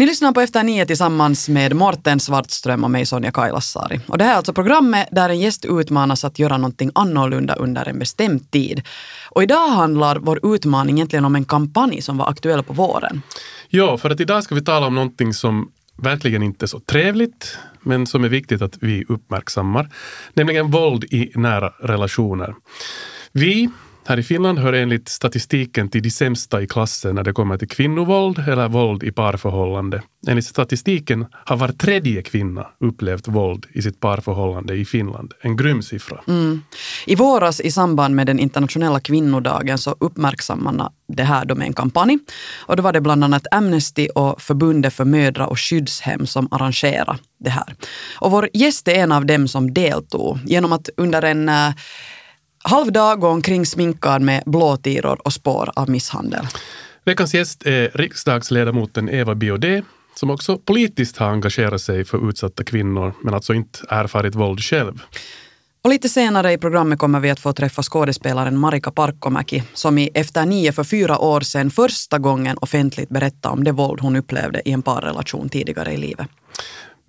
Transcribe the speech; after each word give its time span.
Ni 0.00 0.06
lyssnar 0.06 0.32
på 0.32 0.40
Efter 0.40 0.62
nio 0.62 0.86
tillsammans 0.86 1.48
med 1.48 1.76
Morten 1.76 2.20
Svartström 2.20 2.84
och 2.84 2.90
mig 2.90 3.06
Sonja 3.06 3.32
Kailasari. 3.32 4.00
Och 4.06 4.18
det 4.18 4.24
här 4.24 4.32
är 4.32 4.36
alltså 4.36 4.52
programmet 4.52 5.08
där 5.12 5.28
en 5.28 5.40
gäst 5.40 5.64
utmanas 5.64 6.24
att 6.24 6.38
göra 6.38 6.56
någonting 6.56 6.90
annorlunda 6.94 7.54
under 7.54 7.88
en 7.88 7.98
bestämd 7.98 8.50
tid. 8.50 8.82
Och 9.30 9.42
idag 9.42 9.68
handlar 9.68 10.18
vår 10.18 10.54
utmaning 10.54 10.96
egentligen 10.96 11.24
om 11.24 11.36
en 11.36 11.44
kampanj 11.44 12.02
som 12.02 12.18
var 12.18 12.28
aktuell 12.30 12.62
på 12.62 12.72
våren. 12.72 13.22
Ja, 13.68 13.98
för 13.98 14.10
att 14.10 14.20
idag 14.20 14.44
ska 14.44 14.54
vi 14.54 14.64
tala 14.64 14.86
om 14.86 14.94
någonting 14.94 15.34
som 15.34 15.70
verkligen 15.96 16.42
inte 16.42 16.64
är 16.64 16.66
så 16.66 16.80
trevligt, 16.80 17.58
men 17.80 18.06
som 18.06 18.24
är 18.24 18.28
viktigt 18.28 18.62
att 18.62 18.76
vi 18.80 19.04
uppmärksammar, 19.08 19.88
nämligen 20.34 20.70
våld 20.70 21.04
i 21.04 21.32
nära 21.34 21.68
relationer. 21.68 22.54
Vi 23.32 23.70
här 24.10 24.18
i 24.18 24.22
Finland 24.22 24.58
hör 24.58 24.72
enligt 24.72 25.08
statistiken 25.08 25.88
till 25.88 26.02
de 26.02 26.10
sämsta 26.10 26.62
i 26.62 26.66
klassen 26.66 27.14
när 27.14 27.24
det 27.24 27.32
kommer 27.32 27.58
till 27.58 27.68
kvinnovåld 27.68 28.38
eller 28.38 28.68
våld 28.68 29.02
i 29.02 29.12
parförhållande. 29.12 30.02
Enligt 30.28 30.46
statistiken 30.46 31.26
har 31.32 31.56
var 31.56 31.68
tredje 31.68 32.22
kvinna 32.22 32.66
upplevt 32.80 33.28
våld 33.28 33.66
i 33.72 33.82
sitt 33.82 34.00
parförhållande 34.00 34.74
i 34.74 34.84
Finland. 34.84 35.32
En 35.40 35.56
grym 35.56 35.82
siffra. 35.82 36.20
Mm. 36.28 36.62
I 37.06 37.14
våras 37.14 37.60
i 37.60 37.70
samband 37.70 38.14
med 38.14 38.26
den 38.26 38.38
internationella 38.38 39.00
kvinnodagen 39.00 39.78
så 39.78 39.96
uppmärksammade 40.00 40.76
man 40.76 40.92
det 41.08 41.24
här 41.24 41.44
då 41.44 41.54
med 41.54 41.66
en 41.66 41.72
kampanj. 41.72 42.18
Och 42.66 42.76
då 42.76 42.82
var 42.82 42.92
det 42.92 43.00
bland 43.00 43.24
annat 43.24 43.46
Amnesty 43.50 44.08
och 44.14 44.42
Förbundet 44.42 44.94
för 44.94 45.04
mödra 45.04 45.46
och 45.46 45.60
skyddshem 45.60 46.26
som 46.26 46.48
arrangerade 46.50 47.18
det 47.40 47.50
här. 47.50 47.74
Och 48.14 48.30
vår 48.30 48.48
gäst 48.52 48.88
är 48.88 48.94
en 48.94 49.12
av 49.12 49.26
dem 49.26 49.48
som 49.48 49.74
deltog 49.74 50.38
genom 50.44 50.72
att 50.72 50.88
under 50.96 51.22
en 51.22 51.48
eh, 51.48 51.70
uh, 52.64 52.72
halv 52.72 52.92
dag 52.92 53.20
gå 53.20 53.28
omkring 53.28 53.66
sminkad 53.66 54.22
med 54.22 54.42
blåtiror 54.46 55.20
och 55.24 55.32
spår 55.32 55.70
av 55.76 55.90
misshandel. 55.90 56.46
Veckans 57.04 57.34
gäst 57.34 57.66
är 57.66 57.90
riksdagsledamoten 57.94 59.08
Eva 59.08 59.34
Biaudet 59.34 59.84
som 60.14 60.30
också 60.30 60.58
politiskt 60.58 61.16
har 61.16 61.28
engagerat 61.28 61.80
sig 61.80 62.04
för 62.04 62.28
utsatta 62.28 62.64
kvinnor 62.64 63.12
men 63.22 63.34
alltså 63.34 63.54
inte 63.54 63.78
erfarit 63.88 64.34
våld 64.34 64.60
själv. 64.60 65.02
Och 65.82 65.90
lite 65.90 66.08
senare 66.08 66.52
i 66.52 66.58
programmet 66.58 66.98
kommer 66.98 67.20
vi 67.20 67.30
att 67.30 67.40
få 67.40 67.52
träffa 67.52 67.82
skådespelaren 67.82 68.58
Marika 68.58 68.90
Parkkomäki 68.90 69.62
som 69.74 69.98
i 69.98 70.10
Efter 70.14 70.46
nio 70.46 70.72
för 70.72 70.84
fyra 70.84 71.18
år 71.18 71.40
sedan 71.40 71.70
första 71.70 72.18
gången 72.18 72.58
offentligt 72.60 73.08
berättade 73.08 73.52
om 73.52 73.64
det 73.64 73.72
våld 73.72 74.00
hon 74.00 74.16
upplevde 74.16 74.68
i 74.68 74.72
en 74.72 74.82
parrelation 74.82 75.48
tidigare 75.48 75.92
i 75.92 75.96
livet. 75.96 76.28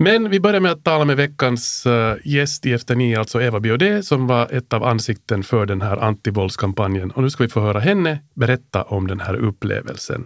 Men 0.04 0.30
vi 0.30 0.40
börjar 0.40 0.60
med 0.60 0.72
att 0.72 0.84
tala 0.84 1.06
med 1.06 1.18
veckans 1.18 1.86
uh, 1.86 2.16
gäst 2.24 2.66
i 2.66 2.74
Efter 2.74 2.96
nio, 2.96 3.20
alltså 3.20 3.42
Eva 3.42 3.60
Biaudet, 3.60 4.06
som 4.06 4.28
var 4.28 4.48
ett 4.52 4.74
av 4.74 4.84
ansikten 4.84 5.44
för 5.44 5.66
den 5.66 5.82
här 5.82 5.98
antivåldskampanjen. 5.98 7.12
Och 7.12 7.24
nu 7.24 7.30
ska 7.30 7.44
vi 7.44 7.50
få 7.50 7.62
höra 7.62 7.80
henne 7.80 8.20
berätta 8.34 8.84
om 8.84 9.08
den 9.08 9.20
här 9.20 9.36
upplevelsen. 9.36 10.26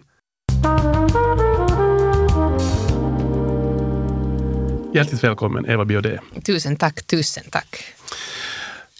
Hjärtligt 4.93 5.23
välkommen 5.23 5.65
Eva 5.65 5.85
Biaudet. 5.85 6.19
Tusen 6.45 6.75
tack, 6.75 7.07
tusen 7.07 7.43
tack. 7.51 7.83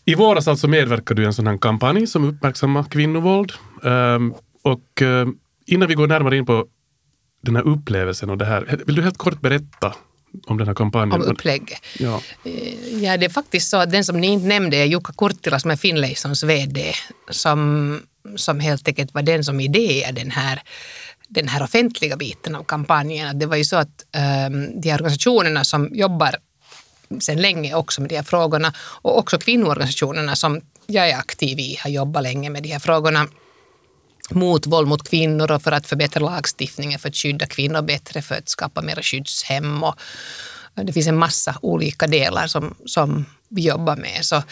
I 0.05 0.15
våras 0.15 0.47
alltså 0.47 0.67
medverkade 0.67 1.21
du 1.21 1.23
i 1.23 1.25
en 1.25 1.33
sån 1.33 1.47
här 1.47 1.57
kampanj 1.57 2.07
som 2.07 2.23
uppmärksammar 2.23 2.83
kvinnovåld. 2.83 3.53
Um, 3.81 4.33
och 4.61 5.01
uh, 5.01 5.27
innan 5.65 5.87
vi 5.87 5.93
går 5.93 6.07
närmare 6.07 6.37
in 6.37 6.45
på 6.45 6.65
den 7.41 7.55
här 7.55 7.63
upplevelsen 7.67 8.29
och 8.29 8.37
det 8.37 8.45
här, 8.45 8.81
vill 8.85 8.95
du 8.95 9.01
helt 9.01 9.17
kort 9.17 9.41
berätta 9.41 9.95
om 10.47 10.57
den 10.57 10.67
här 10.67 10.73
kampanjen. 10.75 11.21
Om 11.21 11.27
upplägget. 11.27 11.79
Ja. 11.99 12.21
Eh, 12.45 13.03
ja, 13.03 13.17
det 13.17 13.25
är 13.25 13.29
faktiskt 13.29 13.69
så 13.69 13.77
att 13.77 13.91
den 13.91 14.03
som 14.03 14.21
ni 14.21 14.27
inte 14.27 14.47
nämnde 14.47 14.77
är 14.77 14.85
Jukka 14.85 15.13
Kurttila 15.17 15.59
som 15.59 15.71
är 15.71 15.75
Finlaysons 15.75 16.43
VD, 16.43 16.93
som, 17.29 18.01
som 18.35 18.59
helt 18.59 18.87
enkelt 18.87 19.13
var 19.13 19.21
den 19.21 19.43
som 19.43 19.59
idéade 19.59 20.21
den 20.21 20.31
här 20.31 20.61
den 21.27 21.47
här 21.47 21.63
offentliga 21.63 22.17
biten 22.17 22.55
av 22.55 22.63
kampanjen. 22.63 23.39
Det 23.39 23.45
var 23.45 23.55
ju 23.55 23.63
så 23.63 23.75
att 23.75 24.05
um, 24.47 24.81
de 24.81 24.89
här 24.89 24.97
organisationerna 24.97 25.63
som 25.63 25.89
jobbar 25.93 26.35
sedan 27.19 27.41
länge 27.41 27.75
också 27.75 28.01
med 28.01 28.09
de 28.09 28.15
här 28.15 28.23
frågorna 28.23 28.73
och 28.77 29.17
också 29.17 29.37
kvinnoorganisationerna 29.37 30.35
som 30.35 30.61
jag 30.87 31.09
är 31.09 31.17
aktiv 31.17 31.59
i 31.59 31.77
har 31.79 31.89
jobbat 31.89 32.23
länge 32.23 32.49
med 32.49 32.63
de 32.63 32.69
här 32.69 32.79
frågorna 32.79 33.27
mot 34.29 34.67
våld 34.67 34.87
mot 34.87 35.09
kvinnor 35.09 35.51
och 35.51 35.61
för 35.61 35.71
att 35.71 35.87
förbättra 35.87 36.19
lagstiftningen 36.19 36.99
för 36.99 37.09
att 37.09 37.15
skydda 37.15 37.45
kvinnor 37.45 37.81
bättre, 37.81 38.21
för 38.21 38.35
att 38.35 38.49
skapa 38.49 38.81
mer 38.81 39.01
skyddshem. 39.01 39.83
Och 39.83 39.95
det 40.73 40.93
finns 40.93 41.07
en 41.07 41.17
massa 41.17 41.55
olika 41.61 42.07
delar 42.07 42.47
som, 42.47 42.75
som 42.85 43.25
vi 43.49 43.61
jobbar 43.61 43.95
med. 43.95 44.25
Så, 44.25 44.43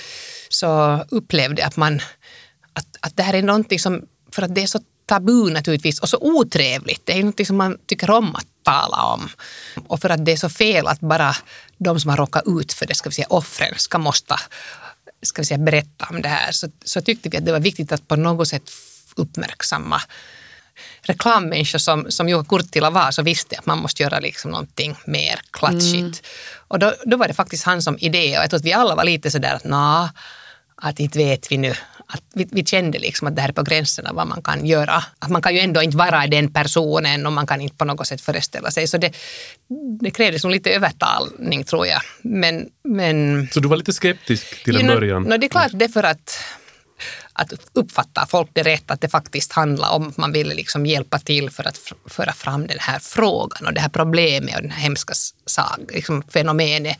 så 0.49 0.99
upplevde 1.09 1.65
att 1.65 1.77
man 1.77 2.01
att, 2.73 2.87
att 2.99 3.17
det 3.17 3.23
här 3.23 3.33
är 3.33 3.41
någonting 3.41 3.79
som, 3.79 4.01
för 4.31 4.41
att 4.41 4.55
det 4.55 4.63
är 4.63 4.67
så 4.67 4.79
tabu 5.05 5.49
naturligtvis 5.49 5.99
och 5.99 6.09
så 6.09 6.17
otrevligt. 6.21 7.05
Det 7.05 7.13
är 7.13 7.19
någonting 7.19 7.45
som 7.45 7.57
man 7.57 7.77
tycker 7.85 8.09
om 8.09 8.35
att 8.35 8.47
tala 8.63 9.03
om. 9.13 9.29
Och 9.87 10.01
för 10.01 10.09
att 10.09 10.25
det 10.25 10.31
är 10.31 10.37
så 10.37 10.49
fel 10.49 10.87
att 10.87 10.99
bara 10.99 11.35
de 11.77 11.99
som 11.99 12.09
har 12.09 12.17
råkat 12.17 12.43
ut 12.47 12.73
för 12.73 12.85
det, 12.85 12.95
ska 12.95 13.09
vi 13.09 13.15
säga 13.15 13.27
offren, 13.29 13.73
ska 13.77 13.97
måste 13.97 14.35
ska 15.21 15.41
vi 15.41 15.45
säga, 15.45 15.57
berätta 15.57 16.07
om 16.09 16.21
det 16.21 16.29
här. 16.29 16.51
Så, 16.51 16.67
så 16.85 17.01
tyckte 17.01 17.29
vi 17.29 17.37
att 17.37 17.45
det 17.45 17.51
var 17.51 17.59
viktigt 17.59 17.91
att 17.91 18.07
på 18.07 18.15
något 18.15 18.47
sätt 18.47 18.71
uppmärksamma 19.15 20.01
reklammänniskor 21.01 21.79
som, 21.79 22.11
som 22.11 22.29
Juha 22.29 22.43
Kurttila 22.43 22.89
var 22.89 23.11
så 23.11 23.21
visste 23.21 23.55
att 23.57 23.65
man 23.65 23.77
måste 23.77 24.03
göra 24.03 24.19
liksom 24.19 24.51
någonting 24.51 24.95
mer 25.05 25.39
klatschigt. 25.51 25.93
Mm. 25.93 26.13
Och 26.67 26.79
då, 26.79 26.93
då 27.05 27.17
var 27.17 27.27
det 27.27 27.33
faktiskt 27.33 27.63
han 27.63 27.81
som 27.81 27.97
idé 27.99 28.37
och 28.37 28.43
jag 28.43 28.49
tror 28.49 28.57
att 28.57 28.65
vi 28.65 28.73
alla 28.73 28.95
var 28.95 29.03
lite 29.03 29.31
sådär 29.31 29.55
att 29.55 29.63
nå, 29.63 30.09
att 30.75 30.99
inte 30.99 31.17
vet 31.17 31.51
vi 31.51 31.57
nu. 31.57 31.73
Att 32.07 32.23
vi, 32.33 32.47
vi, 32.51 32.65
kände 32.65 32.99
liksom 32.99 33.27
att 33.27 33.35
det 33.35 33.41
här 33.41 33.49
är 33.49 33.53
på 33.53 33.63
gränsen 33.63 34.07
av 34.07 34.15
vad 34.15 34.27
man 34.27 34.41
kan 34.41 34.65
göra. 34.65 35.03
Att 35.19 35.29
man 35.29 35.41
kan 35.41 35.53
ju 35.53 35.59
ändå 35.59 35.81
inte 35.81 35.97
vara 35.97 36.27
den 36.27 36.53
personen 36.53 37.25
och 37.25 37.33
man 37.33 37.47
kan 37.47 37.61
inte 37.61 37.75
på 37.75 37.85
något 37.85 38.07
sätt 38.07 38.21
föreställa 38.21 38.71
sig. 38.71 38.87
Så 38.87 38.97
det, 38.97 39.15
det 39.99 40.11
krävdes 40.11 40.43
nog 40.43 40.51
lite 40.51 40.71
övertalning 40.71 41.63
tror 41.63 41.87
jag. 41.87 42.01
Men, 42.21 42.69
men, 42.83 43.47
så 43.51 43.59
du 43.59 43.67
var 43.67 43.77
lite 43.77 43.93
skeptisk 43.93 44.63
till 44.63 44.75
en 44.75 44.87
början? 44.87 45.23
No, 45.23 45.37
det 45.37 45.45
är 45.45 45.49
klart, 45.49 45.71
det 45.73 45.85
är 45.85 45.89
för 45.89 46.03
att 46.03 46.39
att 47.33 47.53
uppfatta 47.73 48.25
folk 48.25 48.49
rätt, 48.53 48.91
att 48.91 49.01
det 49.01 49.09
faktiskt 49.09 49.51
handlar 49.51 49.91
om 49.91 50.07
att 50.07 50.17
man 50.17 50.31
ville 50.31 50.53
liksom 50.53 50.85
hjälpa 50.85 51.19
till 51.19 51.49
för 51.49 51.67
att 51.67 51.79
föra 52.05 52.33
fram 52.33 52.67
den 52.67 52.77
här 52.79 52.99
frågan 52.99 53.67
och 53.67 53.73
det 53.73 53.81
här 53.81 53.89
problemet 53.89 54.55
och 54.55 54.61
den 54.61 54.71
här 54.71 54.81
hemska 54.81 55.13
sag, 55.45 55.91
liksom 55.93 56.23
fenomenet 56.33 56.97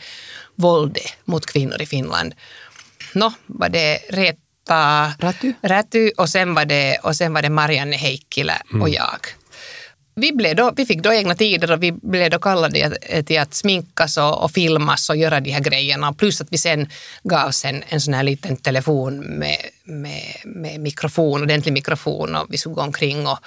våldet 0.55 1.13
mot 1.25 1.45
kvinnor 1.45 1.81
i 1.81 1.85
Finland. 1.85 2.35
Nå, 3.13 3.33
var 3.45 3.69
det 3.69 3.97
Reta. 4.09 5.13
Räty 5.61 6.11
och 6.17 6.29
sen 6.29 6.53
var 6.53 6.65
det, 6.65 6.97
och 6.97 7.15
sen 7.15 7.33
var 7.33 7.41
det 7.41 7.49
Marianne 7.49 7.95
Heikkilä 7.95 8.61
och 8.69 8.75
mm. 8.75 8.93
jag 8.93 9.19
vi, 10.15 10.31
blev 10.31 10.55
då, 10.55 10.71
vi 10.75 10.85
fick 10.85 11.01
då 11.01 11.13
egna 11.13 11.35
tider 11.35 11.71
och 11.71 11.83
vi 11.83 11.91
blev 11.91 12.29
då 12.29 12.39
kallade 12.39 12.97
till 13.23 13.39
att 13.39 13.53
sminkas 13.53 14.17
och, 14.17 14.43
och 14.43 14.51
filmas 14.51 15.09
och 15.09 15.15
göra 15.15 15.39
de 15.39 15.51
här 15.51 15.61
grejerna. 15.61 16.13
Plus 16.13 16.41
att 16.41 16.47
vi 16.51 16.57
sen 16.57 16.89
gavs 17.23 17.65
en, 17.65 17.83
en 17.87 18.01
sån 18.01 18.13
här 18.13 18.23
liten 18.23 18.57
telefon 18.57 19.19
med, 19.19 19.57
med, 19.83 20.35
med 20.45 20.79
mikrofon, 20.79 21.41
ordentlig 21.41 21.73
mikrofon 21.73 22.35
och 22.35 22.45
vi 22.49 22.57
skulle 22.57 22.75
gå 22.75 22.81
omkring 22.81 23.27
och, 23.27 23.39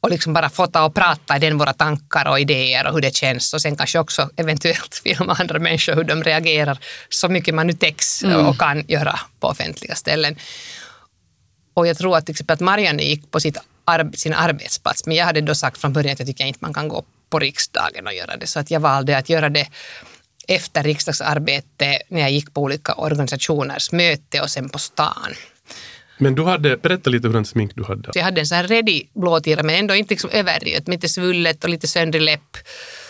och 0.00 0.10
liksom 0.10 0.32
bara 0.32 0.50
fota 0.50 0.84
och 0.84 0.94
prata 0.94 1.36
i 1.36 1.38
den 1.38 1.58
våra 1.58 1.72
tankar 1.72 2.28
och 2.28 2.40
idéer 2.40 2.86
och 2.86 2.94
hur 2.94 3.00
det 3.00 3.14
känns 3.14 3.54
och 3.54 3.62
sen 3.62 3.76
kanske 3.76 3.98
också 3.98 4.30
eventuellt 4.36 4.94
filma 5.04 5.36
andra 5.40 5.58
människor 5.58 5.94
hur 5.94 6.04
de 6.04 6.24
reagerar 6.24 6.78
så 7.08 7.28
mycket 7.28 7.54
man 7.54 7.66
nu 7.66 7.72
täcks 7.72 8.24
mm. 8.24 8.46
och 8.46 8.58
kan 8.58 8.84
göra 8.88 9.20
på 9.40 9.48
offentliga 9.48 9.94
ställen. 9.94 10.36
Och 11.74 11.86
jag 11.86 11.98
tror 11.98 12.16
att 12.16 12.26
till 12.26 12.32
exempel 12.32 12.54
att 12.54 12.60
Marianne 12.60 13.02
gick 13.02 13.30
på 13.30 13.40
sitt 13.40 13.56
sin 14.14 14.34
arbetsplats. 14.34 15.06
Men 15.06 15.16
jag 15.16 15.24
hade 15.24 15.40
då 15.40 15.54
sagt 15.54 15.78
från 15.78 15.92
början 15.92 16.12
att 16.12 16.18
jag 16.18 16.28
tycker 16.28 16.44
inte 16.44 16.58
man 16.62 16.74
kan 16.74 16.88
gå 16.88 17.04
på 17.30 17.38
riksdagen 17.38 18.06
och 18.06 18.14
göra 18.14 18.36
det. 18.36 18.46
Så 18.46 18.60
att 18.60 18.70
jag 18.70 18.80
valde 18.80 19.18
att 19.18 19.28
göra 19.28 19.48
det 19.48 19.68
efter 20.48 20.82
riksdagsarbete 20.82 22.02
när 22.08 22.20
jag 22.20 22.30
gick 22.30 22.54
på 22.54 22.62
olika 22.62 22.94
organisationers 22.94 23.92
möte 23.92 24.40
och 24.40 24.50
sen 24.50 24.68
på 24.68 24.78
stan. 24.78 25.34
Men 26.18 26.34
du 26.34 26.44
hade, 26.44 26.76
berätta 26.76 27.10
lite 27.10 27.28
hur 27.28 27.44
smink 27.44 27.72
du 27.74 27.84
hade. 27.84 28.10
Jag 28.14 28.22
hade 28.22 28.40
en 28.40 28.46
sån 28.46 28.56
här 28.56 28.66
ready 28.66 29.02
blåtira 29.14 29.62
men 29.62 29.74
ändå 29.74 29.94
inte 29.94 30.14
liksom 30.14 30.30
överdrivet, 30.32 30.88
lite 30.88 31.08
svullet 31.08 31.64
och 31.64 31.70
lite 31.70 31.86
söndrig 31.86 32.22
läpp. 32.22 32.56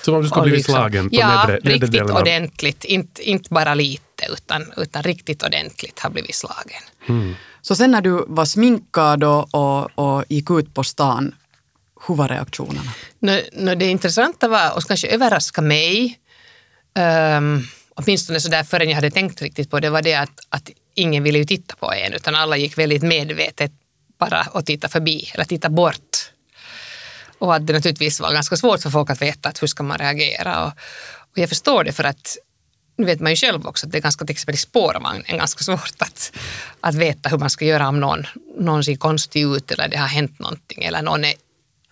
Som 0.05 0.15
om 0.15 0.23
du 0.23 0.29
skulle 0.29 0.43
blivit 0.43 0.59
liksom, 0.59 0.75
slagen 0.75 1.11
på 1.11 1.17
Ja, 1.17 1.47
nedre, 1.47 1.71
riktigt 1.71 2.01
av... 2.01 2.11
ordentligt. 2.11 2.85
Inte, 2.85 3.31
inte 3.31 3.49
bara 3.51 3.75
lite 3.75 4.27
utan, 4.33 4.73
utan 4.77 5.03
riktigt 5.03 5.43
ordentligt 5.43 5.99
har 5.99 6.11
blivit 6.11 6.35
slagen. 6.35 6.83
Mm. 7.09 7.35
Så 7.63 7.75
sen 7.75 7.91
när 7.91 8.01
du 8.01 8.25
var 8.29 8.45
sminkad 8.45 9.25
och, 9.25 9.55
och, 9.55 9.91
och 9.99 10.25
gick 10.29 10.51
ut 10.51 10.75
på 10.75 10.85
stan, 10.85 11.35
hur 12.07 12.15
var 12.15 12.29
reaktionerna? 12.29 12.93
No, 13.19 13.39
no, 13.53 13.75
det 13.75 13.87
intressanta 13.87 14.49
var, 14.49 14.77
och 14.77 14.85
kanske 14.85 15.09
överraska 15.09 15.63
mig, 15.63 16.19
um, 17.39 17.67
åtminstone 17.95 18.41
så 18.41 18.49
där 18.49 18.65
förrän 18.65 18.89
jag 18.89 18.95
hade 18.95 19.11
tänkt 19.11 19.43
riktigt 19.43 19.71
på 19.71 19.81
det, 19.81 19.91
var 19.91 20.03
det 20.03 20.15
att, 20.15 20.41
att 20.49 20.71
ingen 20.95 21.23
ville 21.23 21.39
ju 21.39 21.45
titta 21.45 21.75
på 21.77 21.93
en, 21.93 22.13
utan 22.13 22.35
alla 22.35 22.57
gick 22.57 22.79
väldigt 22.79 23.03
medvetet 23.03 23.73
bara 24.19 24.47
och 24.53 24.67
titta 24.67 24.89
förbi 24.89 25.31
eller 25.35 25.45
titta 25.45 25.69
bort. 25.69 26.33
Och 27.39 27.55
att 27.55 27.67
det 27.67 27.73
naturligtvis 27.73 28.21
var 28.21 28.33
ganska 28.33 28.57
svårt 28.57 28.81
för 28.81 28.91
folk 28.91 29.11
att 29.11 29.23
veta 29.23 29.49
att 29.49 29.63
hur 29.63 29.67
ska 29.67 29.83
man 29.83 29.99
reagera. 29.99 30.65
Och, 30.65 30.73
och 31.17 31.39
jag 31.39 31.49
förstår 31.49 31.85
det 31.85 31.93
för 31.93 32.05
att 32.05 32.37
nu 32.97 33.07
vet 33.07 33.21
man 33.21 33.33
ju 33.33 33.37
själv 33.37 33.67
också 33.67 33.87
att 33.87 33.93
det 33.93 33.99
är 33.99 34.03
ganska, 34.03 34.25
till 34.25 34.33
exempel 34.33 34.55
i 34.55 34.59
spårvagnen, 34.59 35.39
ganska 35.39 35.65
svårt 35.65 35.95
att, 35.99 36.33
att 36.81 36.95
veta 36.95 37.29
hur 37.29 37.39
man 37.39 37.51
ska 37.51 37.65
göra 37.65 37.89
om 37.89 38.01
någon, 38.01 38.27
någon 38.59 38.85
ser 38.85 38.97
konstig 38.97 39.43
ut 39.43 39.71
eller 39.71 39.89
det 39.89 39.97
har 39.97 40.07
hänt 40.07 40.39
någonting 40.39 40.85
eller 40.85 41.03
någon 41.03 41.25
är 41.25 41.35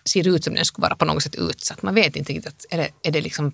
ser 0.05 0.27
ut 0.27 0.43
som 0.43 0.53
den 0.53 0.65
skulle 0.65 0.83
vara 0.83 0.95
på 0.95 1.05
något 1.05 1.23
sätt 1.23 1.35
utsatt. 1.35 1.81
Man 1.81 1.95
vet 1.95 2.15
inte 2.15 2.33
riktigt, 2.33 2.65
är 2.69 2.77
det, 2.77 2.89
är 3.03 3.11
det 3.11 3.21
liksom 3.21 3.51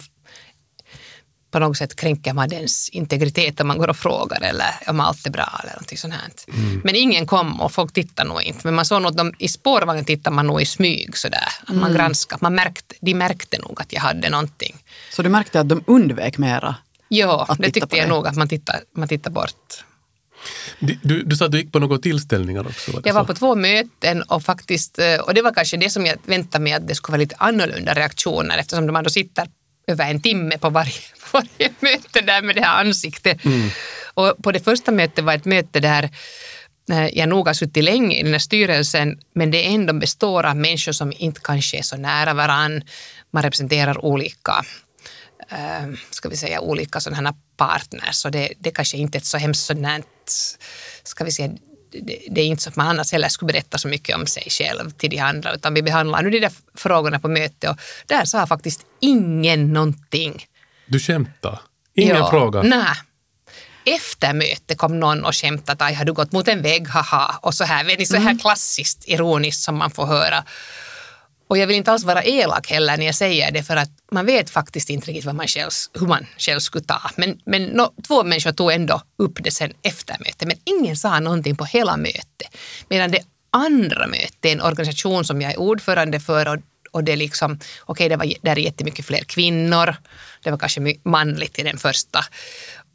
på 1.51 1.59
något 1.59 1.77
sätt 1.77 1.95
kränker 1.95 2.33
man 2.33 2.49
dens 2.49 2.89
integritet 2.89 3.59
om 3.59 3.67
man 3.67 3.77
går 3.77 3.87
och 3.87 3.97
frågar 3.97 4.41
eller 4.41 4.65
om 4.87 4.99
allt 4.99 5.25
är 5.25 5.31
bra 5.31 5.59
eller 5.63 5.73
någonting 5.73 5.97
sånt 5.97 6.13
här. 6.13 6.31
Mm. 6.47 6.81
Men 6.83 6.95
ingen 6.95 7.27
kom 7.27 7.61
och 7.61 7.71
folk 7.71 7.93
tittade 7.93 8.29
nog 8.29 8.41
inte. 8.41 8.59
Men 8.63 8.75
man 8.75 8.85
såg 8.85 9.01
nog 9.01 9.11
att 9.11 9.17
de, 9.17 9.33
i 9.39 9.47
spårvagnen 9.47 10.05
tittade 10.05 10.35
man 10.35 10.47
nog 10.47 10.61
i 10.61 10.65
smyg 10.65 11.17
sådär. 11.17 11.47
Att 11.61 11.75
man 11.75 11.83
mm. 11.83 11.93
granskade. 11.93 12.39
Man 12.41 12.55
märkte, 12.55 12.95
de 13.01 13.13
märkte 13.13 13.57
nog 13.57 13.81
att 13.81 13.93
jag 13.93 14.01
hade 14.01 14.29
någonting. 14.29 14.75
Så 15.11 15.21
du 15.21 15.29
märkte 15.29 15.59
att 15.59 15.69
de 15.69 15.83
undvek 15.87 16.37
mera? 16.37 16.75
Ja, 17.07 17.55
det 17.59 17.71
tyckte 17.71 17.97
jag 17.97 18.09
nog 18.09 18.27
att 18.27 18.35
man 18.35 18.47
tittade, 18.47 18.79
man 18.95 19.07
tittade 19.07 19.33
bort. 19.33 19.83
Du, 20.79 21.23
du 21.23 21.35
sa 21.35 21.45
att 21.45 21.51
du 21.51 21.57
gick 21.57 21.71
på 21.71 21.79
några 21.79 21.97
tillställningar 21.97 22.67
också? 22.67 22.91
Var 22.91 23.01
jag 23.05 23.13
var 23.13 23.23
på 23.23 23.33
två 23.33 23.55
möten 23.55 24.21
och 24.21 24.43
faktiskt, 24.43 24.99
eh, 24.99 25.19
och 25.19 25.33
det 25.33 25.41
var 25.41 25.53
kanske 25.53 25.77
det 25.77 25.89
som 25.89 26.05
jag 26.05 26.17
väntade 26.25 26.63
mig 26.63 26.73
att 26.73 26.87
det 26.87 26.95
skulle 26.95 27.13
vara 27.13 27.21
lite 27.21 27.35
annorlunda 27.37 27.93
reaktioner 27.93 28.57
eftersom 28.57 28.93
man 28.93 29.03
då 29.03 29.09
sitter 29.09 29.47
över 29.87 30.09
en 30.09 30.21
timme 30.21 30.57
på 30.57 30.69
varje, 30.69 31.01
varje 31.33 31.73
möte 31.79 32.21
där 32.21 32.41
med 32.41 32.55
det 32.55 32.61
här 32.61 32.81
ansiktet. 32.85 33.45
Mm. 33.45 33.69
Och 34.13 34.35
på 34.43 34.51
det 34.51 34.59
första 34.59 34.91
mötet 34.91 35.23
var 35.23 35.33
ett 35.33 35.45
möte 35.45 35.79
där 35.79 36.09
eh, 36.91 37.07
jag 37.07 37.29
nog 37.29 37.47
har 37.47 37.53
suttit 37.53 37.83
länge 37.83 38.15
i 38.15 38.23
den 38.23 38.31
här 38.31 38.39
styrelsen 38.39 39.19
men 39.33 39.51
det 39.51 39.65
ändå 39.65 39.93
består 39.93 40.45
av 40.45 40.55
människor 40.55 40.91
som 40.91 41.13
inte 41.17 41.41
kanske 41.43 41.77
är 41.77 41.81
så 41.81 41.97
nära 41.97 42.33
varann. 42.33 42.81
Man 43.31 43.43
representerar 43.43 44.05
olika 44.05 44.65
äh, 45.49 45.87
ska 46.09 46.29
vi 46.29 46.37
säga, 46.37 46.61
olika 46.61 46.99
sådana 46.99 47.35
partners. 47.57 48.15
Så 48.15 48.29
det, 48.29 48.53
det 48.59 48.71
kanske 48.71 48.97
inte 48.97 49.17
är 49.17 49.19
ett 49.19 49.25
så 49.25 49.37
hemskt 49.37 49.65
sådant, 49.65 50.07
ska 51.03 51.23
vi 51.23 51.31
säga, 51.31 51.49
det, 51.91 52.19
det, 52.31 52.41
är 52.41 52.45
inte 52.45 52.63
så 52.63 52.69
att 52.69 52.75
man 52.75 52.87
annars 52.87 53.11
heller 53.11 53.29
skulle 53.29 53.53
berätta 53.53 53.77
så 53.77 53.87
mycket 53.87 54.15
om 54.15 54.27
sig 54.27 54.47
själv 54.49 54.89
till 54.89 55.09
de 55.09 55.19
andra, 55.19 55.53
utan 55.53 55.73
vi 55.73 55.81
behandlar 55.81 56.21
nu 56.21 56.29
de 56.29 56.39
där 56.39 56.51
frågorna 56.75 57.19
på 57.19 57.27
mötet 57.27 57.69
och 57.69 57.77
där 58.05 58.25
sa 58.25 58.47
faktiskt 58.47 58.85
ingen 58.99 59.73
någonting. 59.73 60.45
Du 60.87 60.99
skämtar? 60.99 61.59
Ingen 61.95 62.15
ja, 62.15 62.29
fråga? 62.29 62.61
Nej. 62.61 62.95
Efter 63.85 64.33
mötet 64.33 64.77
kom 64.77 64.99
någon 64.99 65.25
och 65.25 65.35
skämtade 65.35 65.85
att 65.85 65.95
har 65.95 66.05
du 66.05 66.13
gått 66.13 66.31
mot 66.31 66.47
en 66.47 66.61
vägg, 66.61 66.87
haha, 66.87 67.39
och 67.41 67.53
så 67.53 67.63
här, 67.63 67.83
vet 67.83 67.99
ni, 67.99 68.05
så 68.05 68.15
här 68.15 68.21
mm. 68.21 68.39
klassiskt 68.39 69.03
ironiskt 69.07 69.63
som 69.63 69.77
man 69.77 69.91
får 69.91 70.05
höra. 70.05 70.43
Och 71.47 71.57
jag 71.57 71.67
vill 71.67 71.75
inte 71.75 71.91
alls 71.91 72.03
vara 72.03 72.23
elak 72.23 72.69
heller 72.69 72.97
när 72.97 73.05
jag 73.05 73.15
säger 73.15 73.51
det 73.51 73.63
för 73.63 73.75
att 73.75 73.89
man 74.11 74.25
vet 74.25 74.49
faktiskt 74.49 74.89
inte 74.89 75.07
riktigt 75.07 75.25
vad 75.25 75.35
man 75.35 75.47
själv, 75.47 75.71
hur 75.93 76.07
man 76.07 76.25
själv 76.37 76.59
skulle 76.59 76.83
ta. 76.83 77.01
Men, 77.15 77.39
men 77.45 77.63
no, 77.63 77.93
två 78.07 78.23
människor 78.23 78.51
tog 78.51 78.71
ändå 78.71 79.01
upp 79.17 79.37
det 79.43 79.51
sen 79.51 79.73
efter 79.81 80.15
mötet 80.19 80.47
men 80.47 80.57
ingen 80.63 80.97
sa 80.97 81.19
någonting 81.19 81.55
på 81.55 81.65
hela 81.65 81.97
mötet. 81.97 82.57
Medan 82.89 83.11
det 83.11 83.21
andra 83.51 84.07
mötet 84.07 84.45
en 84.45 84.61
organisation 84.61 85.25
som 85.25 85.41
jag 85.41 85.51
är 85.51 85.59
ordförande 85.59 86.19
för 86.19 86.47
och, 86.47 86.57
och 86.91 87.03
det 87.03 87.15
liksom, 87.15 87.59
okay, 87.85 88.09
det 88.09 88.15
var, 88.15 88.33
där 88.41 88.51
är 88.51 88.59
jättemycket 88.59 89.05
fler 89.05 89.23
kvinnor, 89.23 89.95
det 90.43 90.51
var 90.51 90.57
kanske 90.57 90.95
manligt 91.03 91.59
i 91.59 91.63
den 91.63 91.77
första 91.77 92.19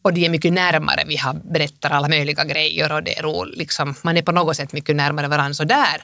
och 0.02 0.12
de 0.12 0.24
är 0.24 0.28
mycket 0.28 0.52
närmare, 0.52 1.04
vi 1.06 1.16
har 1.16 1.34
berättar 1.34 1.90
alla 1.90 2.08
möjliga 2.08 2.44
grejer 2.44 2.92
och 2.92 3.02
det 3.02 3.18
är 3.18 3.22
roligt, 3.22 3.58
liksom, 3.58 3.94
man 4.02 4.16
är 4.16 4.22
på 4.22 4.32
något 4.32 4.56
sätt 4.56 4.72
mycket 4.72 4.96
närmare 4.96 5.28
varandra. 5.28 5.54
Så 5.54 5.64
där 5.64 6.02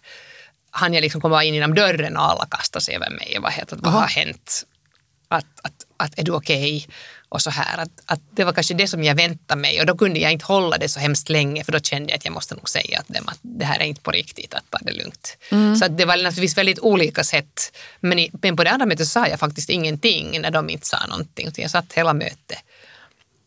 han 0.70 0.94
jag 0.94 1.02
liksom 1.02 1.20
komma 1.20 1.44
in 1.44 1.54
genom 1.54 1.75
dörren 1.75 2.16
och 2.16 2.22
alla 2.22 2.46
kastade 2.46 2.84
sig 2.84 2.96
över 2.96 3.11
mig 3.11 3.34
och 3.37 3.43
var 3.43 3.50
helt 3.50 3.72
att 3.72 3.81
vad 3.81 3.93
har 3.93 4.06
hänt? 4.06 4.64
Att, 5.28 5.46
att, 5.62 5.86
att 5.96 6.19
är 6.19 6.22
du 6.22 6.32
okej? 6.32 6.76
Okay? 6.76 6.94
Och 7.28 7.42
så 7.42 7.50
här. 7.50 7.78
Att, 7.78 7.90
att 8.06 8.20
det 8.30 8.44
var 8.44 8.52
kanske 8.52 8.75
det 8.75 8.88
som 8.88 9.04
jag 9.04 9.14
väntade 9.14 9.60
mig 9.60 9.80
och 9.80 9.86
då 9.86 9.96
kunde 9.96 10.19
jag 10.19 10.32
inte 10.32 10.44
hålla 10.44 10.78
det 10.78 10.88
så 10.88 11.00
hemskt 11.00 11.28
länge 11.28 11.64
för 11.64 11.72
då 11.72 11.80
kände 11.80 12.10
jag 12.10 12.16
att 12.16 12.25
jag 12.25 12.34
måste 12.34 12.54
nog 12.54 12.69
säga 12.69 12.98
att, 12.98 13.08
dem, 13.08 13.25
att 13.26 13.38
det 13.42 13.64
här 13.64 13.80
är 13.80 13.84
inte 13.84 14.00
på 14.00 14.10
riktigt, 14.10 14.54
att 14.54 14.70
ta 14.70 14.78
det 14.78 14.92
lugnt. 14.92 15.36
Mm. 15.50 15.76
Så 15.76 15.88
det 15.88 16.04
var 16.04 16.16
naturligtvis 16.16 16.58
väldigt 16.58 16.78
olika 16.78 17.25
sätt. 17.25 17.76
Men, 18.00 18.19
i, 18.19 18.30
men 18.42 18.56
på 18.56 18.64
det 18.64 18.70
andra 18.70 18.86
mötet 18.86 19.08
sa 19.08 19.26
jag 19.26 19.40
faktiskt 19.40 19.70
ingenting 19.70 20.40
när 20.40 20.50
de 20.50 20.70
inte 20.70 20.86
sa 20.86 21.06
någonting. 21.06 21.50
Jag 21.56 21.70
satt 21.70 21.92
hela 21.92 22.14
mötet 22.14 22.58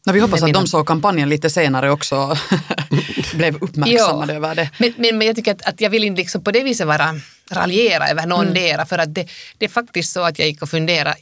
No, 0.06 0.12
vi 0.12 0.20
hoppas 0.20 0.44
att 0.44 0.54
de 0.54 0.68
såg 0.68 0.88
kampanjen 0.88 1.30
lite 1.30 1.50
senare 1.50 1.92
också 1.92 2.38
blev 3.34 3.56
uppmärksammade 3.56 4.34
över 4.34 4.56
det. 4.56 4.70
Men, 4.78 4.94
men, 4.98 5.18
men, 5.18 5.28
jag 5.28 5.36
tycker 5.36 5.52
att, 5.52 5.62
att 5.62 5.82
jag 5.82 5.90
vill 5.90 6.04
inte 6.04 6.22
liksom 6.22 6.44
på 6.44 6.52
det 6.52 6.64
viset 6.64 6.88
vara 6.88 7.16
raljera 7.52 8.10
över 8.10 8.26
någon 8.26 8.58
mm. 8.58 8.86
för 8.86 8.98
att 8.98 9.16
det, 9.16 9.28
det 9.58 9.66
är 9.66 9.70
faktiskt 9.70 10.14
så 10.14 10.22
att 10.22 10.40
jag 10.40 10.48
gick 10.48 10.62
och 10.62 10.70
funderade 10.70 11.16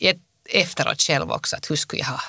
efteråt 0.52 1.02
själv 1.02 1.32
också 1.32 1.56
att 1.56 1.72
hur 1.72 1.76
skulle 1.76 2.02
jag 2.02 2.08
ha 2.08 2.22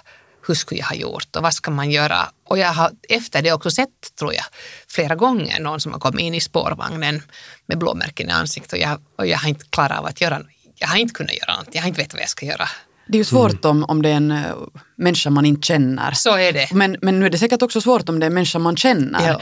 hur 0.47 0.55
skulle 0.55 0.81
jag 0.81 0.87
ha 0.87 0.95
gjort 0.95 1.37
och 1.37 1.43
vad 1.43 1.55
ska 1.55 1.71
man 1.71 1.91
göra? 1.91 2.29
Och 2.49 2.59
jag 2.59 2.73
har 2.73 2.91
efter 3.09 3.43
det 3.43 3.53
också 3.53 3.71
sett, 3.71 4.17
tror 4.19 4.35
jag, 4.35 4.45
flera 4.89 5.15
gånger 5.15 5.61
någon 5.61 5.81
som 5.81 5.93
har 5.93 6.01
kommit 6.01 6.21
in 6.21 6.35
i 6.35 6.41
spårvagnen 6.41 7.23
med 7.67 7.79
blåmärken 7.79 8.29
i 8.29 8.33
ansiktet 8.33 8.73
och 8.73 8.79
jag, 8.79 9.01
och 9.17 9.27
jag 9.27 9.39
har 9.39 9.49
inte 9.49 9.65
klarat 9.71 9.99
av 9.99 10.07
att 10.07 10.21
göra, 10.21 10.43
jag 10.75 10.89
har 10.89 10.97
inte 10.97 11.15
kunnat 11.15 11.35
göra 11.35 11.57
något, 11.57 11.69
jag 11.73 11.83
har 11.83 11.89
inte 11.89 12.01
vetat 12.01 12.15
vad 12.15 12.23
jag 12.23 12.29
ska 12.29 12.47
göra. 12.47 12.69
Det 13.09 13.17
är 13.17 13.19
ju 13.19 13.25
svårt 13.25 13.65
mm. 13.65 13.77
om, 13.77 13.85
om 13.85 14.03
det 14.03 14.09
är 14.09 14.15
en 14.15 14.31
uh, 14.31 14.55
människa 14.97 15.31
man 15.31 15.47
inte 15.47 15.67
känner. 15.67 16.13
Så 16.13 16.37
är 16.37 16.53
det. 16.53 16.69
Men, 16.73 16.97
men 17.03 17.21
nu 17.21 17.27
är 17.27 17.31
det 17.31 17.39
säkert 17.39 17.63
också 17.63 17.81
svårt 17.81 18.09
om 18.09 18.21
det 18.21 18.25
är 18.25 18.29
en 18.29 18.35
människa 18.35 18.59
man 18.59 18.77
känner. 18.77 19.29
Ja. 19.29 19.41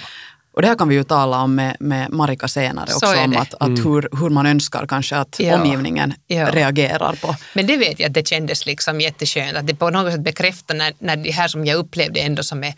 Och 0.58 0.62
det 0.62 0.68
här 0.68 0.76
kan 0.76 0.88
vi 0.88 0.94
ju 0.94 1.04
tala 1.04 1.42
om 1.42 1.54
med, 1.54 1.76
med 1.80 2.10
Marika 2.10 2.48
senare 2.48 2.94
också, 2.94 3.06
om 3.24 3.36
att, 3.36 3.54
att 3.54 3.68
mm. 3.68 3.84
hur, 3.84 4.08
hur 4.20 4.30
man 4.30 4.46
önskar 4.46 4.86
kanske 4.86 5.16
att 5.16 5.36
ja. 5.38 5.60
omgivningen 5.60 6.14
ja. 6.26 6.50
reagerar 6.50 7.12
på. 7.12 7.36
Men 7.54 7.66
det 7.66 7.76
vet 7.76 8.00
jag 8.00 8.08
att 8.08 8.14
det 8.14 8.28
kändes 8.28 8.66
liksom 8.66 9.00
jätteskönt, 9.00 9.56
att 9.56 9.66
det 9.66 9.74
på 9.74 9.90
något 9.90 10.12
sätt 10.12 10.20
bekräftar 10.20 10.74
när, 10.74 10.92
när 10.98 11.16
det 11.16 11.30
här 11.30 11.48
som 11.48 11.66
jag 11.66 11.76
upplevde 11.76 12.20
ändå 12.20 12.42
som 12.42 12.64
är 12.64 12.74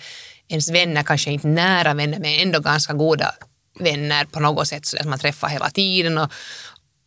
ens 0.48 0.70
vänner, 0.70 1.02
kanske 1.02 1.30
inte 1.30 1.48
nära 1.48 1.94
vänner, 1.94 2.18
men 2.18 2.40
ändå 2.40 2.60
ganska 2.60 2.92
goda 2.92 3.34
vänner 3.78 4.24
på 4.24 4.40
något 4.40 4.68
sätt, 4.68 4.86
så 4.86 4.96
att 5.00 5.06
man 5.06 5.18
träffar 5.18 5.48
hela 5.48 5.70
tiden 5.70 6.18
och, 6.18 6.32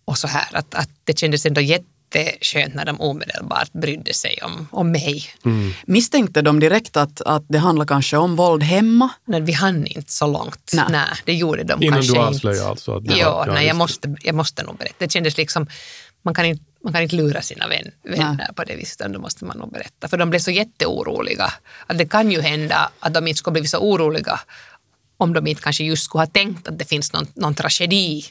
och 0.05 0.17
så 0.17 0.27
här, 0.27 0.47
att, 0.51 0.75
att 0.75 0.89
det 1.03 1.19
kändes 1.19 1.45
ändå 1.45 1.61
jätte 1.61 1.85
jätteskönt 2.19 2.75
när 2.75 2.85
de 2.85 3.01
omedelbart 3.01 3.71
brydde 3.73 4.13
sig 4.13 4.39
om, 4.43 4.67
om 4.71 4.91
mig. 4.91 5.25
Mm. 5.45 5.73
Misstänkte 5.85 6.41
de 6.41 6.59
direkt 6.59 6.97
att, 6.97 7.21
att 7.21 7.45
det 7.47 7.57
handlar 7.57 7.85
kanske 7.85 8.17
om 8.17 8.35
våld 8.35 8.63
hemma? 8.63 9.09
Nej, 9.25 9.41
vi 9.41 9.51
hann 9.51 9.85
inte 9.85 10.11
så 10.11 10.27
långt. 10.27 10.71
Nej, 10.73 10.85
nej 10.89 11.09
det 11.25 11.33
gjorde 11.33 11.63
de 11.63 11.83
Innan 11.83 11.93
kanske 11.93 12.13
du 12.13 12.19
avslöjade 12.19 12.69
alltså? 12.69 12.97
Att 12.97 13.05
det 13.05 13.17
ja, 13.17 13.35
var, 13.35 13.47
ja, 13.47 13.53
nej, 13.53 13.67
jag, 13.67 13.75
måste, 13.75 14.15
jag 14.21 14.35
måste 14.35 14.63
nog 14.63 14.77
berätta. 14.77 14.95
Det 14.97 15.11
kändes 15.11 15.37
liksom, 15.37 15.67
man 16.21 16.33
kan 16.33 16.45
inte 16.45 16.63
man 16.83 16.93
kan 16.93 17.01
inte 17.01 17.15
lura 17.15 17.41
sina 17.41 17.67
vän, 17.67 17.91
vänner 18.03 18.35
nej. 18.37 18.47
på 18.55 18.63
det 18.63 18.75
viset, 18.75 19.13
då 19.13 19.19
måste 19.19 19.45
man 19.45 19.57
nog 19.57 19.71
berätta. 19.71 20.07
För 20.07 20.17
de 20.17 20.29
blev 20.29 20.39
så 20.39 20.51
jätteoroliga. 20.51 21.53
Att 21.87 21.97
det 21.97 22.05
kan 22.05 22.31
ju 22.31 22.41
hända 22.41 22.91
att 22.99 23.13
de 23.13 23.27
inte 23.27 23.37
skulle 23.37 23.59
bli 23.59 23.67
så 23.67 23.77
oroliga 23.77 24.39
om 25.17 25.33
de 25.33 25.47
inte 25.47 25.61
kanske 25.61 25.83
just 25.83 26.03
skulle 26.03 26.21
ha 26.21 26.27
tänkt 26.27 26.67
att 26.67 26.79
det 26.79 26.85
finns 26.85 27.13
någon, 27.13 27.27
någon 27.33 27.55
tragedi 27.55 28.25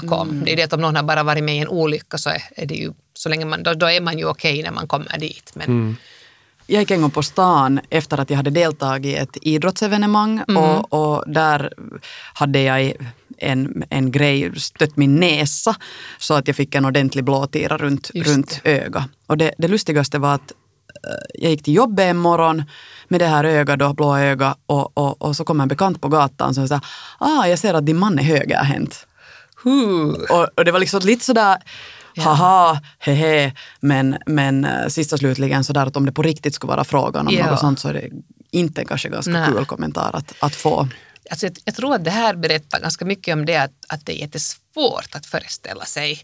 bakom. 0.00 0.30
Mm. 0.30 0.44
Det 0.44 0.52
är 0.52 0.56
det 0.56 0.62
att 0.62 0.72
om 0.72 0.80
någon 0.80 0.96
har 0.96 1.02
bara 1.02 1.22
varit 1.22 1.44
med 1.44 1.56
i 1.56 1.58
en 1.58 1.68
olycka 1.68 2.18
så 2.18 2.30
är 2.56 2.66
det 2.66 2.74
ju, 2.74 2.92
så 3.14 3.28
länge 3.28 3.44
man, 3.44 3.62
då, 3.62 3.74
då 3.74 3.86
är 3.86 4.00
man 4.00 4.18
ju 4.18 4.24
okej 4.24 4.52
okay 4.52 4.62
när 4.62 4.70
man 4.70 4.88
kommer 4.88 5.18
dit. 5.18 5.52
Men, 5.54 5.66
mm. 5.66 5.96
Jag 6.68 6.80
gick 6.80 6.90
en 6.90 7.00
gång 7.00 7.10
på 7.10 7.22
stan 7.22 7.80
efter 7.90 8.20
att 8.20 8.30
jag 8.30 8.36
hade 8.36 8.50
deltagit 8.50 9.06
i 9.06 9.16
ett 9.16 9.36
idrottsevenemang 9.42 10.42
mm. 10.48 10.62
och, 10.62 10.92
och, 10.92 11.24
där 11.26 11.72
hade 12.34 12.62
jag 12.62 12.92
en, 13.38 13.84
en 13.90 14.10
grej, 14.10 14.60
stött 14.60 14.96
min 14.96 15.16
näsa 15.16 15.76
så 16.18 16.34
att 16.34 16.46
jag 16.46 16.56
fick 16.56 16.74
en 16.74 16.84
ordentlig 16.84 17.24
blåtira 17.24 17.76
runt, 17.76 18.10
runt 18.14 18.60
ögat. 18.64 19.04
Och 19.26 19.38
det, 19.38 19.54
det 19.58 19.68
lustigaste 19.68 20.18
var 20.18 20.34
att 20.34 20.50
eh, 20.50 21.42
jag 21.42 21.50
gick 21.50 21.62
till 21.62 21.74
jobbet 21.74 22.04
en 22.04 22.16
morgon 22.16 22.64
med 23.08 23.20
det 23.20 23.26
här 23.26 23.44
ögat, 23.44 23.78
då, 23.78 23.94
blå 23.94 24.16
ögat 24.16 24.58
och, 24.66 24.98
och, 24.98 25.22
och 25.22 25.36
så 25.36 25.44
kom 25.44 25.60
en 25.60 25.68
bekant 25.68 26.00
på 26.00 26.08
gatan 26.08 26.54
som 26.54 26.68
sa 26.68 26.80
ah, 27.18 27.46
jag 27.46 27.58
ser 27.58 27.74
att 27.74 27.86
din 27.86 27.98
man 27.98 28.18
är 28.18 28.22
högerhänt. 28.22 29.06
Och, 30.30 30.48
och 30.56 30.64
det 30.64 30.72
var 30.72 30.78
liksom 30.78 31.00
lite 31.04 31.24
sådär 31.24 31.58
haha, 32.16 32.80
hehe, 32.98 33.52
men, 33.80 34.18
men 34.26 34.64
äh, 34.64 34.88
sist 34.88 35.12
och 35.12 35.18
slutligen 35.18 35.64
sådär 35.64 35.86
att 35.86 35.96
om 35.96 36.06
det 36.06 36.12
på 36.12 36.22
riktigt 36.22 36.54
skulle 36.54 36.70
vara 36.70 36.84
frågan 36.84 37.26
om 37.26 37.34
ja. 37.34 37.50
något 37.50 37.60
sånt 37.60 37.80
så 37.80 37.88
är 37.88 37.92
det 37.92 38.10
inte 38.50 38.84
kanske 38.84 39.08
ganska 39.08 39.32
Nej. 39.32 39.48
kul 39.52 39.64
kommentar 39.64 40.10
att, 40.12 40.34
att 40.40 40.54
få. 40.54 40.88
Alltså 41.30 41.46
jag, 41.46 41.56
jag, 41.64 41.74
tror 41.74 41.94
att 41.94 42.04
det 42.04 42.10
här 42.10 42.36
berättar 42.36 42.80
ganska 42.80 43.04
mycket 43.04 43.32
om 43.32 43.46
det 43.46 43.56
att, 43.56 43.72
att 43.88 44.06
det 44.06 44.12
är 44.12 44.20
jättesvårt 44.20 45.14
att 45.14 45.26
föreställa 45.26 45.84
sig 45.84 46.20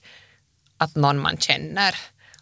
att 0.76 0.94
någon 0.94 1.18
man 1.18 1.36
känner, 1.36 1.94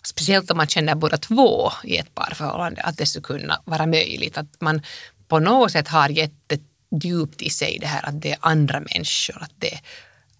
speciellt 0.02 0.50
om 0.50 0.56
man 0.56 0.66
känner 0.66 0.94
båda 0.94 1.16
två 1.16 1.72
i 1.84 1.96
ett 1.96 2.14
parförhållande, 2.14 2.82
att 2.82 2.96
det 2.96 3.06
skulle 3.06 3.22
kunna 3.22 3.60
vara 3.64 3.86
möjligt. 3.86 4.38
Att 4.38 4.60
man 4.60 4.82
på 5.28 5.38
något 5.38 5.72
sätt 5.72 5.88
har 5.88 6.08
jättedjupt 6.08 7.42
i 7.42 7.50
sig 7.50 7.78
det 7.80 7.86
här 7.86 8.08
att 8.08 8.22
det 8.22 8.30
är 8.30 8.38
andra 8.40 8.80
människor, 8.80 9.42
att 9.42 9.52
det 9.58 9.80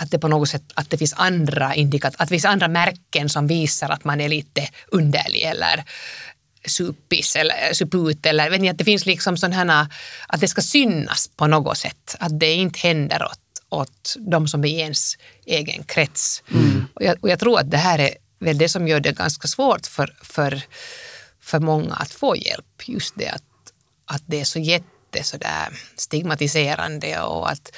att 0.01 0.11
det 0.11 0.19
på 0.19 0.29
något 0.29 0.49
sätt 0.49 0.63
att 0.75 0.91
det 0.91 0.99
finns 0.99 1.15
andra 1.17 1.75
indikat, 1.75 2.15
att 2.19 2.29
det 2.29 2.35
finns 2.35 2.45
andra 2.45 2.69
märken 2.69 3.29
som 3.29 3.47
visar 3.47 3.89
att 3.89 4.05
man 4.05 4.21
är 4.21 4.29
lite 4.29 4.69
underlig 4.89 5.43
eller 5.43 5.85
supis 6.65 7.37
eller 7.37 7.73
suput 7.73 8.27
eller 8.27 8.51
vet 8.51 8.61
ni, 8.61 8.69
att 8.69 8.79
det 8.79 8.85
finns 8.85 9.07
liksom 9.07 9.37
sådana 9.37 9.91
att 10.29 10.41
det 10.41 10.49
ska 10.49 10.63
synas 10.63 11.31
på 11.37 11.47
något 11.47 11.79
sätt. 11.79 12.17
Att 12.19 12.41
det 12.41 12.53
inte 12.53 12.79
händer 12.79 13.25
åt, 13.25 13.41
åt 13.69 14.17
de 14.19 14.49
som 14.49 14.65
är 14.65 14.69
i 14.69 14.81
ens 14.81 15.15
egen 15.47 15.85
krets. 15.85 16.43
Mm. 16.51 16.87
Och, 16.95 17.03
jag, 17.03 17.17
och, 17.23 17.29
jag, 17.29 17.39
tror 17.39 17.61
att 17.61 17.71
det 17.71 17.77
här 17.77 17.99
är 17.99 18.15
väl 18.39 18.59
det 18.59 18.69
som 18.69 18.89
gör 18.89 19.01
det 19.01 19.13
ganska 19.13 19.49
svårt 19.49 19.87
för, 19.87 20.15
för, 20.23 20.63
för 21.41 21.61
många 21.61 21.95
att 21.95 22.13
få 22.13 22.37
hjälp. 22.37 22.83
Just 22.87 23.15
det 23.17 23.29
att, 23.29 23.73
att 24.05 24.23
det 24.27 24.41
är 24.41 24.45
så 24.45 24.59
jätte 24.59 25.23
sådär 25.23 25.69
stigmatiserande 25.97 27.21
och 27.21 27.51
att 27.51 27.71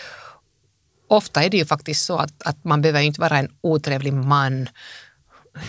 ofta 1.12 1.42
är 1.42 1.50
det 1.50 1.56
ju 1.56 1.64
faktiskt 1.64 2.04
så 2.04 2.16
att, 2.16 2.42
att 2.42 2.64
man 2.64 2.82
behöver 2.82 3.00
inte 3.00 3.20
vara 3.20 3.38
en 3.38 3.48
otrevlig 3.60 4.12
man 4.12 4.68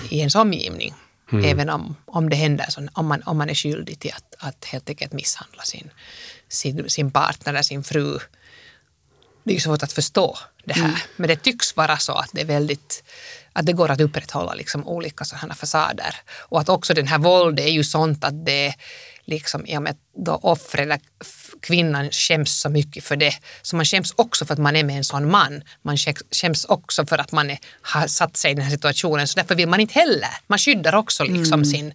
i 0.09 0.19
ens 0.19 0.35
omgivning. 0.35 0.93
Mm. 1.31 1.45
Även 1.45 1.69
om, 1.69 1.95
om 2.05 2.29
det 2.29 2.35
händer, 2.35 2.65
så, 2.69 2.87
om, 2.93 3.07
man, 3.07 3.23
om 3.25 3.37
man 3.37 3.49
är 3.49 3.53
skyldig 3.55 3.99
till 3.99 4.11
att, 4.15 4.35
att 4.37 4.65
helt 4.65 4.89
enkelt 4.89 5.13
misshandla 5.13 5.63
sin, 5.63 5.89
sin, 6.49 6.89
sin 6.89 7.11
partner 7.11 7.53
eller 7.53 7.61
sin 7.61 7.83
fru. 7.83 8.19
Det 9.43 9.55
är 9.55 9.59
svårt 9.59 9.83
att 9.83 9.93
förstå 9.93 10.37
det 10.65 10.73
här. 10.73 10.85
Mm. 10.85 10.99
Men 11.15 11.27
det 11.27 11.35
tycks 11.35 11.75
vara 11.75 11.97
så 11.97 12.13
att 12.13 12.29
det 12.33 12.41
är 12.41 12.45
väldigt 12.45 13.03
att 13.53 13.65
det 13.65 13.73
går 13.73 13.91
att 13.91 14.01
upprätthålla 14.01 14.53
liksom 14.53 14.87
olika 14.87 15.25
sådana 15.25 15.55
fasader. 15.55 16.15
Och 16.49 16.61
att 16.61 16.69
också 16.69 16.93
den 16.93 17.07
här 17.07 17.17
våldet 17.19 17.65
är 17.65 17.71
ju 17.71 17.83
sånt 17.83 18.23
att 18.23 18.45
det 18.45 18.75
liksom, 19.25 19.65
i 19.65 19.77
och 19.77 19.81
med 19.81 19.95
då 20.25 20.39
offret 20.41 21.01
kvinnan 21.61 22.11
skäms 22.11 22.59
så 22.59 22.69
mycket 22.69 23.03
för 23.03 23.15
det. 23.15 23.33
Så 23.61 23.75
man 23.75 23.85
skäms 23.85 24.13
också 24.15 24.45
för 24.45 24.53
att 24.53 24.59
man 24.59 24.75
är 24.75 24.83
med 24.83 24.97
en 24.97 25.03
sån 25.03 25.31
man. 25.31 25.63
Man 25.81 25.97
skäms 26.31 26.65
också 26.65 27.05
för 27.05 27.17
att 27.17 27.31
man 27.31 27.49
är, 27.49 27.59
har 27.81 28.07
satt 28.07 28.37
sig 28.37 28.51
i 28.51 28.53
den 28.53 28.63
här 28.63 28.71
situationen. 28.71 29.27
Så 29.27 29.39
därför 29.39 29.55
vill 29.55 29.69
man 29.69 29.79
inte 29.79 29.93
heller. 29.93 30.29
Man 30.47 30.59
skyddar 30.59 30.95
också 30.95 31.23
liksom 31.23 31.53
mm. 31.53 31.65
sin 31.65 31.93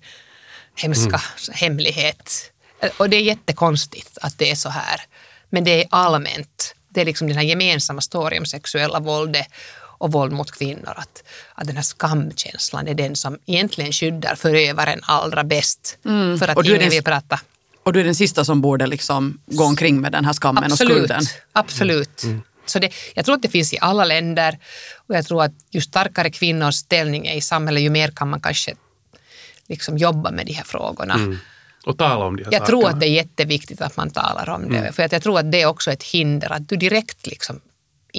hemska 0.76 1.04
mm. 1.08 1.20
hemlighet. 1.52 2.52
Och 2.96 3.10
det 3.10 3.16
är 3.16 3.22
jättekonstigt 3.22 4.18
att 4.20 4.38
det 4.38 4.50
är 4.50 4.54
så 4.54 4.68
här. 4.68 5.00
Men 5.50 5.64
det 5.64 5.82
är 5.82 5.86
allmänt. 5.90 6.74
Det 6.88 7.00
är 7.00 7.04
liksom 7.04 7.28
den 7.28 7.36
här 7.36 7.44
gemensamma 7.44 8.00
storyn 8.00 8.38
om 8.38 8.46
sexuella 8.46 9.00
våldet 9.00 9.46
och 9.98 10.12
våld 10.12 10.32
mot 10.32 10.50
kvinnor. 10.50 10.92
Att, 10.96 11.22
att 11.54 11.66
den 11.66 11.76
här 11.76 11.82
skamkänslan 11.82 12.88
är 12.88 12.94
den 12.94 13.16
som 13.16 13.38
egentligen 13.46 13.92
skyddar 13.92 14.34
förövaren 14.34 15.00
allra 15.02 15.44
bäst. 15.44 15.98
Mm. 16.04 16.38
För 16.38 16.48
att 16.48 16.66
ingen 16.66 16.78
den, 16.78 16.90
vill 16.90 17.02
prata. 17.02 17.40
Och 17.82 17.92
du 17.92 18.00
är 18.00 18.04
den 18.04 18.14
sista 18.14 18.44
som 18.44 18.60
borde 18.60 18.86
liksom 18.86 19.40
gå 19.46 19.64
omkring 19.64 20.00
med 20.00 20.12
den 20.12 20.24
här 20.24 20.32
skammen 20.32 20.64
Absolut. 20.64 20.90
och 20.90 20.96
skulden. 20.96 21.22
Absolut. 21.52 22.22
Mm. 22.22 22.42
Så 22.66 22.78
det, 22.78 22.92
jag 23.14 23.24
tror 23.24 23.34
att 23.34 23.42
det 23.42 23.48
finns 23.48 23.74
i 23.74 23.78
alla 23.80 24.04
länder 24.04 24.58
och 25.06 25.14
jag 25.14 25.26
tror 25.26 25.42
att 25.42 25.52
ju 25.70 25.80
starkare 25.80 26.30
kvinnors 26.30 26.74
ställning 26.74 27.26
är 27.26 27.36
i 27.36 27.40
samhället, 27.40 27.82
ju 27.82 27.90
mer 27.90 28.10
kan 28.10 28.30
man 28.30 28.40
kanske 28.40 28.74
liksom 29.68 29.98
jobba 29.98 30.30
med 30.30 30.46
de 30.46 30.52
här 30.52 30.64
frågorna. 30.64 31.14
Mm. 31.14 31.38
Och 31.86 31.98
tala 31.98 32.24
om 32.24 32.36
de 32.36 32.44
här 32.44 32.52
Jag 32.52 32.60
sakerna. 32.60 32.80
tror 32.80 32.90
att 32.90 33.00
det 33.00 33.06
är 33.06 33.10
jätteviktigt 33.10 33.80
att 33.80 33.96
man 33.96 34.10
talar 34.10 34.48
om 34.48 34.68
det. 34.70 34.78
Mm. 34.78 34.92
För 34.92 35.02
att 35.02 35.12
jag 35.12 35.22
tror 35.22 35.38
att 35.38 35.52
det 35.52 35.62
är 35.62 35.66
också 35.66 35.90
ett 35.90 36.02
hinder, 36.02 36.52
att 36.52 36.68
du 36.68 36.76
direkt 36.76 37.26
liksom 37.26 37.60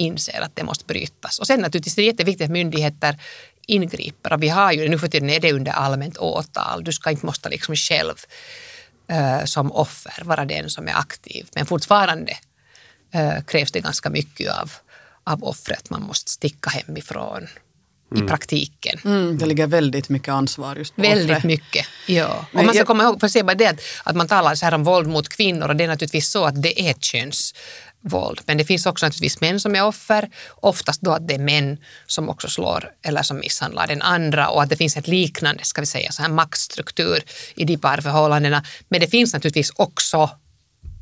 inser 0.00 0.40
att 0.40 0.56
det 0.56 0.64
måste 0.64 0.84
brytas. 0.84 1.38
Och 1.38 1.46
sen 1.46 1.60
naturligtvis 1.60 1.98
är 1.98 2.02
det 2.02 2.06
jätteviktigt 2.06 2.44
att 2.44 2.50
myndigheter 2.50 3.18
ingriper. 3.66 4.38
vi 4.38 4.48
har 4.48 4.72
ju, 4.72 4.88
nu 4.88 4.98
för 4.98 5.08
tiden 5.08 5.30
är 5.30 5.40
det 5.40 5.52
under 5.52 5.72
allmänt 5.72 6.18
åtal. 6.18 6.84
Du 6.84 6.92
ska 6.92 7.10
inte 7.10 7.26
måste 7.26 7.48
liksom 7.48 7.76
själv 7.76 8.14
uh, 9.12 9.44
som 9.44 9.72
offer 9.72 10.24
vara 10.24 10.44
den 10.44 10.70
som 10.70 10.88
är 10.88 10.98
aktiv. 10.98 11.48
Men 11.54 11.66
fortfarande 11.66 12.32
uh, 13.14 13.44
krävs 13.44 13.72
det 13.72 13.80
ganska 13.80 14.10
mycket 14.10 14.52
av, 14.52 14.72
av 15.24 15.44
offret. 15.44 15.90
Man 15.90 16.02
måste 16.02 16.30
sticka 16.30 16.70
hemifrån 16.70 17.48
mm. 18.12 18.24
i 18.24 18.28
praktiken. 18.28 18.98
Mm, 19.04 19.38
det 19.38 19.46
ligger 19.46 19.66
väldigt 19.66 20.08
mycket 20.08 20.28
ansvar 20.28 20.76
just 20.76 20.96
på 20.96 21.02
Väldigt 21.02 21.30
offret. 21.30 21.44
mycket, 21.44 21.86
ja. 22.06 22.46
Och 22.54 22.64
man 22.64 22.74
ska 22.74 22.84
komma 22.84 23.02
ihåg, 23.02 23.20
för 23.20 23.26
att 23.26 23.32
se 23.32 23.42
bara 23.42 23.54
det 23.54 23.66
att, 23.66 23.80
att 24.04 24.16
man 24.16 24.28
talar 24.28 24.54
så 24.54 24.64
här 24.64 24.74
om 24.74 24.84
våld 24.84 25.08
mot 25.08 25.28
kvinnor 25.28 25.68
och 25.68 25.76
det 25.76 25.84
är 25.84 25.88
naturligtvis 25.88 26.28
så 26.28 26.44
att 26.44 26.62
det 26.62 26.80
är 26.80 26.90
ett 26.90 27.04
köns 27.04 27.54
våld. 28.00 28.40
Men 28.46 28.58
det 28.58 28.64
finns 28.64 28.86
också 28.86 29.06
naturligtvis 29.06 29.40
män 29.40 29.60
som 29.60 29.74
är 29.74 29.84
offer, 29.84 30.30
oftast 30.54 31.00
då 31.00 31.12
att 31.12 31.28
det 31.28 31.34
är 31.34 31.38
män 31.38 31.78
som 32.06 32.28
också 32.28 32.48
slår 32.48 32.90
eller 33.02 33.22
som 33.22 33.38
misshandlar 33.38 33.86
den 33.86 34.02
andra 34.02 34.48
och 34.48 34.62
att 34.62 34.68
det 34.68 34.76
finns 34.76 34.96
ett 34.96 35.08
liknande, 35.08 35.64
ska 35.64 35.80
vi 35.80 35.86
säga, 35.86 36.12
så 36.12 36.22
här 36.22 36.28
maktstruktur 36.28 37.22
i 37.54 37.64
de 37.64 37.76
parförhållandena. 37.76 38.64
Men 38.88 39.00
det 39.00 39.06
finns 39.06 39.32
naturligtvis 39.32 39.72
också 39.76 40.30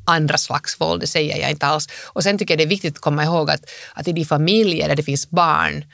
andra 0.05 0.37
slags 0.37 0.81
våld, 0.81 1.01
det 1.01 1.07
säger 1.07 1.37
jag 1.37 1.51
inte 1.51 1.65
alls. 1.65 1.87
Och 2.05 2.23
sen 2.23 2.37
tycker 2.37 2.53
jag 2.53 2.59
det 2.59 2.63
är 2.63 2.69
viktigt 2.69 2.95
att 2.95 3.01
komma 3.01 3.23
ihåg 3.23 3.49
att, 3.49 3.69
att 3.93 4.07
i 4.07 4.11
de 4.11 4.25
familjer 4.25 4.87
där 4.87 4.95
det 4.95 5.03
finns 5.03 5.29
barn 5.29 5.85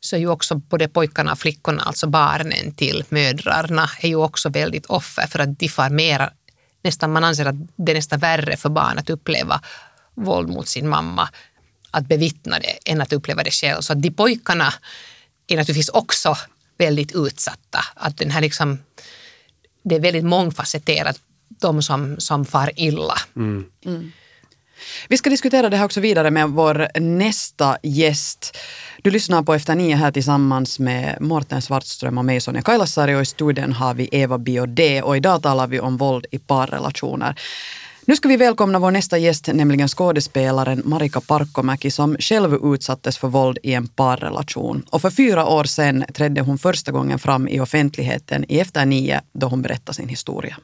så 0.00 0.16
är 0.16 0.20
ju 0.20 0.28
också 0.28 0.54
både 0.54 0.88
pojkarna 0.88 1.32
och 1.32 1.38
flickorna, 1.38 1.82
alltså 1.82 2.06
barnen 2.06 2.74
till 2.74 3.04
mödrarna, 3.08 3.90
är 4.00 4.08
ju 4.08 4.16
också 4.16 4.48
väldigt 4.48 4.86
offer 4.86 5.26
för 5.26 5.38
att 5.38 5.58
de 5.58 5.68
far 5.68 5.90
mer, 5.90 6.30
nästan 6.84 7.12
man 7.12 7.24
anser 7.24 7.46
att 7.46 7.54
det 7.76 7.92
är 7.92 7.96
nästan 7.96 8.18
värre 8.18 8.56
för 8.56 8.68
barn 8.68 8.98
att 8.98 9.10
uppleva 9.10 9.60
våld 10.14 10.48
mot 10.48 10.68
sin 10.68 10.88
mamma, 10.88 11.28
att 11.90 12.06
bevittna 12.06 12.58
det 12.58 12.90
än 12.90 13.00
att 13.00 13.12
uppleva 13.12 13.42
det 13.42 13.50
själv. 13.50 13.80
Så 13.80 13.92
att 13.92 14.02
de 14.02 14.10
pojkarna 14.10 14.74
är 15.46 15.56
naturligtvis 15.56 15.88
också 15.88 16.36
väldigt 16.78 17.12
utsatta. 17.14 17.84
Att 17.94 18.18
den 18.18 18.30
här 18.30 18.40
liksom, 18.40 18.78
det 19.82 19.94
är 19.94 20.00
väldigt 20.00 20.24
mångfacetterat, 20.24 21.20
de 21.48 21.82
som, 21.82 22.20
som 22.20 22.44
far 22.44 22.70
illa. 22.76 23.14
Mm. 23.36 23.64
Mm. 23.84 24.12
Vi 25.08 25.16
ska 25.16 25.30
diskutera 25.30 25.70
det 25.70 25.76
här 25.76 25.84
också 25.84 26.00
vidare 26.00 26.30
med 26.30 26.48
vår 26.48 27.00
nästa 27.00 27.78
gäst. 27.82 28.58
Du 29.02 29.10
lyssnar 29.10 29.42
på 29.42 29.54
Efter 29.54 29.74
nio 29.74 29.96
här 29.96 30.12
tillsammans 30.12 30.78
med 30.78 31.16
Mårten 31.20 31.62
Svartström 31.62 32.18
och 32.18 32.24
mig 32.24 32.40
Sonja 32.40 32.62
Kailasari 32.62 33.14
och 33.14 33.22
i 33.22 33.24
studion 33.24 33.72
har 33.72 33.94
vi 33.94 34.08
Eva 34.12 34.38
Biodé 34.38 35.02
och 35.02 35.16
idag 35.16 35.42
talar 35.42 35.66
vi 35.66 35.80
om 35.80 35.96
våld 35.96 36.26
i 36.30 36.38
parrelationer. 36.38 37.34
Nu 38.04 38.16
ska 38.16 38.28
vi 38.28 38.36
välkomna 38.36 38.78
vår 38.78 38.90
nästa 38.90 39.18
gäst, 39.18 39.48
nämligen 39.52 39.88
skådespelaren 39.88 40.82
Marika 40.84 41.20
Parkkomäki 41.20 41.90
som 41.90 42.16
själv 42.18 42.54
utsattes 42.74 43.18
för 43.18 43.28
våld 43.28 43.58
i 43.62 43.74
en 43.74 43.86
parrelation. 43.86 44.82
Och 44.90 45.02
för 45.02 45.10
fyra 45.10 45.46
år 45.46 45.64
sedan 45.64 46.04
trädde 46.14 46.40
hon 46.40 46.58
första 46.58 46.92
gången 46.92 47.18
fram 47.18 47.48
i 47.48 47.60
offentligheten 47.60 48.44
i 48.48 48.60
Efter 48.60 48.86
nio 48.86 49.20
då 49.32 49.46
hon 49.46 49.62
berättade 49.62 49.96
sin 49.96 50.08
historia. 50.08 50.56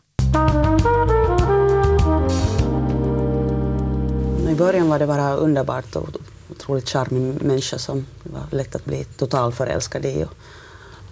I 4.48 4.54
början 4.54 4.88
var 4.88 4.98
det 4.98 5.06
bara 5.06 5.34
underbart 5.34 5.96
och 5.96 6.08
otroligt 6.50 6.88
charmig 6.88 7.42
människa 7.42 7.78
som 7.78 8.06
det 8.22 8.30
var 8.30 8.42
lätt 8.50 8.74
att 8.74 8.84
bli 8.84 9.04
totalförälskad 9.04 10.04
i. 10.06 10.24
Och 10.24 10.34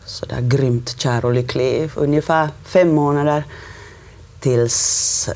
så 0.06 0.26
där 0.26 0.40
grymt 0.40 1.00
kär 1.00 1.24
och 1.24 1.32
lycklig 1.32 1.66
i 1.66 1.90
ungefär 1.96 2.48
fem 2.64 2.94
månader 2.94 3.44
tills 4.40 5.28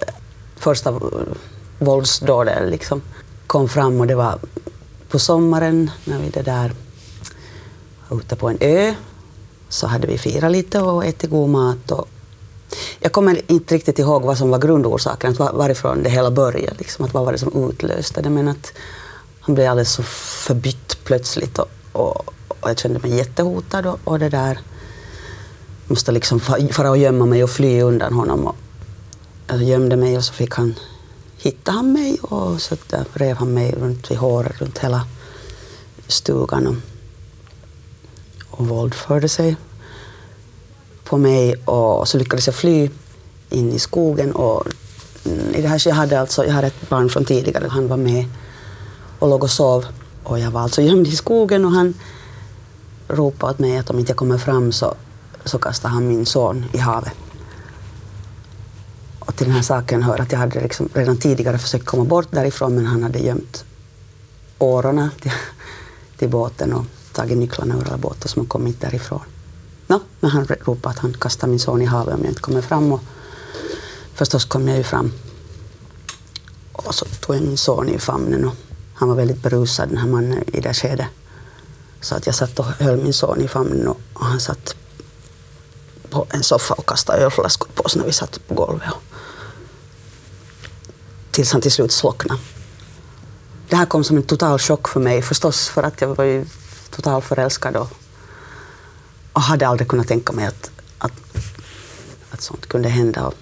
första 0.61 0.91
eh, 0.91 0.99
våldsdåden 1.79 2.71
liksom 2.71 3.03
kom 3.47 3.69
fram 3.69 4.01
och 4.01 4.07
det 4.07 4.15
var 4.15 4.39
på 5.09 5.19
sommaren 5.19 5.91
när 6.05 6.19
vi 6.19 6.31
det 6.31 6.43
där 6.43 6.73
ute 8.11 8.37
på 8.37 8.49
en 8.49 8.59
ö 8.61 8.95
så 9.69 9.87
hade 9.87 10.07
vi 10.07 10.19
firat 10.19 10.53
lite 10.53 10.81
och 10.81 11.05
ätit 11.05 11.31
god 11.31 11.49
mat. 11.49 11.91
Och 11.91 12.09
jag 13.01 13.13
kommer 13.13 13.41
inte 13.51 13.75
riktigt 13.75 13.99
ihåg 13.99 14.23
vad 14.23 14.39
som 14.39 14.51
var 14.51 14.59
grundorsaken, 14.59 15.31
att 15.31 15.39
varifrån 15.39 16.03
det 16.03 16.11
hela 16.11 16.31
började. 16.31 16.77
Liksom, 16.79 17.05
att 17.05 17.15
vad 17.15 17.25
var 17.25 17.33
det 17.33 17.39
som 17.39 17.71
utlöste 17.71 18.23
det. 18.23 18.31
Men 18.31 18.49
att 18.49 18.73
han 19.41 19.55
blev 19.55 19.71
alldeles 19.71 19.93
så 19.93 20.03
förbytt 20.03 21.05
plötsligt 21.05 21.59
och, 21.59 21.69
och, 21.93 22.29
och 22.49 22.71
jag 22.71 22.79
kände 22.79 22.99
mig 22.99 23.17
jättehotad. 23.17 23.87
Och, 23.87 23.99
och 24.05 24.19
det 24.19 24.29
där 24.29 24.59
måste 25.87 26.13
liksom 26.13 26.41
fara 26.41 26.91
och 26.91 26.99
gömma 26.99 27.27
mig 27.27 27.45
och 27.45 27.51
fly 27.51 27.81
undan 27.81 28.13
honom. 28.13 28.47
Och, 28.47 28.57
jag 29.51 29.63
gömde 29.63 29.97
mig 29.97 30.17
och 30.17 30.25
så 30.25 30.33
fick 30.33 30.55
han 30.55 30.75
hitta 31.39 31.73
han 31.73 31.93
mig 31.93 32.19
och 32.23 32.61
så 32.61 32.77
äh, 32.93 33.01
rev 33.13 33.37
han 33.37 33.55
mig 33.55 33.73
runt 33.73 34.11
vid 34.11 34.19
håret, 34.19 34.61
runt 34.61 34.79
hela 34.79 35.07
stugan 36.07 36.67
och, 36.67 36.75
och 38.51 38.69
våldförde 38.69 39.29
sig 39.29 39.57
på 41.05 41.19
mig 41.19 41.55
och 41.65 42.09
så 42.09 42.19
lyckades 42.19 42.47
jag 42.47 42.55
fly 42.55 42.91
in 43.51 43.73
i 43.73 43.79
skogen 43.79 44.33
och 44.33 44.67
mm, 45.25 45.55
i 45.55 45.63
det 45.63 45.69
här, 45.69 45.89
jag 45.89 45.95
hade 45.95 46.21
alltså, 46.21 46.47
jag 46.47 46.53
hade 46.53 46.67
ett 46.67 46.89
barn 46.89 47.09
från 47.09 47.25
tidigare, 47.25 47.69
han 47.69 47.89
var 47.89 47.97
med 47.97 48.25
och 49.19 49.29
låg 49.29 49.43
och 49.43 49.51
sov 49.51 49.87
och 50.25 50.39
jag 50.39 50.51
var 50.51 50.61
alltså 50.61 50.83
gömd 50.83 51.07
i 51.07 51.17
skogen 51.17 51.65
och 51.65 51.73
han 51.73 51.95
ropade 53.09 53.53
åt 53.53 53.59
mig 53.59 53.79
att 53.79 53.91
om 53.91 53.99
inte 53.99 54.11
jag 54.11 54.17
kommer 54.17 54.39
fram 54.39 54.73
så, 54.73 54.95
så 55.45 55.59
kastar 55.59 55.89
han 55.89 56.09
min 56.09 56.27
son 56.27 56.65
i 56.73 56.79
havet. 56.79 57.13
Och 59.21 59.37
till 59.37 59.47
den 59.47 59.55
här 59.55 59.63
saken 59.63 60.03
hör 60.03 60.21
att 60.21 60.33
jag 60.33 60.39
hade 60.39 60.61
liksom 60.61 60.89
redan 60.95 61.17
tidigare 61.17 61.59
försökt 61.59 61.85
komma 61.85 62.05
bort 62.05 62.29
därifrån 62.31 62.75
men 62.75 62.87
han 62.87 63.03
hade 63.03 63.19
gömt 63.19 63.65
årorna 64.59 65.11
till, 65.21 65.33
till 66.17 66.29
båten 66.29 66.73
och 66.73 66.85
tagit 67.13 67.39
nycklarna 67.39 67.75
ur 67.77 67.87
alla 67.87 67.97
båtar 67.97 68.29
så 68.29 68.39
man 68.39 68.47
kom 68.47 68.67
inte 68.67 68.87
därifrån. 68.87 69.21
No, 69.87 70.01
men 70.21 70.31
han 70.31 70.47
ropade 70.47 70.95
att 70.95 70.99
han 70.99 71.15
kastar 71.15 71.49
min 71.49 71.59
son 71.59 71.83
i 71.83 71.85
havet 71.85 72.15
om 72.15 72.21
jag 72.21 72.31
inte 72.31 72.41
kommer 72.41 72.63
fram 72.63 72.93
och 72.93 73.01
förstås 74.15 74.45
kom 74.45 74.69
jag 74.69 74.77
ju 74.77 74.85
fram. 74.85 75.13
Och 76.73 76.95
så 76.95 77.05
tog 77.05 77.37
jag 77.37 77.43
min 77.43 77.59
son 77.59 77.89
i 77.89 77.99
famnen 77.99 78.45
och 78.45 78.55
han 78.95 79.09
var 79.09 79.17
väldigt 79.17 79.43
berusad 79.43 79.89
den 79.89 79.99
här 79.99 80.09
mannen 80.09 80.45
i 80.47 80.61
det 80.61 80.75
skedet. 80.75 81.07
Så 82.01 82.15
att 82.15 82.27
jag 82.27 82.35
satt 82.35 82.59
och 82.59 82.65
höll 82.65 82.97
min 82.97 83.13
son 83.13 83.41
i 83.41 83.49
famnen 83.49 83.89
och 83.89 84.01
han 84.15 84.41
satt 84.41 84.75
på 86.11 86.27
en 86.31 86.43
soffa 86.43 86.75
och 86.75 86.87
kastade 86.87 87.23
ölflaskor 87.23 87.69
på 87.75 87.83
oss 87.83 87.97
när 87.97 88.05
vi 88.05 88.13
satt 88.13 88.49
på 88.49 88.55
golvet 88.55 88.89
tills 91.31 91.53
han 91.53 91.61
till 91.61 91.73
slut 91.73 91.93
slocknade. 91.93 92.41
Det 93.69 93.77
här 93.77 93.87
kom 93.87 94.05
som 94.05 94.17
en 94.17 94.23
total 94.23 94.59
chock 94.59 94.89
för 94.89 95.01
mig 95.01 95.23
förstås 95.23 95.69
för 95.69 95.83
att 95.83 96.01
jag 96.01 96.15
var 96.15 96.25
ju 96.25 96.45
totalt 96.91 97.25
förälskad 97.25 97.77
och, 97.77 97.89
och 99.33 99.43
hade 99.43 99.69
aldrig 99.69 99.89
kunnat 99.89 100.09
tänka 100.09 100.33
mig 100.33 100.47
att, 100.47 100.71
att, 100.99 101.13
att 102.31 102.41
sånt 102.41 102.67
kunde 102.67 102.89
hända. 102.89 103.33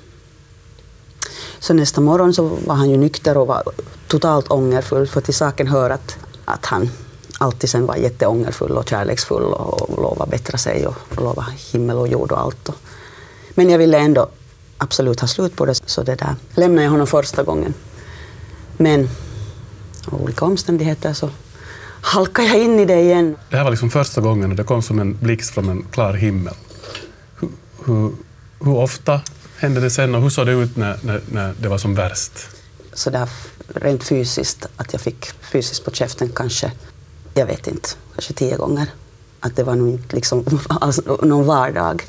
Så 1.58 1.74
nästa 1.74 2.00
morgon 2.00 2.34
så 2.34 2.42
var 2.66 2.74
han 2.74 2.90
ju 2.90 2.96
nykter 2.96 3.36
och 3.36 3.46
var 3.46 3.62
totalt 4.06 4.50
ångerfull 4.50 5.06
för 5.06 5.20
till 5.20 5.34
saken 5.34 5.66
hör 5.66 5.90
att, 5.90 6.16
att 6.44 6.66
han 6.66 6.90
alltid 7.38 7.70
sen 7.70 7.86
var 7.86 7.96
jätteångerfull 7.96 8.76
och 8.76 8.88
kärleksfull 8.88 9.42
och 9.42 10.02
lovade 10.02 10.30
bättra 10.30 10.58
sig 10.58 10.86
och 10.86 11.22
lovade 11.22 11.52
himmel 11.72 11.96
och 11.96 12.08
jord 12.08 12.32
och 12.32 12.40
allt. 12.40 12.70
Men 13.54 13.70
jag 13.70 13.78
ville 13.78 13.98
ändå 13.98 14.28
absolut 14.78 15.20
ha 15.20 15.28
slut 15.28 15.56
på 15.56 15.66
det, 15.66 15.74
så 15.74 16.02
det 16.02 16.14
där 16.14 16.34
lämnade 16.54 16.82
jag 16.82 16.90
honom 16.90 17.06
första 17.06 17.42
gången. 17.42 17.74
Men 18.76 19.08
av 20.04 20.22
olika 20.22 20.44
omständigheter 20.44 21.12
så 21.12 21.30
halkade 22.00 22.48
jag 22.48 22.58
in 22.64 22.78
i 22.78 22.84
det 22.84 23.00
igen. 23.00 23.36
Det 23.50 23.56
här 23.56 23.64
var 23.64 23.70
liksom 23.70 23.90
första 23.90 24.20
gången 24.20 24.50
och 24.50 24.56
det 24.56 24.64
kom 24.64 24.82
som 24.82 24.98
en 24.98 25.16
blixt 25.20 25.50
från 25.50 25.68
en 25.68 25.82
klar 25.90 26.14
himmel. 26.14 26.54
Hur, 27.40 27.48
hur, 27.84 28.12
hur 28.60 28.76
ofta 28.76 29.20
hände 29.56 29.80
det 29.80 29.90
sen 29.90 30.14
och 30.14 30.22
hur 30.22 30.30
såg 30.30 30.46
det 30.46 30.52
ut 30.52 30.76
när, 30.76 30.98
när, 31.02 31.20
när 31.32 31.54
det 31.60 31.68
var 31.68 31.78
som 31.78 31.94
värst? 31.94 32.32
Så 32.92 33.10
där 33.10 33.28
rent 33.74 34.04
fysiskt, 34.04 34.66
att 34.76 34.92
jag 34.92 35.02
fick 35.02 35.30
fysiskt 35.40 35.84
på 35.84 35.90
käften 35.90 36.32
kanske, 36.34 36.72
jag 37.34 37.46
vet 37.46 37.66
inte, 37.66 37.88
kanske 38.14 38.32
tio 38.32 38.56
gånger. 38.56 38.86
Att 39.40 39.56
det 39.56 39.62
var 39.62 39.74
nog 39.74 39.88
inte 39.88 40.16
liksom 40.16 40.44
någon 41.22 41.46
vardag 41.46 42.02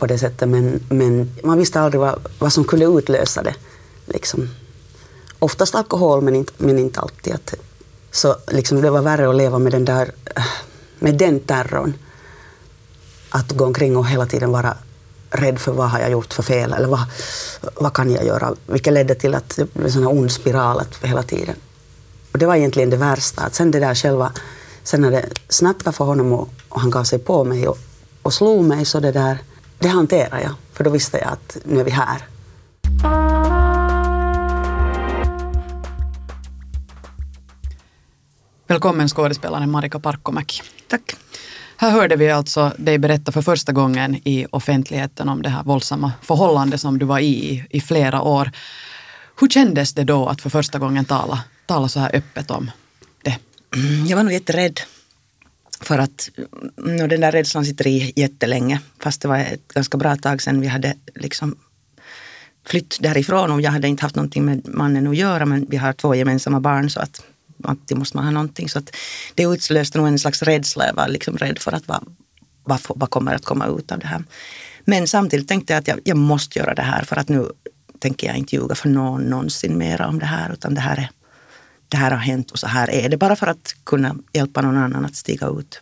på 0.00 0.06
det 0.06 0.18
sättet, 0.18 0.48
men, 0.48 0.80
men 0.88 1.30
man 1.44 1.58
visste 1.58 1.80
aldrig 1.80 2.00
vad, 2.00 2.28
vad 2.38 2.52
som 2.52 2.64
kunde 2.64 2.84
utlösa 2.84 3.42
det. 3.42 3.54
Liksom. 4.06 4.48
Oftast 5.38 5.74
alkohol, 5.74 6.22
men 6.22 6.36
inte, 6.36 6.52
men 6.56 6.78
inte 6.78 7.00
alltid. 7.00 7.34
Att, 7.34 7.54
så 8.10 8.36
liksom, 8.48 8.80
det 8.80 8.90
var 8.90 9.02
värre 9.02 9.28
att 9.28 9.36
leva 9.36 9.58
med 9.58 9.72
den 9.72 9.84
där 9.84 10.12
äh, 10.36 10.44
med 10.98 11.14
den 11.18 11.40
terrorn. 11.40 11.94
Att 13.30 13.52
gå 13.52 13.64
omkring 13.64 13.96
och 13.96 14.06
hela 14.06 14.26
tiden 14.26 14.52
vara 14.52 14.76
rädd 15.30 15.58
för 15.58 15.72
vad 15.72 15.90
har 15.90 16.00
jag 16.00 16.10
gjort 16.10 16.32
för 16.32 16.42
fel 16.42 16.72
eller 16.72 16.88
vad, 16.88 17.00
vad 17.74 17.92
kan 17.92 18.10
jag 18.10 18.24
göra? 18.24 18.54
Vilket 18.66 18.92
ledde 18.92 19.14
till 19.14 19.34
att 19.34 19.56
det 19.56 19.74
blev 19.74 19.96
en 19.96 20.06
ond 20.06 20.32
spiral 20.32 20.82
hela 21.02 21.22
tiden. 21.22 21.54
Och 22.32 22.38
det 22.38 22.46
var 22.46 22.56
egentligen 22.56 22.90
det 22.90 22.96
värsta. 22.96 23.42
Att 23.42 23.54
sen 23.54 23.70
det 23.70 23.80
där 23.80 23.94
själva, 23.94 24.32
sen 24.82 25.00
när 25.00 25.10
det 25.10 25.28
snackade 25.48 25.92
för 25.92 26.04
honom 26.04 26.32
och, 26.32 26.48
och 26.68 26.80
han 26.80 26.90
gav 26.90 27.04
sig 27.04 27.18
på 27.18 27.44
mig 27.44 27.68
och, 27.68 27.78
och 28.22 28.32
slog 28.32 28.64
mig 28.64 28.84
så 28.84 29.00
det 29.00 29.12
där, 29.12 29.38
det 29.80 29.88
hanterade 29.88 30.42
jag. 30.42 30.54
För 30.72 30.84
då 30.84 30.90
visste 30.90 31.18
jag 31.18 31.28
att 31.28 31.56
nu 31.64 31.80
är 31.80 31.84
vi 31.84 31.90
här. 31.90 32.22
Välkommen 38.66 39.08
skådespelaren 39.08 39.70
Marika 39.70 39.98
Parkkomäki. 39.98 40.62
Tack. 40.88 41.16
Här 41.76 41.90
hörde 41.90 42.16
vi 42.16 42.30
alltså 42.30 42.72
dig 42.76 42.98
berätta 42.98 43.32
för 43.32 43.42
första 43.42 43.72
gången 43.72 44.14
i 44.24 44.46
offentligheten 44.50 45.28
om 45.28 45.42
det 45.42 45.48
här 45.48 45.62
våldsamma 45.62 46.12
förhållandet 46.22 46.80
som 46.80 46.98
du 46.98 47.06
var 47.06 47.18
i 47.18 47.66
i 47.70 47.80
flera 47.80 48.22
år. 48.22 48.50
Hur 49.40 49.48
kändes 49.48 49.92
det 49.94 50.04
då 50.04 50.26
att 50.26 50.40
för 50.40 50.50
första 50.50 50.78
gången 50.78 51.04
tala, 51.04 51.44
tala 51.66 51.88
så 51.88 52.00
här 52.00 52.16
öppet 52.16 52.50
om 52.50 52.70
det? 53.22 53.38
Mm, 53.76 54.06
jag 54.06 54.16
var 54.16 54.24
nog 54.24 54.32
jätterädd. 54.32 54.80
För 55.80 55.98
att 55.98 56.30
no, 56.76 57.06
den 57.06 57.20
där 57.20 57.32
rädslan 57.32 57.64
sitter 57.64 57.86
i 57.86 58.12
jättelänge. 58.16 58.80
Fast 58.98 59.22
det 59.22 59.28
var 59.28 59.38
ett 59.38 59.68
ganska 59.68 59.98
bra 59.98 60.16
tag 60.16 60.42
sedan 60.42 60.60
vi 60.60 60.66
hade 60.66 60.94
liksom 61.14 61.56
flytt 62.66 62.98
därifrån 63.00 63.50
och 63.50 63.60
jag 63.60 63.70
hade 63.70 63.88
inte 63.88 64.02
haft 64.02 64.16
någonting 64.16 64.44
med 64.44 64.68
mannen 64.68 65.06
att 65.06 65.16
göra 65.16 65.46
men 65.46 65.66
vi 65.70 65.76
har 65.76 65.92
två 65.92 66.14
gemensamma 66.14 66.60
barn 66.60 66.90
så 66.90 67.00
att 67.00 67.22
alltid 67.64 67.96
måste 67.96 68.16
man 68.16 68.24
ha 68.24 68.32
någonting. 68.32 68.68
Så 68.68 68.78
att 68.78 68.96
det 69.34 69.42
utlöste 69.42 69.98
nog 69.98 70.06
en 70.06 70.18
slags 70.18 70.42
rädsla. 70.42 70.86
Jag 70.86 70.94
var 70.94 71.08
liksom 71.08 71.36
rädd 71.36 71.58
för 71.58 71.72
att 71.72 71.88
vad, 71.88 72.16
vad, 72.64 72.80
vad 72.88 73.10
kommer 73.10 73.34
att 73.34 73.44
komma 73.44 73.66
ut 73.66 73.92
av 73.92 73.98
det 73.98 74.06
här. 74.06 74.24
Men 74.84 75.06
samtidigt 75.06 75.48
tänkte 75.48 75.72
jag 75.72 75.80
att 75.80 75.88
jag, 75.88 76.00
jag 76.04 76.16
måste 76.16 76.58
göra 76.58 76.74
det 76.74 76.82
här 76.82 77.04
för 77.04 77.16
att 77.16 77.28
nu 77.28 77.50
tänker 77.98 78.26
jag 78.26 78.36
inte 78.36 78.56
ljuga 78.56 78.74
för 78.74 78.88
någon 78.88 79.22
någonsin 79.22 79.78
mera 79.78 80.08
om 80.08 80.18
det 80.18 80.26
här 80.26 80.52
utan 80.52 80.74
det 80.74 80.80
här, 80.80 80.96
är, 80.96 81.10
det 81.90 81.96
här 81.96 82.10
har 82.10 82.18
hänt 82.18 82.50
och 82.50 82.58
så 82.58 82.66
här 82.66 82.90
är 82.90 83.08
det. 83.08 83.16
Bara 83.16 83.36
för 83.36 83.46
att 83.46 83.74
kunna 83.84 84.16
hjälpa 84.32 84.62
någon 84.62 84.76
annan 84.76 85.04
att 85.04 85.16
stiga 85.16 85.46
ut. 85.46 85.80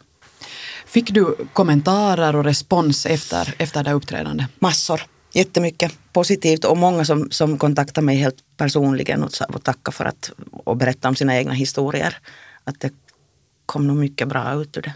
Fick 0.87 1.11
du 1.11 1.37
kommentarer 1.53 2.37
och 2.37 2.45
respons 2.45 3.07
efter, 3.07 3.55
efter 3.59 3.85
det 3.85 3.93
uppträdandet? 3.93 4.47
Massor 4.59 5.01
jättemycket 5.33 5.93
positivt 6.13 6.65
och 6.65 6.77
många 6.77 7.05
som, 7.05 7.31
som 7.31 7.59
kontaktar 7.59 8.03
mig 8.03 8.17
helt 8.17 8.37
personligen 8.57 9.23
och, 9.23 9.31
och 9.49 9.65
tackar 9.65 9.93
för 9.93 10.05
att 10.05 10.31
och 10.65 10.77
berättar 10.77 11.09
om 11.09 11.17
sina 11.17 11.37
egna 11.37 11.53
historier. 11.53 12.17
Att 12.65 12.81
det 12.81 12.93
kom 13.67 13.87
nog 13.87 13.97
mycket 13.97 14.29
bra 14.29 14.63
ut 14.63 14.77
ur 14.77 14.83
det. 14.83 14.95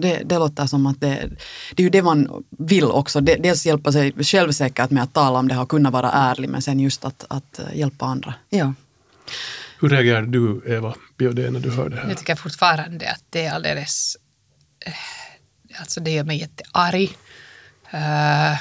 Det, 0.00 0.22
det 0.24 0.38
låter 0.38 0.66
som 0.66 0.86
att 0.86 1.00
det, 1.00 1.30
det 1.74 1.82
är 1.82 1.84
ju 1.84 1.90
det 1.90 2.02
man 2.02 2.44
vill 2.50 2.84
också. 2.84 3.20
Dels 3.20 3.66
hjälpa 3.66 3.92
sig 3.92 4.12
själv 4.12 4.52
säkert 4.52 4.90
med 4.90 5.02
att 5.02 5.12
tala 5.12 5.38
om 5.38 5.48
det 5.48 5.58
och 5.58 5.68
kunna 5.68 5.90
vara 5.90 6.10
ärlig 6.10 6.48
men 6.48 6.62
sen 6.62 6.80
just 6.80 7.04
att, 7.04 7.24
att 7.28 7.60
hjälpa 7.74 8.06
andra. 8.06 8.34
Ja. 8.50 8.74
Hur 9.80 9.88
reagerar 9.88 10.22
du 10.22 10.62
Eva 10.66 10.94
Biodé 11.16 11.50
när 11.50 11.60
du 11.60 11.70
hör 11.70 11.88
det 11.88 11.96
här? 11.96 12.08
Jag 12.08 12.18
tycker 12.18 12.34
fortfarande 12.34 13.10
att 13.10 13.24
det 13.30 13.44
är 13.46 13.52
alldeles... 13.52 14.16
Eh, 14.86 14.92
alltså 15.80 16.00
det 16.00 16.10
gör 16.10 16.24
mig 16.24 16.38
jättearg. 16.38 17.18
Uh, 17.94 18.58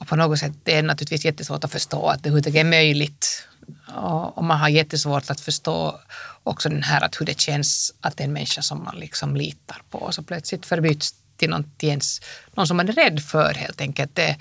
och 0.00 0.08
på 0.08 0.16
något 0.16 0.38
sätt 0.38 0.52
det 0.64 0.76
är 0.76 0.82
naturligtvis 0.82 1.24
jättesvårt 1.24 1.64
att 1.64 1.72
förstå 1.72 2.06
att 2.06 2.22
det 2.22 2.28
överhuvudtaget 2.28 2.60
är 2.60 2.70
möjligt. 2.70 3.48
Och, 3.96 4.38
och, 4.38 4.44
man 4.44 4.58
har 4.58 4.68
jättesvårt 4.68 5.30
att 5.30 5.40
förstå 5.40 6.00
också 6.42 6.68
den 6.68 6.82
här 6.82 7.04
att 7.04 7.20
hur 7.20 7.26
det 7.26 7.40
känns 7.40 7.94
att 8.00 8.20
en 8.20 8.32
människa 8.32 8.62
som 8.62 8.84
man 8.84 8.96
liksom 8.96 9.36
litar 9.36 9.82
på 9.90 9.98
och 9.98 10.14
så 10.14 10.22
plötsligt 10.22 10.66
förbyts 10.66 11.14
till 11.36 11.50
någon 11.50 12.66
som 12.66 12.76
man 12.76 12.88
är 12.88 12.92
rädd 12.92 13.22
för 13.22 13.54
helt 13.54 13.80
enkelt. 13.80 14.14
Det, 14.14 14.36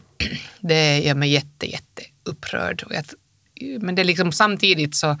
det 0.60 0.98
gör 1.00 1.14
mig 1.14 1.30
jätte, 1.30 1.70
jätte 1.70 2.02
upprörd. 2.24 2.82
Och 2.82 2.94
jag, 2.94 3.04
men 3.80 3.94
det 3.94 4.02
är 4.02 4.04
liksom, 4.04 4.32
samtidigt 4.32 4.96
så 4.96 5.18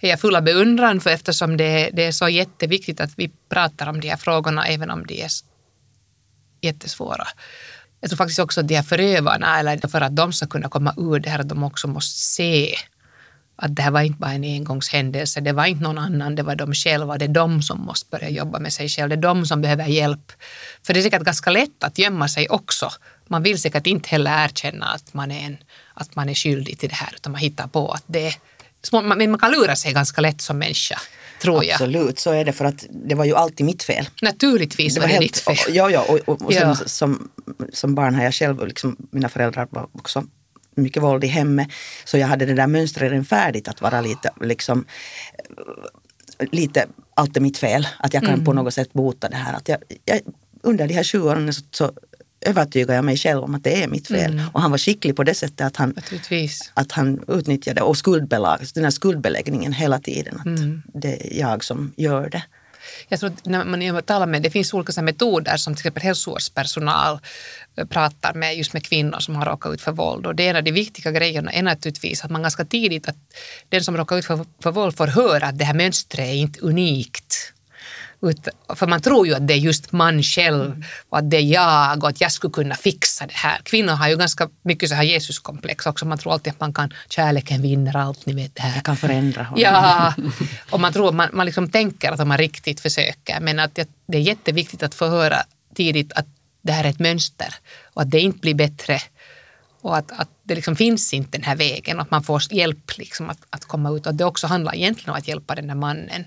är 0.00 0.08
jag 0.10 0.20
full 0.20 0.36
av 0.36 0.42
beundran 0.42 1.00
för 1.00 1.10
eftersom 1.10 1.56
det, 1.56 1.90
det 1.92 2.04
är 2.04 2.12
så 2.12 2.28
jätteviktigt 2.28 3.00
att 3.00 3.10
vi 3.16 3.30
pratar 3.48 3.86
om 3.86 4.00
de 4.00 4.08
här 4.08 4.16
frågorna 4.16 4.66
även 4.66 4.90
om 4.90 5.06
de 5.06 5.22
är 5.22 5.30
jättesvåra. 6.60 7.26
Jag 8.00 8.10
tror 8.10 8.16
faktiskt 8.16 8.38
också 8.38 8.60
att 8.60 8.68
de 8.68 8.74
här 8.74 8.82
förövarna, 8.82 9.58
eller 9.58 9.88
för 9.88 10.00
att 10.00 10.16
de 10.16 10.32
ska 10.32 10.46
kunna 10.46 10.68
komma 10.68 10.94
ur 10.96 11.18
det 11.18 11.30
här, 11.30 11.38
att 11.38 11.48
de 11.48 11.62
också 11.62 11.88
måste 11.88 12.18
se 12.18 12.74
att 13.62 13.76
det 13.76 13.82
här 13.82 13.90
var 13.90 14.00
inte 14.00 14.18
bara 14.18 14.32
en 14.32 14.44
engångshändelse, 14.44 15.40
det 15.40 15.52
var 15.52 15.66
inte 15.66 15.82
någon 15.82 15.98
annan, 15.98 16.34
det 16.34 16.42
var 16.42 16.54
de 16.56 16.74
själva, 16.74 17.18
det 17.18 17.24
är 17.24 17.28
de 17.28 17.62
som 17.62 17.80
måste 17.80 18.10
börja 18.10 18.28
jobba 18.28 18.58
med 18.58 18.72
sig 18.72 18.88
själva, 18.88 19.08
det 19.08 19.20
är 19.20 19.34
de 19.34 19.46
som 19.46 19.60
behöver 19.60 19.86
hjälp. 19.86 20.32
För 20.82 20.94
det 20.94 21.00
är 21.00 21.02
säkert 21.02 21.22
ganska 21.22 21.50
lätt 21.50 21.84
att 21.84 21.98
gömma 21.98 22.28
sig 22.28 22.48
också. 22.48 22.90
Man 23.28 23.42
vill 23.42 23.60
säkert 23.60 23.86
inte 23.86 24.08
heller 24.08 24.44
erkänna 24.44 24.86
att 24.86 25.14
man 25.14 25.30
är, 25.30 25.46
en, 25.46 25.56
att 26.00 26.16
man 26.16 26.28
är 26.28 26.34
skyldig 26.34 26.78
till 26.78 26.88
det 26.88 26.94
här, 26.94 27.12
utan 27.16 27.32
man 27.32 27.40
hittar 27.40 27.66
på 27.66 27.92
att 27.92 28.04
det 28.06 28.26
är... 28.26 28.34
Men 28.92 29.30
man 29.30 29.40
kan 29.40 29.52
lura 29.52 29.76
sig 29.76 29.92
ganska 29.92 30.20
lätt 30.20 30.40
som 30.40 30.58
människa 30.58 31.00
tror 31.40 31.64
jag. 31.64 31.72
Absolut, 31.72 32.18
så 32.18 32.30
är 32.30 32.44
det 32.44 32.52
för 32.52 32.64
att 32.64 32.86
det 32.90 33.14
var 33.14 33.24
ju 33.24 33.34
alltid 33.34 33.66
mitt 33.66 33.82
fel. 33.82 34.08
Naturligtvis 34.22 34.94
det 34.94 35.00
var, 35.00 35.08
var 35.08 35.14
det 35.14 35.20
ditt 35.20 35.38
fel. 35.38 35.56
Ja, 35.68 35.90
ja 35.90 36.04
och, 36.08 36.18
och, 36.28 36.42
och 36.42 36.52
ja. 36.52 36.74
som, 36.74 37.30
som 37.72 37.94
barn 37.94 38.14
har 38.14 38.24
jag 38.24 38.34
själv, 38.34 38.66
liksom, 38.66 38.96
mina 39.10 39.28
föräldrar 39.28 39.68
var 39.70 39.88
också 39.92 40.24
mycket 40.74 41.02
våld 41.02 41.24
i 41.24 41.26
hemmet. 41.26 41.68
Så 42.04 42.18
jag 42.18 42.26
hade 42.26 42.46
det 42.46 42.54
där 42.54 42.66
mönstret 42.66 43.10
redan 43.10 43.24
färdigt 43.24 43.68
att 43.68 43.80
vara 43.80 44.00
lite, 44.00 44.30
liksom, 44.40 44.84
lite 46.50 46.86
allt 47.14 47.36
är 47.36 47.40
mitt 47.40 47.58
fel. 47.58 47.88
Att 47.98 48.14
jag 48.14 48.22
kan 48.22 48.32
mm. 48.32 48.44
på 48.44 48.52
något 48.52 48.74
sätt 48.74 48.92
bota 48.92 49.28
det 49.28 49.36
här. 49.36 49.54
Att 49.54 49.68
jag, 49.68 49.78
jag 50.04 50.20
under 50.62 50.88
de 50.88 50.94
här 50.94 51.02
20 51.02 51.28
åren 51.28 51.52
så, 51.52 51.62
så 51.70 51.92
övertygade 52.40 52.94
jag 52.94 53.04
mig 53.04 53.16
själv 53.16 53.42
om 53.42 53.54
att 53.54 53.64
det 53.64 53.82
är 53.82 53.88
mitt 53.88 54.08
fel. 54.08 54.32
Mm. 54.32 54.48
Och 54.52 54.62
han 54.62 54.70
var 54.70 54.78
skicklig 54.78 55.16
på 55.16 55.24
det 55.24 55.34
sättet 55.34 55.60
att 55.66 55.76
han, 55.76 55.94
att 56.74 56.92
han 56.92 57.24
utnyttjade 57.28 57.80
och 57.80 57.96
skuldbelag, 57.96 58.58
den 58.74 58.84
här 58.84 58.90
skuldbeläggningen 58.90 59.72
hela 59.72 59.98
tiden. 59.98 60.40
Att 60.40 60.46
mm. 60.46 60.82
Det 60.94 61.36
är 61.36 61.40
jag 61.40 61.64
som 61.64 61.92
gör 61.96 62.30
det. 62.30 62.42
Jag 63.08 63.20
tror 63.20 63.32
när 63.44 63.92
man 63.92 64.02
talar 64.02 64.26
med, 64.26 64.42
det 64.42 64.50
finns 64.50 64.74
olika 64.74 65.02
metoder 65.02 65.56
som 65.56 65.74
till 65.74 65.80
exempel 65.80 66.02
hälsovårdspersonal 66.02 67.18
eh, 67.76 67.86
pratar 67.86 68.34
med 68.34 68.56
just 68.56 68.72
med 68.72 68.84
kvinnor 68.84 69.18
som 69.18 69.36
har 69.36 69.46
råkat 69.46 69.74
ut 69.74 69.80
för 69.80 69.92
våld. 69.92 70.26
Och 70.26 70.34
det 70.34 70.46
är 70.46 70.50
en 70.50 70.56
av 70.56 70.64
de 70.64 70.72
viktiga 70.72 71.12
grejerna 71.12 71.52
är 71.52 71.62
naturligtvis 71.62 72.24
att 72.24 72.30
man 72.30 72.42
ganska 72.42 72.64
tidigt, 72.64 73.08
att 73.08 73.16
den 73.68 73.84
som 73.84 73.96
råkar 73.96 74.16
ut 74.16 74.24
för, 74.24 74.46
för 74.62 74.70
våld 74.72 74.96
får 74.96 75.06
höra 75.06 75.46
att 75.46 75.58
det 75.58 75.64
här 75.64 75.74
mönstret 75.74 76.28
är 76.28 76.34
inte 76.34 76.60
unikt 76.60 77.52
för 78.74 78.86
man 78.86 79.00
tror 79.00 79.26
ju 79.26 79.34
att 79.34 79.46
det 79.46 79.54
är 79.54 79.58
just 79.58 79.92
man 79.92 80.22
själv 80.22 80.84
och 81.08 81.18
att 81.18 81.30
det 81.30 81.36
är 81.36 81.40
jag 81.40 82.02
och 82.02 82.08
att 82.08 82.20
jag 82.20 82.32
skulle 82.32 82.52
kunna 82.52 82.74
fixa 82.74 83.26
det 83.26 83.34
här. 83.34 83.60
Kvinnor 83.62 83.92
har 83.92 84.08
ju 84.08 84.16
ganska 84.16 84.48
mycket 84.62 84.88
så 84.88 84.94
här 84.94 85.02
Jesuskomplex 85.02 85.86
också. 85.86 86.06
Man 86.06 86.18
tror 86.18 86.32
alltid 86.32 86.52
att 86.52 86.60
man 86.60 86.72
kan, 86.72 86.92
kärleken 87.08 87.62
vinner 87.62 87.96
allt, 87.96 88.26
ni 88.26 88.32
vet 88.32 88.54
det 88.54 88.62
här. 88.62 88.74
Jag 88.74 88.84
kan 88.84 88.96
förändra 88.96 89.42
honom. 89.42 89.62
Ja, 89.62 90.14
och 90.70 90.80
man 90.80 90.92
tror, 90.92 91.12
man, 91.12 91.28
man 91.32 91.46
liksom 91.46 91.70
tänker 91.70 92.12
att 92.12 92.26
man 92.26 92.38
riktigt 92.38 92.80
försöker. 92.80 93.40
Men 93.40 93.58
att 93.58 93.74
det 94.06 94.16
är 94.18 94.22
jätteviktigt 94.22 94.82
att 94.82 94.94
få 94.94 95.08
höra 95.08 95.36
tidigt 95.74 96.12
att 96.12 96.26
det 96.62 96.72
här 96.72 96.84
är 96.84 96.88
ett 96.88 96.98
mönster 96.98 97.54
och 97.94 98.02
att 98.02 98.10
det 98.10 98.20
inte 98.20 98.38
blir 98.38 98.54
bättre 98.54 99.00
och 99.80 99.96
att, 99.96 100.12
att 100.20 100.28
det 100.42 100.54
liksom 100.54 100.76
finns 100.76 101.14
inte 101.14 101.38
den 101.38 101.44
här 101.44 101.56
vägen 101.56 101.96
och 101.96 102.02
att 102.02 102.10
man 102.10 102.22
får 102.22 102.42
hjälp 102.50 102.98
liksom 102.98 103.30
att, 103.30 103.38
att 103.50 103.64
komma 103.64 103.90
ut. 103.90 104.06
Och 104.06 104.14
det 104.14 104.24
också 104.24 104.46
handlar 104.46 104.74
egentligen 104.74 105.10
om 105.10 105.16
att 105.16 105.28
hjälpa 105.28 105.54
den 105.54 105.66
där 105.66 105.74
mannen 105.74 106.24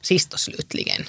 sist 0.00 0.32
och 0.32 0.40
slutligen. 0.40 1.04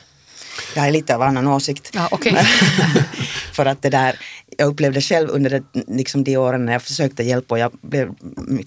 Jag 0.75 0.87
är 0.87 0.91
lite 0.91 1.15
av 1.15 1.21
annan 1.21 1.47
åsikt. 1.47 1.91
Ja, 1.93 2.09
okay. 2.11 2.33
för 3.53 3.65
att 3.65 3.81
det 3.81 3.89
där, 3.89 4.19
jag 4.57 4.67
upplevde 4.67 5.01
själv 5.01 5.29
under 5.29 5.49
det, 5.49 5.63
liksom 5.87 6.23
de 6.23 6.37
åren 6.37 6.65
när 6.65 6.73
jag 6.73 6.83
försökte 6.83 7.23
hjälpa 7.23 7.55
och 7.55 7.59
jag 7.59 7.71
blev 7.81 8.13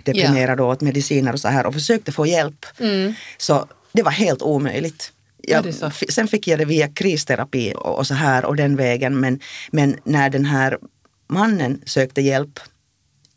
deprimerad 0.04 0.60
och 0.60 0.68
åt 0.68 0.80
mediciner 0.80 1.32
och 1.32 1.40
så 1.40 1.48
här 1.48 1.66
och 1.66 1.74
försökte 1.74 2.12
få 2.12 2.26
hjälp. 2.26 2.66
Mm. 2.78 3.14
Så 3.38 3.66
det 3.92 4.02
var 4.02 4.12
helt 4.12 4.42
omöjligt. 4.42 5.12
Jag, 5.42 5.74
sen 6.08 6.28
fick 6.28 6.48
jag 6.48 6.58
det 6.58 6.64
via 6.64 6.88
kristerapi 6.88 7.74
och, 7.76 7.98
och 7.98 8.06
så 8.06 8.14
här 8.14 8.44
och 8.44 8.56
den 8.56 8.76
vägen. 8.76 9.20
Men, 9.20 9.40
men 9.70 9.96
när 10.04 10.30
den 10.30 10.44
här 10.44 10.78
mannen 11.28 11.80
sökte 11.86 12.20
hjälp 12.20 12.60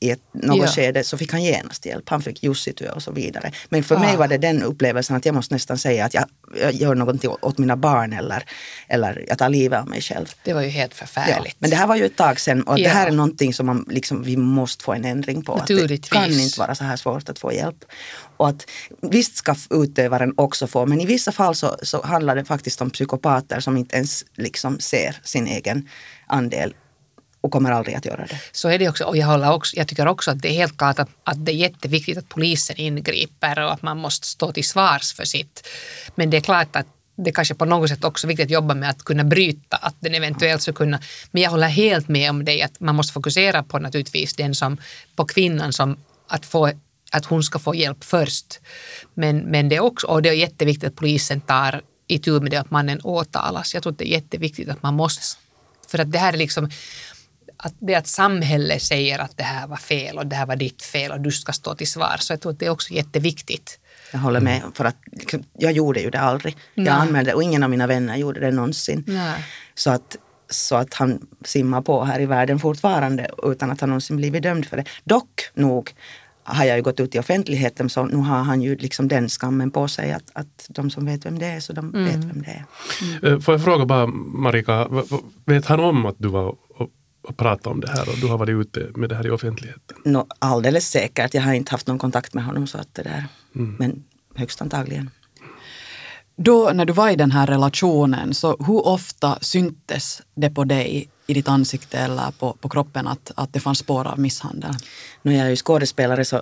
i 0.04 0.10
ett, 0.12 0.20
något 0.32 0.58
Ja. 0.58 0.68
skede 0.68 1.04
så 1.04 1.18
fick 1.18 1.32
han 1.32 1.44
genast 1.44 1.86
hjälp. 1.86 2.10
Han 2.10 2.22
fick 2.22 2.44
Jussitö 2.44 2.92
och 2.92 3.04
så 3.04 3.12
vidare. 3.12 3.52
Men 3.70 3.84
för 3.84 3.96
Ah. 3.96 4.00
mig 4.00 4.18
var 4.18 4.28
det 4.28 4.38
den 4.38 4.64
upplevelsen 4.64 5.16
att 5.16 5.26
jag 5.26 5.36
måste 5.36 5.54
nästan 5.54 5.78
säga 5.78 6.06
att 6.06 6.14
jag, 6.14 6.26
jag 6.62 6.74
gör 6.74 6.96
någonting 6.96 7.32
åt 7.42 7.58
mina 7.58 7.78
barn 7.78 8.14
eller, 8.14 8.44
eller 8.88 9.26
jag 9.28 9.38
tar 9.38 9.50
livet 9.50 9.80
av 9.80 9.88
mig 9.90 10.02
själv. 10.02 10.26
Det 10.44 10.54
var 10.54 10.62
ju 10.62 10.70
helt 10.70 10.92
Ja, 11.00 11.06
förfärligt. 11.06 11.56
men 11.60 11.70
det 11.70 11.76
här 11.76 11.88
var 11.88 11.96
ju 11.96 12.06
ett 12.06 12.16
tag 12.16 12.40
sedan 12.40 12.64
och 12.64 12.80
Ja. 12.80 12.84
det 12.84 12.90
här 12.90 13.08
är 13.08 13.12
någonting 13.12 13.54
som 13.54 13.66
man, 13.66 13.86
liksom, 13.90 14.24
vi 14.24 14.38
måste 14.38 14.84
få 14.84 14.94
en 14.94 15.06
ändring 15.06 15.42
på. 15.44 15.54
Att 15.54 15.68
det 15.68 16.10
kan 16.10 16.32
inte 16.32 16.60
vara 16.60 16.76
så 16.76 16.84
här 16.84 16.96
svårt 16.98 17.30
att 17.30 17.40
få 17.40 17.54
hjälp. 17.54 17.86
Och 18.38 18.50
att 18.50 18.66
visst 19.02 19.36
ska 19.36 19.56
utövaren 19.70 20.34
också 20.38 20.68
få, 20.68 20.86
men 20.86 21.02
i 21.02 21.06
vissa 21.06 21.32
fall 21.32 21.56
så, 21.56 21.78
så 21.84 22.02
handlar 22.06 22.36
det 22.36 22.46
faktiskt 22.46 22.82
om 22.82 22.90
psykopater 22.90 23.60
som 23.60 23.78
inte 23.78 23.96
ens 23.96 24.26
liksom 24.38 24.80
ser 24.80 25.20
sin 25.24 25.48
egen 25.48 25.90
andel 26.28 26.74
och 27.44 27.52
kommer 27.52 27.72
aldrig 27.72 27.96
att 27.96 28.06
göra 28.06 28.26
det. 28.26 28.40
Så 28.52 28.70
är 28.70 28.80
det 28.80 28.90
också. 28.90 29.04
Och 29.04 29.18
jag, 29.18 29.28
håller 29.28 29.52
också, 29.52 29.78
jag 29.78 29.88
tycker 29.88 30.08
också 30.08 30.32
att 30.32 30.42
det 30.42 30.48
är 30.48 30.54
helt 30.54 30.78
klart 30.78 31.00
att, 31.00 31.10
att 31.24 31.46
det 31.46 31.52
är 31.52 31.56
jätteviktigt 31.56 32.18
att 32.18 32.30
polisen 32.30 32.80
ingriper 32.80 33.64
och 33.64 33.74
att 33.74 33.82
man 33.82 33.98
måste 33.98 34.28
stå 34.28 34.52
till 34.52 34.68
svars 34.68 35.14
för 35.14 35.26
sitt. 35.26 35.68
Men 36.16 36.30
det 36.30 36.38
är 36.38 36.42
klart 36.42 36.76
att 36.76 36.88
det 37.16 37.32
kanske 37.32 37.56
på 37.56 37.66
något 37.66 37.90
sätt 37.90 38.04
också 38.04 38.28
är 38.28 38.30
viktigt 38.30 38.46
att 38.46 38.52
jobba 38.52 38.74
med 38.74 38.90
att 38.90 39.04
kunna 39.04 39.24
bryta, 39.24 39.78
att 39.78 39.96
den 40.00 40.16
eventuellt 40.16 40.62
ska 40.62 40.74
kunna... 40.74 41.00
Men 41.32 41.44
jag 41.44 41.52
håller 41.52 41.68
helt 41.68 42.08
med 42.08 42.30
om 42.30 42.46
dig 42.46 42.62
att 42.62 42.80
man 42.80 42.96
måste 42.96 43.14
fokusera 43.14 43.64
på 43.64 43.80
naturligtvis 43.80 44.34
den 44.34 44.56
som, 44.56 44.78
på 45.16 45.26
kvinnan 45.26 45.74
som 45.74 45.98
att 46.28 46.46
få 46.46 46.72
att 47.12 47.26
hon 47.26 47.44
ska 47.44 47.60
få 47.60 47.76
hjälp 47.76 48.04
först. 48.04 48.60
Men, 49.14 49.38
men 49.38 49.70
det 49.70 49.76
är 49.76 49.80
också, 49.80 50.08
och 50.08 50.22
det 50.22 50.30
är 50.30 50.34
jätteviktigt 50.34 50.90
att 50.90 50.96
polisen 50.96 51.42
tar 51.42 51.82
itu 52.08 52.40
med 52.40 52.52
det 52.52 52.58
att 52.58 52.72
mannen 52.72 53.02
åtalas. 53.04 53.74
Jag 53.74 53.84
tror 53.84 53.94
att 53.94 54.00
det 54.00 54.08
är 54.08 54.14
jätteviktigt 54.14 54.70
att 54.70 54.84
man 54.84 54.94
måste, 54.94 55.22
för 55.88 56.00
att 56.00 56.12
det 56.12 56.20
här 56.20 56.34
är 56.34 56.38
liksom 56.38 56.70
att 57.66 57.74
det 57.80 57.96
att 57.96 58.08
samhället 58.08 58.82
säger 58.82 59.20
att 59.20 59.38
det 59.38 59.44
här 59.44 59.68
var 59.68 59.78
fel 59.78 60.18
och 60.18 60.28
det 60.28 60.36
här 60.36 60.46
var 60.46 60.56
ditt 60.56 60.82
fel 60.82 61.12
och 61.12 61.22
du 61.22 61.32
ska 61.32 61.52
stå 61.52 61.76
till 61.76 61.92
svar. 61.92 62.16
Så 62.20 62.34
jag 62.34 62.42
tror 62.42 62.52
att 62.52 62.60
det 62.60 62.66
är 62.66 62.70
också 62.70 62.94
jätteviktigt. 62.94 63.80
Jag 64.12 64.20
håller 64.20 64.40
med, 64.40 64.62
för 64.74 64.86
att 64.86 64.98
liksom, 65.12 65.44
jag 65.58 65.72
gjorde 65.72 66.02
ju 66.02 66.10
det 66.10 66.20
aldrig. 66.20 66.58
Nej. 66.76 66.86
Jag 66.86 66.96
anmälde 66.96 67.34
och 67.34 67.44
ingen 67.44 67.64
av 67.64 67.70
mina 67.70 67.88
vänner 67.88 68.16
gjorde 68.16 68.40
det 68.40 68.52
någonsin. 68.52 69.04
Nej. 69.08 69.46
Så 69.76 69.92
att, 69.92 70.16
så 70.50 70.76
att 70.76 70.94
han 70.94 71.28
simmar 71.46 71.82
på 71.82 72.04
här 72.04 72.20
i 72.20 72.26
världen 72.26 72.60
fortfarande 72.60 73.30
utan 73.44 73.72
att 73.72 73.82
han 73.82 73.90
någonsin 73.90 74.18
blivit 74.18 74.44
dömd 74.44 74.66
för 74.66 74.78
det. 74.78 74.86
Dock 75.04 75.50
nog 75.54 75.94
har 76.44 76.66
jag 76.66 76.78
ju 76.78 76.84
gått 76.84 77.00
ut 77.00 77.16
i 77.16 77.20
offentligheten 77.20 77.90
så 77.90 78.06
nu 78.06 78.18
har 78.18 78.44
han 78.44 78.62
ju 78.62 78.76
liksom 78.76 79.08
den 79.08 79.30
skammen 79.30 79.72
på 79.72 79.88
sig 79.88 80.12
att, 80.12 80.32
att 80.34 80.66
de 80.70 80.90
som 80.90 81.06
vet 81.06 81.26
vem 81.26 81.40
det 81.40 81.46
är 81.46 81.60
så 81.60 81.74
de 81.74 81.92
vet 81.92 82.16
vem 82.16 82.42
det 82.42 82.52
är. 82.52 83.34
Eh, 83.34 83.40
Får 83.40 83.54
jag 83.54 83.64
fråga 83.64 83.86
bara 83.86 84.08
Marika, 84.08 84.88
vet 85.46 85.66
han 85.66 85.80
om 85.80 86.06
att 86.06 86.16
du 86.18 86.28
var 86.28 86.56
och, 87.24 87.38
pratade 87.38 87.70
om 87.70 87.82
det 87.82 87.90
här 87.90 88.10
och 88.10 88.16
du 88.22 88.28
har 88.28 88.38
varit 88.38 88.50
ute 88.50 88.88
med 88.96 89.10
det 89.10 89.16
här 89.16 89.28
i 89.28 89.30
offentligheten? 89.30 89.98
Nå, 90.06 90.28
alldeles 90.40 90.90
säkert, 90.90 91.34
jag 91.34 91.42
har 91.42 91.54
inte 91.54 91.72
haft 91.72 91.88
någon 91.88 92.00
kontakt 92.00 92.34
med 92.34 92.46
honom 92.46 92.68
så 92.68 92.78
att 92.78 92.94
det 92.94 93.04
där. 93.04 93.26
Men 93.52 94.04
högst 94.36 94.62
antagligen. 94.62 95.10
Då 96.36 96.72
när 96.74 96.86
du 96.86 96.94
var 96.94 97.10
i 97.10 97.16
den 97.16 97.32
här 97.32 97.48
relationen, 97.48 98.34
så 98.34 98.58
hur 98.60 98.88
ofta 98.88 99.40
syntes 99.42 100.22
det 100.36 100.50
på 100.50 100.64
dig 100.64 101.10
i 101.28 101.34
ditt 101.34 101.48
ansikte 101.48 101.98
eller 101.98 102.32
på, 102.40 102.54
på 102.54 102.70
kroppen 102.70 103.08
att, 103.08 103.32
att 103.36 103.54
det 103.54 103.60
fanns 103.60 103.80
spår 103.80 104.08
av 104.08 104.20
misshandel? 104.20 104.74
När 105.22 105.34
jag 105.34 105.46
är 105.46 105.50
ju 105.50 105.56
skådespelare 105.56 106.26
så 106.26 106.42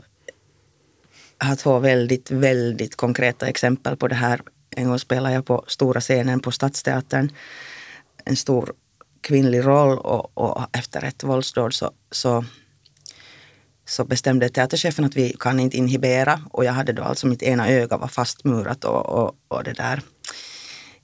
jag 1.40 1.46
har 1.46 1.56
två 1.56 1.80
väldigt, 1.80 2.32
väldigt 2.32 2.96
konkreta 2.96 3.48
exempel 3.48 3.96
på 3.96 4.08
det 4.08 4.16
här. 4.16 4.42
En 4.70 4.88
gång 4.88 5.00
spelade 5.00 5.36
jag 5.36 5.46
på 5.46 5.64
stora 5.68 6.00
scenen 6.00 6.40
på 6.40 6.52
Stadsteatern 6.52 7.32
en 8.26 8.36
stor 8.36 8.74
kvinnlig 9.22 9.66
roll 9.66 9.98
och, 10.00 10.38
och 10.38 10.66
efter 10.78 11.04
ett 11.04 11.24
våldsdåd 11.24 11.74
så, 11.74 11.92
så, 12.12 12.46
så 13.88 14.06
bestämde 14.06 14.50
teaterchefen 14.50 15.06
att 15.06 15.16
vi 15.16 15.36
kan 15.40 15.60
inte 15.60 15.78
inhibera 15.78 16.42
och 16.52 16.66
jag 16.66 16.74
hade 16.74 16.94
då 16.94 17.04
alltså 17.04 17.28
mitt 17.28 17.44
ena 17.44 17.70
öga 17.70 17.98
var 17.98 18.08
fastmurat 18.08 18.84
och, 18.86 19.06
och, 19.06 19.36
och 19.48 19.64
det 19.64 19.74
där, 19.74 20.02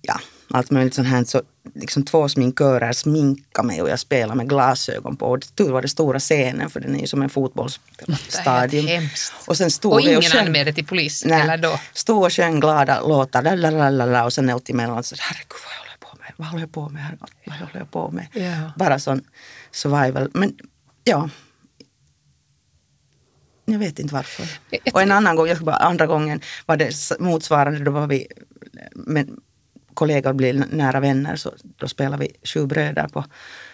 ja, 0.01 0.19
allt 0.49 0.71
möjligt 0.71 0.93
sånt 0.93 1.08
här. 1.08 1.23
Så 1.23 1.41
liksom 1.75 2.06
två 2.06 2.30
sminkörer 2.30 2.93
sminkade 2.93 3.67
mig 3.67 3.82
och 3.82 3.89
jag 3.89 3.99
spelade 3.99 4.36
med 4.38 4.49
glasögon 4.49 5.17
på. 5.17 5.25
Och 5.25 5.56
tur 5.56 5.71
var 5.71 5.82
det 5.82 5.88
stora 5.88 6.19
scenen 6.19 6.69
för 6.69 6.80
den 6.80 6.95
är 6.95 6.99
ju 6.99 7.08
som 7.08 7.21
en 7.21 7.30
fotbollsstadion. 7.30 9.10
Och 9.47 9.58
sen 9.58 9.71
stod 9.71 9.93
Och 9.93 10.01
ingen 10.01 10.21
sjöng- 10.21 10.45
anmälde 10.45 10.73
till 10.73 10.86
polisen 10.86 11.30
Nej, 11.30 11.41
eller 11.41 11.58
då? 11.58 11.80
Stod 11.93 12.23
och 12.23 12.34
sjöng 12.34 12.60
glada 12.60 13.01
låtar 13.01 14.25
och 14.25 14.34
sen 14.34 14.49
allt 14.49 14.69
emellan 14.69 15.03
så 15.03 15.15
herregud 15.19 15.49
vad 15.49 15.73
jag? 15.80 15.87
Vad 16.38 16.47
håller 16.47 16.63
jag 16.63 16.71
på 16.71 16.89
med? 16.89 17.02
här? 17.02 17.17
Vad 17.45 17.58
håller 17.58 17.78
jag 17.78 17.91
på 17.91 18.12
med? 18.12 18.28
Ja. 18.34 18.71
Bara 18.76 19.00
sån 19.00 19.21
survival. 19.71 20.32
Men 20.34 20.58
ja. 21.04 21.30
Jag 23.65 23.80
vet 23.80 24.00
inte 24.00 24.13
varför. 24.13 24.47
Och 24.93 25.02
en 25.02 25.12
annan 25.12 25.36
gång, 25.36 25.47
jag 25.47 25.58
bara, 25.58 25.76
andra 25.76 26.08
gången 26.08 26.41
var 26.65 26.78
det 26.78 27.19
motsvarande, 27.19 27.80
då 27.80 27.91
var 27.91 28.08
vi 28.08 28.28
med 28.93 29.38
kollegor 29.93 30.34
blev 30.34 30.73
nära 30.73 31.00
vänner 31.00 31.36
så 31.36 31.54
då 31.63 31.88
spelade 31.88 32.17
vi 32.23 32.36
Sju 32.43 32.65
bröder 32.65 33.08
på 33.08 33.26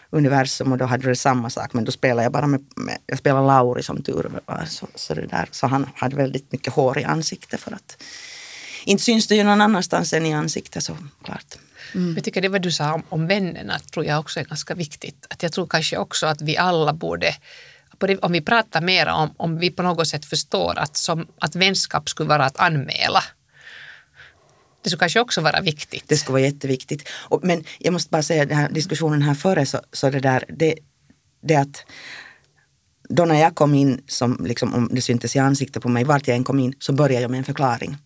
Universum 0.10 0.72
och 0.72 0.78
då 0.78 0.86
hade 0.86 1.08
det 1.08 1.16
samma 1.16 1.50
sak 1.50 1.74
men 1.74 1.84
då 1.84 1.92
spelade 1.92 2.24
jag 2.24 2.32
bara 2.32 2.48
med, 2.48 2.64
med 2.76 2.98
jag 3.06 3.18
spelade 3.18 3.48
Lauri 3.48 3.84
som 3.84 4.04
tur 4.04 4.32
var. 4.46 4.66
Så, 4.66 4.88
så, 4.96 5.14
det 5.14 5.28
där, 5.28 5.48
så 5.52 5.68
han 5.68 5.90
hade 5.96 6.16
väldigt 6.16 6.52
mycket 6.52 6.74
hår 6.74 7.00
i 7.00 7.04
ansiktet 7.04 7.60
för 7.60 7.72
att 7.72 8.04
inte 8.86 9.04
syns 9.04 9.28
det 9.28 9.36
ju 9.36 9.44
någon 9.44 9.62
annanstans 9.62 10.14
än 10.14 10.26
i 10.26 10.34
ansiktet 10.34 10.84
så 10.84 10.98
klart. 11.94 12.16
Jag 12.16 12.24
tycker 12.24 12.42
det 12.42 12.50
vad 12.50 12.62
du 12.62 12.72
sa 12.72 12.94
om, 12.94 13.04
om 13.10 13.28
vännerna 13.28 13.80
tror 13.80 14.06
jag 14.06 14.20
också 14.20 14.40
är 14.40 14.44
ganska 14.44 14.76
viktigt. 14.76 15.28
Att 15.30 15.44
jag 15.44 15.52
tror 15.52 15.68
kanske 15.68 15.98
också 15.98 16.26
att 16.26 16.42
vi 16.42 16.58
alla 16.58 16.94
borde, 16.94 17.36
om 18.22 18.32
vi 18.32 18.42
pratar 18.42 18.82
mer 18.82 19.08
om, 19.08 19.34
om 19.38 19.58
vi 19.60 19.70
på 19.72 19.84
något 19.84 20.08
sätt 20.08 20.26
förstår 20.26 20.80
att, 20.80 20.98
som, 20.98 21.28
att 21.40 21.56
vänskap 21.56 22.10
skulle 22.10 22.30
vara 22.30 22.46
att 22.46 22.58
anmäla. 22.58 23.24
Det 24.84 24.90
skulle 24.90 25.00
kanske 25.00 25.20
också 25.20 25.42
vara 25.42 25.62
viktigt. 25.62 26.04
Det 26.08 26.18
skulle 26.18 26.34
vara 26.34 26.46
jätteviktigt. 26.46 27.10
Och, 27.10 27.44
men 27.44 27.64
jag 27.80 27.94
måste 27.94 28.10
bara 28.10 28.24
säga 28.24 28.46
den 28.46 28.58
här 28.58 28.70
diskussionen 28.70 29.22
här 29.22 29.34
före 29.34 29.66
så, 29.66 29.82
så 29.92 30.10
det 30.10 30.20
där, 30.20 30.44
det, 30.50 30.76
det 31.42 31.56
att 31.56 31.86
då 33.10 33.26
när 33.26 33.42
jag 33.42 33.56
kom 33.56 33.74
in, 33.74 34.02
som 34.08 34.46
liksom, 34.46 34.74
om 34.74 34.90
det 34.92 35.02
syntes 35.02 35.36
i 35.36 35.40
ansiktet 35.40 35.84
på 35.84 35.90
mig, 35.90 36.04
vart 36.04 36.28
jag 36.28 36.38
än 36.38 36.44
kom 36.44 36.60
in, 36.60 36.74
så 36.80 36.94
började 36.94 37.22
jag 37.22 37.32
med 37.32 37.38
en 37.38 37.44
förklaring. 37.44 37.98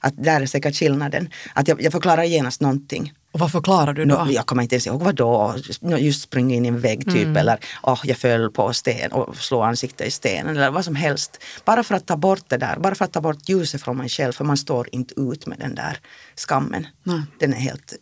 Att 0.00 0.24
där 0.24 0.40
är 0.40 0.46
säkert 0.46 0.76
skillnaden. 0.76 1.28
Att 1.54 1.68
jag, 1.68 1.82
jag 1.82 1.92
förklarar 1.92 2.24
genast 2.24 2.60
någonting. 2.60 3.12
Och 3.32 3.40
vad 3.40 3.52
förklarar 3.52 3.92
du 3.92 4.04
då? 4.04 4.26
Jag 4.30 4.46
kommer 4.46 4.62
inte 4.62 4.74
ens 4.74 4.86
ihåg 4.86 5.02
vad 5.02 5.14
då. 5.14 5.54
Just 5.98 6.22
springa 6.22 6.54
in 6.54 6.64
i 6.64 6.68
en 6.68 6.80
vägg 6.80 7.12
typ 7.12 7.36
eller 7.36 7.58
oh, 7.82 8.00
jag 8.04 8.16
föll 8.16 8.50
på 8.50 8.72
sten 8.72 9.12
och 9.12 9.36
slå 9.36 9.62
ansiktet 9.62 10.06
i 10.06 10.10
stenen 10.10 10.56
eller 10.56 10.70
vad 10.70 10.84
som 10.84 10.94
helst. 10.94 11.42
Bara 11.64 11.82
för 11.82 11.94
att 11.94 12.06
ta 12.06 12.16
bort 12.16 12.48
det 12.48 12.56
där, 12.56 12.76
bara 12.78 12.94
för 12.94 13.04
att 13.04 13.12
ta 13.12 13.20
bort 13.20 13.48
ljuset 13.48 13.82
från 13.82 13.96
mig 13.96 14.08
själv 14.08 14.32
för 14.32 14.44
man 14.44 14.56
står 14.56 14.88
inte 14.92 15.20
ut 15.20 15.46
med 15.46 15.58
den 15.58 15.74
där 15.74 15.98
skammen. 16.36 16.86
Nej. 17.02 17.22
Den 17.38 17.52
är 17.52 17.58
helt 17.58 17.94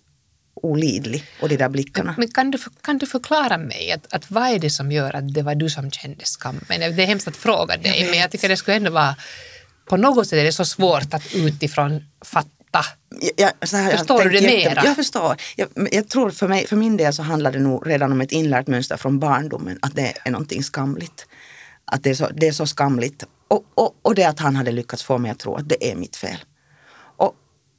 olidlig 0.55 1.25
och 1.43 1.49
de 1.49 1.57
där 1.57 1.69
blickarna. 1.69 2.15
Men 2.19 2.29
kan 2.29 2.51
du, 2.51 2.59
kan 2.83 2.99
du 2.99 3.07
förklara 3.07 3.59
mig 3.59 3.93
att, 3.93 4.15
att 4.15 4.31
vad 4.31 4.49
är 4.49 4.59
det 4.59 4.71
som 4.71 4.93
gör 4.93 5.17
att 5.17 5.35
det 5.35 5.43
var 5.43 5.55
du 5.55 5.71
som 5.71 5.91
kände 5.91 6.25
skammen? 6.25 6.65
Det 6.69 7.03
är 7.03 7.07
hemskt 7.07 7.29
att 7.29 7.37
fråga 7.37 7.77
dig, 7.77 8.09
men 8.11 8.19
jag 8.19 8.31
tycker 8.31 8.49
det 8.49 8.57
skulle 8.57 8.77
ändå 8.77 8.91
vara... 8.91 9.17
På 9.85 9.97
något 9.97 10.29
sätt 10.29 10.39
är 10.39 10.45
det 10.45 10.53
så 10.53 10.65
svårt 10.65 11.15
att 11.15 11.35
utifrån 11.35 12.05
fatta. 12.25 12.51
Jag, 13.37 13.51
här, 13.73 13.91
jag 13.91 13.99
Förstår 13.99 14.25
du 14.25 14.31
tänkt 14.31 14.43
det 14.43 14.69
mera? 14.69 14.85
Jag 14.85 14.97
förstår. 14.97 15.37
Jag, 15.57 15.69
jag 15.93 16.09
tror 16.09 16.31
för, 16.31 16.49
mig, 16.49 16.67
för 16.67 16.77
min 16.77 16.97
del 16.97 17.13
så 17.13 17.23
handlar 17.23 17.53
det 17.53 17.59
nog 17.59 17.87
redan 17.87 18.13
om 18.13 18.21
ett 18.21 18.33
inlärt 18.33 18.67
mönster 18.67 18.97
från 18.97 19.19
barndomen, 19.19 19.79
att 19.83 19.95
det 19.95 20.13
är 20.25 20.31
någonting 20.31 20.63
skamligt. 20.63 21.27
Att 21.85 22.03
det 22.03 22.11
är 22.11 22.15
så, 22.15 22.29
det 22.35 22.49
är 22.49 22.53
så 22.53 22.67
skamligt. 22.67 23.25
Och, 23.49 23.65
och, 23.75 23.97
och 24.03 24.15
det 24.15 24.25
att 24.25 24.39
han 24.39 24.57
hade 24.57 24.73
lyckats 24.73 25.03
få 25.03 25.19
mig 25.19 25.31
att 25.31 25.39
tro 25.39 25.55
att 25.55 25.69
det 25.69 25.91
är 25.91 25.97
mitt 25.97 26.17
fel. 26.17 26.39
Och, 27.17 27.35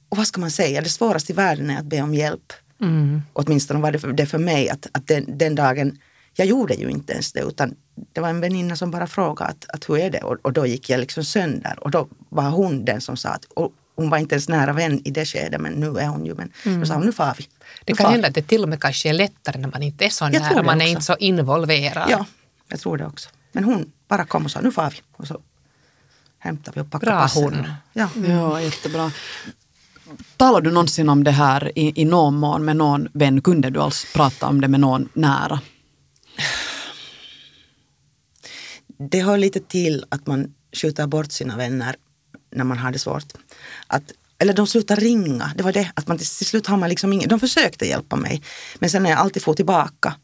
och 0.10 0.18
vad 0.18 0.28
ska 0.28 0.42
man 0.42 0.52
säga, 0.52 0.82
det 0.82 0.90
svåraste 0.90 1.32
i 1.32 1.36
världen 1.36 1.70
är 1.70 1.80
att 1.80 1.86
be 1.86 2.02
om 2.02 2.14
hjälp. 2.14 2.54
Mm. 2.82 3.22
Åtminstone 3.34 3.80
var 3.80 3.92
det 3.92 4.00
för, 4.00 4.14
det 4.14 4.26
för 4.26 4.38
mig 4.38 4.70
att, 4.70 4.88
att 4.92 5.08
den, 5.08 5.38
den 5.38 5.56
dagen, 5.56 5.98
jag 6.36 6.48
gjorde 6.48 6.74
ju 6.74 6.90
inte 6.90 7.14
ens 7.14 7.32
det 7.32 7.40
utan 7.40 7.76
det 8.14 8.22
var 8.22 8.30
en 8.30 8.40
väninna 8.42 8.76
som 8.76 8.92
bara 8.92 9.08
frågade 9.08 9.50
att, 9.52 9.66
att 9.70 9.90
hur 9.90 9.98
är 9.98 10.10
det 10.10 10.20
och, 10.24 10.38
och 10.42 10.54
då 10.54 10.66
gick 10.66 10.90
jag 10.90 11.00
liksom 11.00 11.24
sönder 11.24 11.78
och 11.82 11.92
då 11.92 12.08
var 12.30 12.50
hon 12.50 12.86
den 12.86 13.02
som 13.02 13.18
sa 13.18 13.30
att 13.30 13.46
och 13.46 13.72
hon 13.96 14.10
var 14.10 14.18
inte 14.18 14.36
ens 14.36 14.50
nära 14.50 14.74
vän 14.74 15.02
i 15.06 15.12
det 15.12 15.26
skedet 15.26 15.62
men 15.62 15.74
nu 15.74 15.98
är 16.00 16.08
hon 16.08 16.26
ju 16.26 16.36
men 16.36 16.52
då 16.80 16.86
sa 16.86 16.94
hon 16.94 17.06
nu 17.06 17.12
far 17.12 17.36
vi. 17.38 17.44
Det 17.86 17.94
Nu 17.94 17.96
kan 17.98 18.04
far 18.06 18.12
hända 18.12 18.28
att 18.28 18.34
det 18.36 18.42
till 18.48 18.64
och 18.64 18.70
med 18.70 18.82
kanske 18.82 19.10
är 19.10 19.14
lättare 19.14 19.58
när 19.62 19.68
man 19.72 19.84
inte 19.84 20.06
är 20.06 20.10
så 20.10 20.26
Jag 20.26 20.34
nära, 20.42 20.54
det 20.56 20.64
man 20.64 20.82
är 20.82 20.86
också. 20.86 20.90
inte 20.92 21.02
så 21.02 21.16
involverad. 21.18 22.10
Ja, 22.10 22.26
jag 22.68 22.80
tror 22.80 22.98
det 22.98 23.06
också. 23.06 23.30
Men 23.52 23.64
hon 23.64 23.92
bara 24.08 24.26
kom 24.26 24.46
och 24.46 24.52
sa 24.52 24.62
nu 24.62 24.72
far 24.72 24.90
vi 24.90 25.02
och 25.12 25.28
så 25.28 25.42
hämtade 26.40 26.76
vi 26.76 26.82
och 26.82 26.92
packade 26.92 27.12
Bra 27.12 27.22
passen. 27.22 27.44
hon. 27.44 27.68
Ja. 27.94 28.10
Ja, 28.28 28.62
jättebra. 28.62 29.12
Talar 30.38 30.62
du 30.62 30.72
någonsin 30.72 31.10
om 31.10 31.24
det 31.24 31.32
här 31.32 31.72
i, 31.80 32.02
i 32.02 32.06
någon 32.06 32.36
mån 32.38 32.66
med 32.66 32.76
någon 32.78 33.08
vän? 33.14 33.42
Kunde 33.42 33.70
du 33.70 33.80
alls 33.82 34.06
prata 34.14 34.48
om 34.48 34.62
det 34.62 34.68
med 34.68 34.80
någon 34.80 35.10
nära? 35.14 35.60
Det 38.98 39.22
hör 39.22 39.38
lite 39.38 39.60
till 39.60 40.06
att 40.10 40.28
man 40.28 40.54
skjuter 40.74 41.08
bort 41.08 41.32
sina 41.32 41.58
vänner 41.58 41.96
när 42.52 42.64
man 42.64 42.78
har 42.78 42.92
det 42.92 43.00
svårt. 43.00 43.34
Att, 43.88 44.04
eller 44.38 44.54
de 44.54 44.68
slutar 44.68 44.96
ringa. 44.96 45.52
Det 45.56 45.64
var 45.64 45.74
det, 45.74 45.92
att 45.94 46.08
man 46.08 46.18
till 46.18 46.28
slut 46.28 46.68
har 46.68 46.78
man 46.78 46.90
liksom 46.90 47.14
ingen, 47.14 47.30
de 47.30 47.40
försökte 47.40 47.86
hjälpa 47.86 48.16
mig. 48.16 48.44
Men 48.80 48.90
sen 48.90 49.04
när 49.04 49.10
jag 49.10 49.20
alltid 49.20 49.44
får 49.44 49.54
tillbaka 49.54 50.16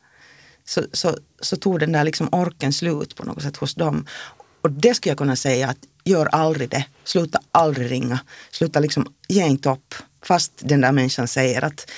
så, 0.65 0.84
så, 0.93 1.17
så 1.41 1.55
tog 1.55 1.79
den 1.79 1.91
där 1.91 2.03
liksom 2.03 2.29
orken 2.31 2.73
slut 2.73 3.15
på 3.15 3.23
något 3.23 3.43
sätt 3.43 3.57
hos 3.57 3.75
dem. 3.75 4.05
Och 4.62 4.71
det 4.71 4.93
skulle 4.93 5.12
jag 5.12 5.17
kunna 5.17 5.36
säga 5.36 5.69
att 5.69 5.77
gör 6.03 6.25
aldrig 6.25 6.69
det. 6.69 6.86
Sluta 7.03 7.39
aldrig 7.51 7.91
ringa. 7.91 8.19
Sluta 8.51 8.79
liksom, 8.79 9.13
ge 9.27 9.47
inte 9.47 9.69
upp. 9.69 9.95
Fast 10.23 10.53
den 10.60 10.81
där 10.81 10.91
människan 10.91 11.27
säger 11.27 11.63
att, 11.63 11.91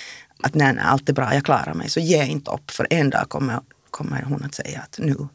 att 0.43 0.53
nej, 0.53 0.73
nej, 0.73 0.83
allt 0.87 1.09
är 1.09 1.13
bra, 1.13 1.33
jag 1.33 1.45
klarar 1.45 1.73
mig. 1.73 1.89
Så 1.89 1.99
ge 1.99 2.25
inte 2.25 2.51
upp. 2.51 2.71
För 2.71 2.87
en 2.89 3.09
dag 3.09 3.29
kommer, 3.29 3.59
kommer 3.91 4.21
hon 4.21 4.43
att 4.43 4.55
säga 4.55 4.79
att 4.79 4.99
nu, 4.99 5.27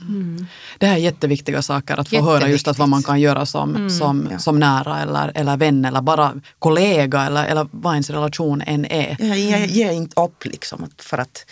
Mm. 0.00 0.46
Det 0.78 0.86
här 0.86 0.94
är 0.94 0.98
jätteviktiga 0.98 1.62
saker 1.62 1.96
att 1.96 2.08
få 2.08 2.22
höra 2.22 2.48
just 2.48 2.68
att 2.68 2.78
vad 2.78 2.88
man 2.88 3.02
kan 3.02 3.20
göra 3.20 3.46
som, 3.46 3.76
mm, 3.76 3.90
som, 3.90 4.28
ja. 4.30 4.38
som 4.38 4.58
nära 4.58 5.02
eller, 5.02 5.32
eller 5.34 5.56
vän 5.56 5.84
eller 5.84 6.00
bara 6.00 6.32
kollega 6.58 7.22
eller, 7.22 7.44
eller 7.44 7.68
vad 7.70 7.92
ens 7.92 8.10
relation 8.10 8.62
än 8.66 8.84
är. 8.84 9.16
Ja, 9.18 9.34
ge, 9.34 9.66
ge 9.66 9.92
inte 9.92 10.20
upp 10.20 10.44
liksom 10.44 10.86
för 10.98 11.18
att 11.18 11.46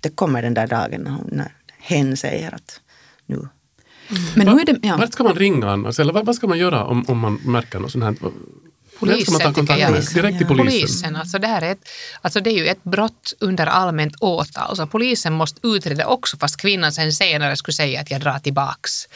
det 0.00 0.08
kommer 0.08 0.42
den 0.42 0.54
där 0.54 0.66
dagen 0.66 1.00
när, 1.00 1.10
hon, 1.10 1.28
när 1.32 1.52
hen 1.78 2.16
säger 2.16 2.54
att 2.54 2.80
nu 3.26 3.36
mm. 3.36 3.48
Men 4.34 4.46
nu 4.46 4.60
är 4.60 4.66
det, 4.66 4.78
ja. 4.82 4.96
Vart 4.96 5.12
ska 5.12 5.24
man 5.24 5.34
ringa 5.34 5.70
annars? 5.70 6.00
Eller 6.00 6.12
vad, 6.12 6.26
vad 6.26 6.34
ska 6.34 6.46
man 6.46 6.58
göra 6.58 6.84
om, 6.84 7.04
om 7.08 7.18
man 7.18 7.40
märker 7.44 7.78
något 7.78 7.92
sånt 7.92 8.04
här? 8.04 8.16
Polisen, 8.98 9.32
man 9.32 9.40
ta 9.40 9.52
kontakt 9.52 9.80
jag. 9.80 9.92
Med? 9.92 10.02
Direkt 10.14 10.38
till 10.38 10.46
polisen? 10.46 10.80
polisen 10.80 11.16
alltså 11.16 11.38
det, 11.38 11.46
här 11.46 11.62
är 11.62 11.72
ett, 11.72 11.88
alltså 12.20 12.40
det 12.40 12.50
är 12.50 12.54
ju 12.54 12.66
ett 12.66 12.84
brott 12.84 13.34
under 13.40 13.66
allmänt 13.66 14.14
åtal. 14.20 14.68
Alltså 14.68 14.86
polisen 14.86 15.32
måste 15.32 15.66
utreda 15.66 16.06
också 16.06 16.36
fast 16.36 16.56
kvinnan 16.56 16.92
sen 16.92 17.12
senare 17.12 17.56
skulle 17.56 17.74
säga 17.74 18.00
att 18.00 18.10
jag 18.10 18.20
drar 18.20 18.38
tillbaks. 18.38 19.08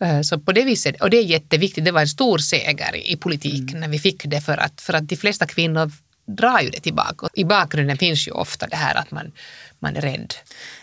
Eh, 0.00 0.20
så 0.20 0.38
på 0.38 0.52
det 0.52 0.64
viset, 0.64 1.00
och 1.00 1.10
det 1.10 1.16
är 1.16 1.24
jätteviktigt, 1.24 1.84
det 1.84 1.92
var 1.92 2.00
en 2.00 2.08
stor 2.08 2.38
seger 2.38 2.96
i 2.96 3.16
politiken 3.16 3.68
mm. 3.68 3.80
när 3.80 3.88
vi 3.88 3.98
fick 3.98 4.24
det 4.24 4.40
för 4.40 4.56
att, 4.56 4.80
för 4.80 4.92
att 4.92 5.08
de 5.08 5.16
flesta 5.16 5.46
kvinnor 5.46 5.92
drar 6.26 6.60
ju 6.60 6.70
det 6.70 6.80
tillbaka. 6.80 7.28
I 7.34 7.44
bakgrunden 7.44 7.98
finns 7.98 8.28
ju 8.28 8.32
ofta 8.32 8.66
det 8.66 8.76
här 8.76 8.94
att 8.94 9.10
man, 9.10 9.32
man 9.78 9.96
är 9.96 10.00
rädd. 10.00 10.34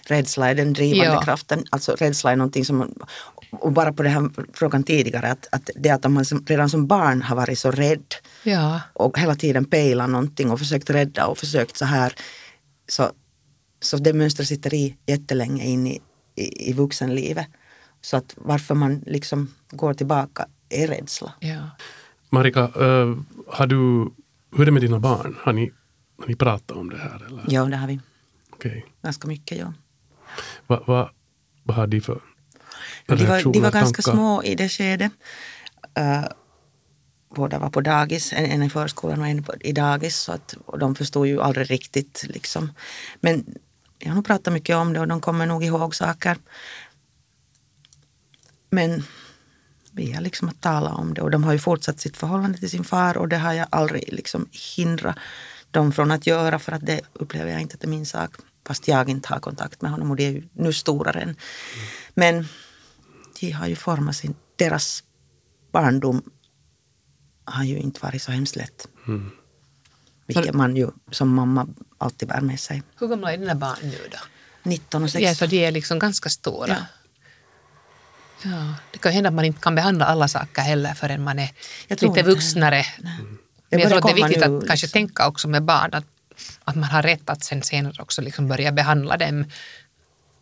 Rädsla 0.08 0.50
är 0.50 0.56
den 0.56 0.74
drivande 0.74 1.14
ja. 1.14 1.22
kraften. 1.22 1.66
Alltså 1.70 1.96
rädsla 1.96 2.32
är 2.32 2.36
någonting 2.36 2.66
som, 2.66 2.94
och 3.56 3.72
bara 3.72 3.94
på 3.94 4.04
den 4.04 4.12
här 4.12 4.30
frågan 4.54 4.84
tidigare, 4.84 5.32
att, 5.32 5.48
att 5.52 5.70
det 5.76 5.90
att 5.90 6.12
man 6.12 6.26
som, 6.26 6.46
redan 6.48 6.70
som 6.70 6.88
barn 6.88 7.22
har 7.22 7.36
varit 7.36 7.60
så 7.60 7.72
rädd 7.72 8.16
ja. 8.44 8.82
och 8.94 9.20
hela 9.20 9.36
tiden 9.36 9.66
pejlat 9.66 10.10
någonting 10.10 10.52
och 10.52 10.60
försökt 10.60 10.90
rädda 10.90 11.28
och 11.28 11.38
försökt 11.38 11.78
så 11.78 11.86
här, 11.86 12.14
så, 12.88 13.12
så 13.82 13.98
det 13.98 14.14
mönstret 14.14 14.48
sitter 14.48 14.74
i 14.74 14.98
jättelänge 15.06 15.64
in 15.64 15.88
i, 15.88 16.02
i, 16.36 16.70
i 16.70 16.74
vuxenlivet. 16.74 17.48
Så 18.02 18.18
att 18.18 18.36
varför 18.38 18.76
man 18.76 19.04
liksom 19.06 19.54
går 19.70 19.94
tillbaka 19.94 20.48
är 20.70 20.88
rädsla. 20.88 21.34
Ja. 21.40 21.70
Marika, 22.30 22.68
uh, 22.68 23.18
har 23.48 23.68
du 23.68 24.12
hur 24.56 24.62
är 24.62 24.66
det 24.66 24.72
med 24.72 24.82
dina 24.82 25.00
barn? 25.00 25.36
Har 25.40 25.54
ni, 25.54 25.72
har 26.18 26.28
ni 26.28 26.36
pratat 26.36 26.78
om 26.78 26.90
det 26.90 26.98
här? 26.98 27.26
Eller? 27.28 27.44
Ja, 27.48 27.66
det 27.66 27.78
har 27.78 27.88
vi. 27.88 28.00
Okay. 28.52 28.82
Ganska 29.02 29.28
mycket, 29.28 29.58
ja. 29.58 29.74
Vad 30.68 30.86
va, 30.86 31.12
va 31.64 31.74
har 31.74 31.88
de 31.88 32.02
för 32.02 32.22
de 33.06 33.26
var, 33.26 33.54
de 33.54 33.62
var 33.62 33.72
ganska 33.72 34.02
små 34.02 34.44
i 34.44 34.56
det 34.56 34.70
skedet. 34.70 35.12
Uh, 36.00 36.26
båda 37.36 37.60
var 37.60 37.70
på 37.70 37.82
dagis, 37.82 38.34
en, 38.34 38.46
en 38.46 38.64
i 38.64 38.70
förskolan 38.70 39.20
och 39.22 39.28
en 39.28 39.46
i 39.60 39.72
dagis. 39.72 40.16
Så 40.18 40.32
att, 40.32 40.56
och 40.66 40.80
de 40.80 40.96
förstod 40.96 41.28
ju 41.28 41.42
aldrig 41.42 41.72
riktigt. 41.72 42.26
Liksom. 42.30 42.72
Men 43.20 43.46
jag 44.00 44.10
har 44.10 44.16
nog 44.16 44.26
pratat 44.26 44.54
mycket 44.54 44.76
om 44.76 44.94
det 44.94 45.00
och 45.00 45.08
de 45.08 45.22
kommer 45.22 45.46
nog 45.46 45.64
ihåg 45.64 45.96
saker. 45.96 46.38
Men 48.70 49.04
vi 49.92 50.12
har 50.12 50.22
liksom 50.22 50.50
att 50.50 50.62
tala 50.62 50.94
om 50.94 51.14
det 51.14 51.22
och 51.22 51.32
de 51.32 51.44
har 51.44 51.54
ju 51.54 51.60
fortsatt 51.60 52.00
sitt 52.00 52.18
förhållande 52.18 52.58
till 52.58 52.70
sin 52.70 52.84
far 52.84 53.18
och 53.18 53.28
det 53.28 53.38
har 53.38 53.54
jag 53.54 53.68
aldrig 53.70 54.14
liksom 54.14 54.50
hindrat 54.78 55.16
dem 55.72 55.92
från 55.92 56.12
att 56.12 56.28
göra 56.28 56.60
för 56.60 56.72
att 56.72 56.86
det 56.86 57.02
upplever 57.14 57.52
jag 57.52 57.62
inte 57.62 57.74
att 57.74 57.82
det 57.82 57.88
är 57.88 57.90
min 57.90 58.06
sak. 58.06 58.32
Fast 58.68 58.88
jag 58.88 59.10
inte 59.10 59.34
har 59.34 59.40
kontakt 59.40 59.82
med 59.82 59.92
honom 59.92 60.12
och 60.12 60.16
det 60.16 60.26
är 60.26 60.32
ju 60.32 60.44
nu 60.54 60.74
stora 60.74 61.12
än. 61.12 61.36
Men 62.14 62.48
de 63.40 63.52
har 63.52 63.68
ju 63.68 63.76
format 63.76 64.16
sin, 64.16 64.36
deras 64.56 65.04
barndom 65.72 66.22
har 67.46 67.64
ju 67.64 67.78
inte 67.78 68.00
varit 68.04 68.22
så 68.22 68.32
hemskt 68.32 68.56
lätt. 68.56 68.88
Mm. 69.08 69.32
Vilket 70.26 70.54
man 70.54 70.76
ju 70.76 70.90
som 71.12 71.36
mamma 71.36 71.68
alltid 71.98 72.28
bär 72.28 72.42
med 72.42 72.60
sig. 72.60 72.84
Hur 73.00 73.08
gamla 73.08 73.34
är 73.34 73.38
dina 73.38 73.56
barn 73.56 73.78
nu 73.82 73.98
då? 74.12 74.18
19 74.64 75.04
och 75.04 75.10
16. 75.10 75.28
Ja, 75.28 75.36
så 75.36 75.46
de 75.46 75.66
är 75.66 75.72
liksom 75.72 76.00
ganska 76.00 76.30
stora. 76.30 76.70
Ja. 76.70 76.86
Ja, 78.44 78.74
det 78.92 78.98
kan 78.98 79.12
hända 79.12 79.28
att 79.28 79.34
man 79.34 79.46
inte 79.46 79.62
kan 79.62 79.76
behandla 79.76 80.06
alla 80.06 80.28
saker 80.28 80.62
heller 80.62 80.94
förrän 80.94 81.24
man 81.24 81.40
är 81.40 81.50
lite 81.88 82.24
vuxnare. 82.24 82.86
Mm. 83.04 83.38
Men 83.70 83.80
jag 83.80 83.90
tror 83.90 83.98
att 83.98 84.16
det 84.16 84.22
är 84.22 84.28
viktigt 84.28 84.50
nu, 84.50 84.58
att 84.58 84.68
kanske 84.68 84.86
liksom. 84.86 85.00
tänka 85.00 85.28
också 85.28 85.48
med 85.48 85.64
barn 85.64 85.94
att, 85.94 86.06
att 86.64 86.76
man 86.76 86.84
har 86.84 87.02
rätt 87.02 87.30
att 87.30 87.44
sen 87.44 87.64
senare 87.64 88.02
också 88.02 88.22
liksom 88.22 88.48
börja 88.48 88.72
behandla 88.72 89.18
dem 89.18 89.46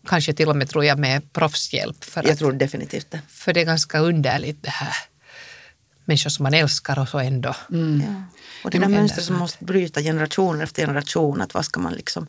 Kanske 0.08 0.34
till 0.34 0.50
och 0.50 0.56
med 0.56 0.70
tror 0.70 0.86
jag 0.86 1.00
med 1.00 1.34
proffshjälp. 1.34 2.04
För 2.04 2.24
jag 2.24 2.32
att, 2.32 2.40
tror 2.40 2.52
definitivt 2.52 3.12
det. 3.12 3.22
För 3.30 3.54
det 3.54 3.62
är 3.62 3.66
ganska 3.66 4.00
underligt 4.00 4.64
det 4.64 4.70
här. 4.70 4.96
Människor 6.06 6.30
som 6.30 6.44
man 6.44 6.54
älskar 6.54 7.00
och 7.00 7.10
så 7.10 7.20
ändå. 7.20 7.56
Mm. 7.72 8.04
Ja. 8.08 8.24
Och 8.64 8.72
det 8.72 8.80
där 8.80 8.88
mönstret 8.88 9.26
som 9.26 9.36
måste 9.36 9.66
bryta 9.66 10.02
generation 10.02 10.62
efter 10.62 10.82
generation. 10.82 11.42
Att 11.42 11.54
vad 11.54 11.66
ska 11.66 11.80
man 11.80 11.94
liksom 11.94 12.28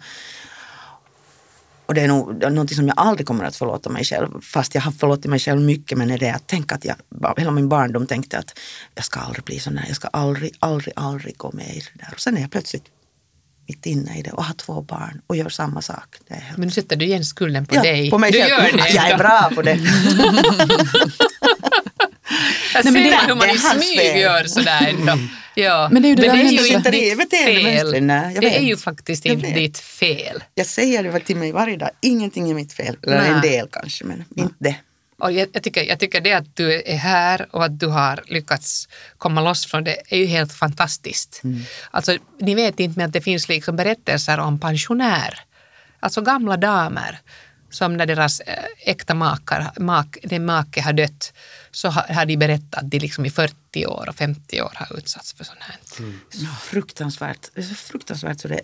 och 1.87 1.95
det 1.95 2.01
är 2.01 2.09
nog 2.09 2.43
någonting 2.43 2.77
som 2.77 2.89
jag 2.89 2.99
aldrig 2.99 3.27
kommer 3.27 3.45
att 3.45 3.57
förlåta 3.57 3.91
mig 3.91 4.05
själv. 4.05 4.41
Fast 4.41 4.75
jag 4.75 4.83
har 4.83 4.93
förlåtit 4.93 5.31
mig 5.31 5.39
själv 5.39 5.61
mycket. 5.61 5.99
Men 5.99 6.11
är 6.11 6.19
det 6.19 6.31
att 6.31 6.47
tänka 6.47 6.75
att 6.75 6.85
jag, 6.85 6.97
hela 7.37 7.51
min 7.51 7.69
barndom 7.69 8.07
tänkte 8.07 8.39
att 8.39 8.59
jag 8.95 9.05
ska 9.05 9.21
aldrig 9.21 9.45
bli 9.45 9.59
sån 9.59 9.77
här. 9.79 9.87
Jag 9.87 9.97
ska 9.97 10.09
aldrig, 10.09 10.55
aldrig, 10.59 10.93
aldrig 10.97 11.37
gå 11.37 11.51
med 11.53 11.77
i 11.77 11.81
det 11.81 12.05
där. 12.05 12.13
Och 12.13 12.21
sen 12.21 12.37
är 12.37 12.41
jag 12.41 12.51
plötsligt 12.51 12.85
mitt 13.67 13.87
inne 13.87 14.19
i 14.19 14.23
det 14.23 14.31
och 14.31 14.45
har 14.45 14.55
två 14.55 14.83
barn 14.83 15.21
och 15.27 15.37
gör 15.37 15.49
samma 15.49 15.83
sak. 15.83 16.17
Men 16.29 16.67
nu 16.67 16.71
sätter 16.71 16.97
du 16.97 17.05
igen 17.05 17.25
skulden 17.25 17.67
på 17.67 17.75
ja, 17.75 17.83
dig. 17.83 18.11
På 18.11 18.19
mig 18.19 18.33
du 18.33 18.39
själv. 18.39 18.51
gör 18.51 18.73
det. 18.73 18.89
Jag 18.95 19.11
är 19.11 19.19
bra 19.19 19.51
på 19.55 19.63
det. 19.63 19.71
jag 22.75 22.85
ser 22.85 22.91
Nej, 22.91 23.11
det, 23.11 23.27
hur 23.27 23.35
man 23.35 23.51
i 23.51 23.59
smyg 23.59 24.17
gör 24.17 24.45
sådär 24.45 24.87
ändå. 24.89 25.19
Ja. 25.55 25.89
Men 25.93 26.03
det 26.03 26.09
är 26.09 26.11
ju, 26.11 26.15
det 26.17 26.27
men 26.27 26.39
det 26.39 26.45
är 26.45 26.67
ju 26.67 26.75
inte 26.75 26.91
ditt 26.91 27.31
fel. 27.31 28.05
Nej, 28.05 28.37
det 28.41 28.57
är 28.57 28.63
ju 28.63 28.77
faktiskt 28.77 29.27
inte 29.27 29.47
ditt 29.47 29.79
fel. 29.79 30.45
Jag 30.55 30.67
säger 30.67 31.03
det 31.03 31.21
till 31.21 31.37
mig 31.37 31.53
varje 31.53 31.77
dag, 31.77 31.91
ingenting 32.01 32.51
är 32.51 32.55
mitt 32.55 32.73
fel. 32.73 32.97
Eller 33.03 33.21
Nej. 33.21 33.31
en 33.31 33.41
del 33.41 33.69
kanske, 33.73 34.05
men 34.05 34.25
inte 34.37 34.55
det. 34.59 34.77
Och 35.25 35.33
jag, 35.33 35.49
jag, 35.53 35.63
tycker, 35.63 35.83
jag 35.83 36.01
tycker 36.01 36.21
det 36.21 36.33
att 36.33 36.57
du 36.57 36.83
är 36.87 36.97
här 36.97 37.47
och 37.51 37.65
att 37.65 37.81
du 37.81 37.87
har 37.87 38.23
lyckats 38.27 38.89
komma 39.19 39.41
loss 39.41 39.67
från 39.67 39.85
det 39.85 39.97
är 40.09 40.19
ju 40.19 40.27
helt 40.27 40.53
fantastiskt. 40.53 41.41
Mm. 41.45 41.63
Alltså, 41.91 42.17
ni 42.41 42.55
vet 42.55 42.81
inte 42.81 42.99
men 42.99 43.07
att 43.07 43.13
det 43.13 43.21
finns 43.21 43.49
liksom 43.49 43.77
berättelser 43.77 44.39
om 44.39 44.61
pensionär, 44.61 45.41
alltså 46.01 46.21
gamla 46.21 46.57
damer 46.57 47.21
som 47.71 47.97
när 47.97 48.07
deras 48.07 48.41
eh, 48.41 48.65
äkta 48.79 49.15
makar, 49.15 49.73
mak, 49.81 50.17
den 50.23 50.45
make 50.45 50.81
har 50.81 50.93
dött 50.93 51.33
så 51.71 51.89
har, 51.89 52.15
har 52.15 52.27
de 52.27 52.37
berättat 52.37 52.83
att 52.83 52.91
de 52.91 52.99
liksom 52.99 53.27
i 53.27 53.31
40 53.31 53.87
år 53.87 54.09
och 54.09 54.17
50 54.17 54.63
år 54.63 54.73
har 54.75 54.99
utsatts 54.99 55.33
för 55.33 55.45
sånt 55.45 55.61
här. 55.61 55.77
Mm. 55.99 56.21
Så 56.31 56.47
fruktansvärt. 56.47 57.51
Det 57.55 57.61
är 57.61 57.65
så 57.65 57.75
fruktansvärt 57.75 58.41
så 58.41 58.49
det 58.49 58.61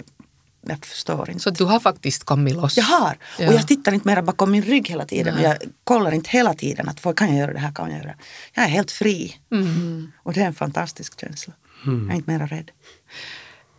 jag 0.62 0.84
förstår 0.86 1.30
inte. 1.30 1.42
Så 1.42 1.50
du 1.50 1.64
har 1.64 1.80
faktiskt 1.80 2.24
kommit 2.24 2.54
loss? 2.54 2.76
Jag 2.76 2.84
har. 2.84 3.18
Ja. 3.38 3.48
Och 3.48 3.54
jag 3.54 3.68
tittar 3.68 3.92
inte 3.92 4.08
mera 4.08 4.22
bakom 4.22 4.50
min 4.50 4.62
rygg 4.62 4.88
hela 4.88 5.04
tiden. 5.04 5.34
Och 5.34 5.42
jag 5.42 5.56
kollar 5.84 6.12
inte 6.12 6.30
hela 6.30 6.54
tiden 6.54 6.88
att 6.88 7.04
vad 7.04 7.16
kan 7.16 7.28
jag 7.28 7.38
göra 7.38 7.52
det 7.52 7.58
här, 7.58 7.72
kan 7.72 7.90
jag 7.90 7.98
göra 7.98 8.08
det. 8.08 8.16
Jag 8.54 8.64
är 8.64 8.68
helt 8.68 8.90
fri. 8.90 9.36
Mm. 9.52 10.12
Och 10.22 10.32
det 10.32 10.40
är 10.40 10.46
en 10.46 10.54
fantastisk 10.54 11.20
känsla. 11.20 11.54
Mm. 11.86 12.02
Jag 12.02 12.12
är 12.12 12.16
inte 12.16 12.30
mera 12.30 12.46
rädd. 12.46 12.70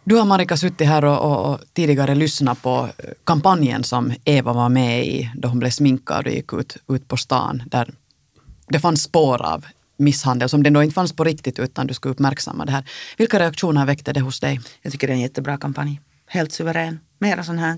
Du 0.04 0.16
har 0.16 0.26
Marika 0.26 0.58
suttit 0.58 0.88
här 0.88 1.06
och, 1.06 1.20
och, 1.20 1.54
och, 1.54 1.60
tidigare 1.74 2.16
lyssnat 2.16 2.62
på 2.62 2.90
kampanjen 3.24 3.84
som 3.84 4.14
Eva 4.26 4.54
var 4.54 4.70
med 4.70 5.06
i 5.06 5.32
då 5.36 5.48
hon 5.48 5.60
blev 5.60 5.70
sminkad 5.70 6.28
och 6.28 6.34
gick 6.34 6.54
ut, 6.54 6.78
ut 6.90 7.08
på 7.08 7.18
stan. 7.18 7.64
Där 7.66 7.94
det 8.68 8.80
fanns 8.80 9.04
spår 9.04 9.42
av 9.42 9.66
misshandel 9.98 10.50
som 10.50 10.64
det 10.64 10.70
då 10.70 10.84
inte 10.84 10.94
fanns 10.94 11.14
på 11.14 11.24
riktigt 11.24 11.60
utan 11.60 11.88
du 11.88 11.94
skulle 11.94 12.12
uppmärksamma 12.12 12.66
det 12.66 12.72
här. 12.72 12.84
Vilka 13.18 13.40
reaktioner 13.40 13.86
väckte 13.86 14.14
det 14.14 14.22
hos 14.22 14.40
dig? 14.40 14.60
Jag 14.82 14.92
tycker 14.92 15.08
det 15.08 15.14
är 15.14 15.16
en 15.16 15.22
jättebra 15.22 15.58
kampanj 15.58 16.02
helt 16.32 16.52
suverän. 16.52 17.00
Mera 17.20 17.44
sånt 17.44 17.60
här. 17.60 17.78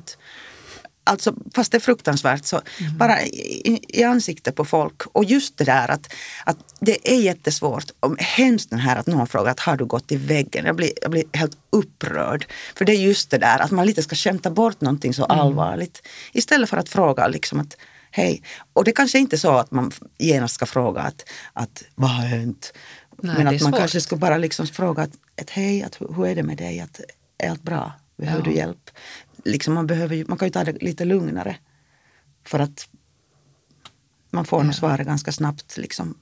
Alltså, 1.06 1.36
fast 1.54 1.72
det 1.72 1.78
är 1.78 1.80
fruktansvärt, 1.80 2.46
så 2.46 2.62
mm. 2.80 2.98
bara 2.98 3.22
i, 3.22 3.80
i 3.88 4.04
ansiktet 4.04 4.56
på 4.56 4.66
folk. 4.66 5.02
Och 5.12 5.24
just 5.24 5.58
det 5.58 5.64
där 5.64 5.92
att, 5.92 6.14
att 6.46 6.58
det 6.80 7.14
är 7.14 7.22
jättesvårt. 7.22 7.86
Och 8.00 8.22
hemskt 8.22 8.70
den 8.70 8.80
här 8.80 8.96
att 8.96 9.08
någon 9.08 9.28
frågar 9.28 9.52
att 9.52 9.60
har 9.60 9.78
du 9.78 9.86
gått 9.86 10.12
i 10.12 10.16
väggen? 10.16 10.66
Jag 10.66 10.76
blir, 10.76 10.92
jag 11.02 11.12
blir 11.12 11.24
helt 11.34 11.58
upprörd. 11.70 12.46
För 12.76 12.86
det 12.86 12.92
är 12.92 13.00
just 13.00 13.30
det 13.30 13.38
där 13.38 13.60
att 13.60 13.72
man 13.72 13.86
lite 13.86 14.04
ska 14.04 14.16
skämta 14.16 14.50
bort 14.50 14.82
någonting 14.82 15.14
så 15.14 15.26
mm. 15.26 15.40
allvarligt. 15.40 16.08
Istället 16.32 16.70
för 16.70 16.78
att 16.78 16.90
fråga 16.90 17.28
liksom 17.28 17.60
att 17.60 17.78
hej. 18.12 18.44
Och 18.74 18.84
det 18.84 18.92
kanske 18.92 19.20
inte 19.20 19.36
är 19.36 19.38
så 19.38 19.52
att 19.52 19.72
man 19.72 19.92
genast 20.18 20.56
ska 20.56 20.66
fråga 20.66 21.02
att, 21.02 21.30
att 21.54 21.84
vad 21.96 22.10
har 22.10 22.26
hänt? 22.26 22.74
Nej, 23.22 23.36
Men 23.38 23.48
att 23.48 23.62
man 23.62 23.72
svårt. 23.72 23.80
kanske 23.80 24.02
ska 24.02 24.16
bara 24.16 24.38
liksom 24.38 24.68
fråga 24.68 25.04
att, 25.04 25.14
att 25.42 25.50
hej, 25.50 25.84
att, 25.84 26.02
hur 26.02 26.28
är 26.28 26.36
det 26.36 26.44
med 26.44 26.58
dig? 26.58 26.80
Att, 26.80 27.02
är 27.38 27.50
allt 27.50 27.64
bra? 27.64 27.92
Behöver 28.18 28.44
ja. 28.46 28.52
du 28.52 28.56
hjälp? 28.58 28.92
Liksom 29.46 29.74
man, 29.74 29.88
behöver, 29.88 30.26
man 30.28 30.38
kan 30.38 30.48
ju 30.48 30.52
ta 30.52 30.64
det 30.64 30.82
lite 30.82 31.06
lugnare. 31.06 31.56
För 32.46 32.60
att 32.60 32.90
man 34.30 34.46
får 34.46 34.60
ja. 34.60 34.64
nog 34.64 34.76
svaret 34.76 35.08
ganska 35.08 35.32
snabbt. 35.32 35.78
Liksom. 35.78 36.18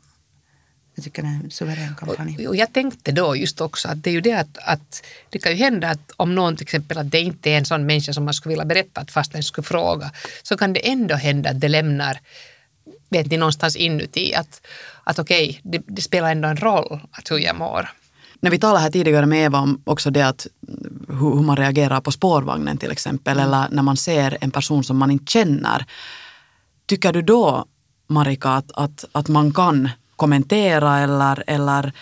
Jag 0.95 1.04
tycker 1.04 1.21
det 1.21 1.27
är 1.27 1.43
en 1.43 1.51
suverän 1.51 1.95
kampanj. 1.95 2.47
Och 2.47 2.56
jag 2.56 2.73
tänkte 2.73 3.12
då 3.12 3.36
just 3.36 3.62
också 3.62 3.88
att 3.88 4.04
det 4.04 4.10
är 4.10 4.13
ju 4.13 4.21
det 4.21 4.34
att, 4.34 4.58
att 4.58 5.06
det 5.30 5.39
kan 5.39 5.51
ju 5.51 5.58
hända 5.58 5.89
att 5.89 6.12
om 6.17 6.36
någon 6.36 6.56
till 6.56 6.63
exempel 6.63 6.97
att 6.97 7.12
det 7.12 7.19
inte 7.19 7.49
är 7.49 7.58
en 7.58 7.65
sån 7.65 7.86
människa 7.86 8.13
som 8.13 8.25
man 8.25 8.34
skulle 8.34 8.51
vilja 8.51 8.65
berätta 8.65 9.01
att 9.01 9.12
fast 9.12 9.32
den 9.32 9.43
skulle 9.43 9.65
fråga 9.65 10.12
så 10.43 10.58
kan 10.58 10.73
det 10.73 10.89
ändå 10.89 11.15
hända 11.15 11.49
att 11.49 11.60
det 11.60 11.67
lämnar 11.67 12.19
vet 13.10 13.27
ni, 13.27 13.38
någonstans 13.38 13.75
inuti 13.75 14.34
att, 14.36 14.67
att 15.04 15.19
okej, 15.19 15.60
det, 15.63 15.82
det 15.88 16.01
spelar 16.01 16.32
ändå 16.32 16.47
en 16.47 16.58
roll 16.58 16.99
att 17.12 17.32
hur 17.32 17.39
jag 17.39 17.56
mår. 17.56 17.89
När 18.43 18.51
vi 18.51 18.60
talade 18.60 18.80
här 18.80 18.91
tidigare 18.91 19.25
med 19.25 19.45
Eva 19.45 19.60
om 19.60 19.82
också 19.84 20.12
det 20.12 20.21
att 20.21 20.47
hur, 21.08 21.36
hur 21.36 21.41
man 21.41 21.58
reagerar 21.58 22.01
på 22.01 22.12
spårvagnen 22.12 22.77
till 22.77 22.91
exempel 22.91 23.39
eller 23.39 23.67
när 23.71 23.84
man 23.84 23.97
ser 23.97 24.38
en 24.41 24.51
person 24.51 24.84
som 24.84 24.97
man 24.97 25.12
inte 25.12 25.32
känner. 25.32 25.86
Tycker 26.86 27.13
du 27.13 27.21
då, 27.21 27.65
Marika, 28.08 28.49
att, 28.49 28.71
att, 28.71 29.06
att 29.12 29.27
man 29.27 29.54
kan 29.54 29.89
kommentera 30.15 30.99
eller, 30.99 31.43
eller 31.47 31.93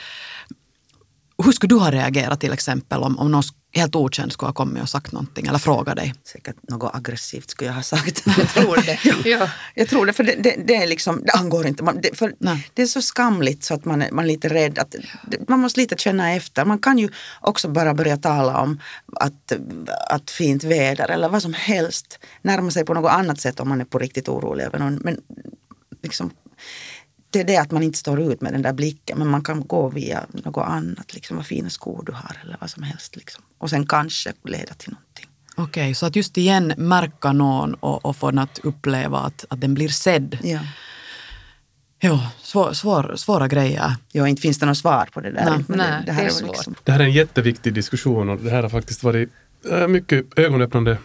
hur 1.44 1.52
skulle 1.52 1.76
du 1.76 1.80
ha 1.80 1.92
reagerat 1.92 2.40
till 2.40 2.54
exempel 2.54 3.04
om, 3.04 3.20
om 3.20 3.32
någon 3.32 3.44
helt 3.72 3.96
okänd 3.96 4.32
skulle 4.32 4.48
ha 4.48 4.54
kommit 4.54 4.84
och 4.84 4.90
sagt 4.90 5.12
någonting 5.12 5.48
eller 5.48 5.60
frågat 5.60 5.96
dig? 5.96 6.14
Säkert 6.24 6.56
något 6.70 6.96
aggressivt 6.96 7.50
skulle 7.50 7.70
jag 7.70 7.76
ha 7.76 7.84
sagt. 7.84 8.24
Jag 8.38 8.50
tror 8.50 8.76
det. 8.76 9.00
ja. 9.30 9.50
Jag 9.76 9.88
tror 9.90 10.06
det, 10.06 10.14
för 10.14 10.24
det, 10.24 10.36
det, 10.36 10.56
det, 10.68 10.76
är 10.76 10.88
liksom, 10.88 11.22
det 11.26 11.32
angår 11.32 11.68
inte. 11.68 11.84
Man, 11.84 12.02
det, 12.02 12.18
för 12.18 12.34
Nej. 12.40 12.70
det 12.74 12.82
är 12.82 12.86
så 12.86 13.02
skamligt 13.02 13.64
så 13.64 13.74
att 13.74 13.86
man 13.86 14.02
är, 14.02 14.12
man 14.12 14.26
är 14.26 14.30
lite 14.30 14.50
rädd. 14.50 14.80
Att, 14.80 14.96
det- 15.28 15.50
man 15.50 15.60
måste 15.60 15.80
lite 15.80 15.96
känna 15.98 16.34
efter. 16.34 16.66
Man 16.66 16.80
kan 16.80 16.98
ju 17.00 17.10
också 17.42 17.68
bara 17.70 17.94
börja 17.94 18.18
tala 18.18 18.58
om 18.62 18.82
att, 19.16 19.52
att 20.10 20.32
fint 20.32 20.64
väder 20.64 21.12
eller 21.12 21.30
vad 21.30 21.42
som 21.42 21.54
helst. 21.54 22.20
Närma 22.42 22.72
sig 22.72 22.86
på 22.86 22.94
något 22.94 23.12
annat 23.12 23.40
sätt 23.42 23.60
om 23.60 23.70
man 23.70 23.82
är 23.82 23.86
på 23.86 24.00
riktigt 24.00 24.30
orolig 24.30 24.64
över 24.64 24.80
någon. 24.80 24.96
Men 24.96 25.18
liksom, 26.04 26.32
det 27.30 27.40
är 27.40 27.44
det 27.44 27.58
att 27.58 27.72
man 27.72 27.84
inte 27.84 27.98
står 27.98 28.22
ut 28.22 28.42
med 28.42 28.54
den 28.54 28.62
där 28.62 28.74
blicken 28.74 29.18
men 29.20 29.28
man 29.28 29.44
kan 29.44 29.68
gå 29.68 29.90
via 29.90 30.26
något 30.32 30.68
annat. 30.68 31.14
Liksom, 31.14 31.38
vad 31.38 31.46
fina 31.46 31.70
skor 31.70 32.04
du 32.06 32.12
har 32.12 32.38
eller 32.44 32.58
vad 32.62 32.70
som 32.70 32.84
helst. 32.84 33.16
Liksom. 33.16 33.44
Och 33.58 33.70
sen 33.70 33.88
kanske 33.88 34.34
leda 34.44 34.74
till 34.74 34.92
någonting. 34.92 35.26
Okej, 35.56 35.96
så 35.96 36.06
att 36.06 36.16
just 36.16 36.38
igen 36.38 36.74
märka 36.78 37.32
någon 37.32 37.74
och, 37.74 38.06
och 38.06 38.16
få 38.16 38.32
den 38.32 38.40
att 38.40 38.60
uppleva 38.60 39.20
att, 39.20 39.46
att 39.50 39.62
den 39.62 39.74
blir 39.74 39.90
sedd. 39.90 40.38
Ja. 40.44 40.60
Jo, 42.02 42.20
svår, 42.42 42.74
svår, 42.74 43.14
svåra 43.16 43.48
grejer. 43.48 43.96
Ja, 44.12 44.28
inte 44.28 44.42
finns 44.42 44.60
det 44.60 44.66
något 44.66 44.78
svar 44.78 45.10
på 45.14 45.22
det 45.22 45.32
där. 45.32 45.46
Nej, 45.46 45.66
nej, 45.68 46.04
det 46.06 46.12
är 46.12 46.24
var 46.24 46.30
svårt. 46.30 46.86
Det 46.86 46.92
här 46.92 47.00
är 47.00 47.04
en 47.04 47.12
jätteviktig 47.12 47.74
diskussion 47.74 48.30
och 48.30 48.40
det 48.40 48.50
här 48.50 48.62
har 48.62 48.70
faktiskt 48.70 49.04
varit 49.04 49.30
eh, 49.72 49.88
mycket 49.88 50.40
ögonöppnande, 50.40 50.98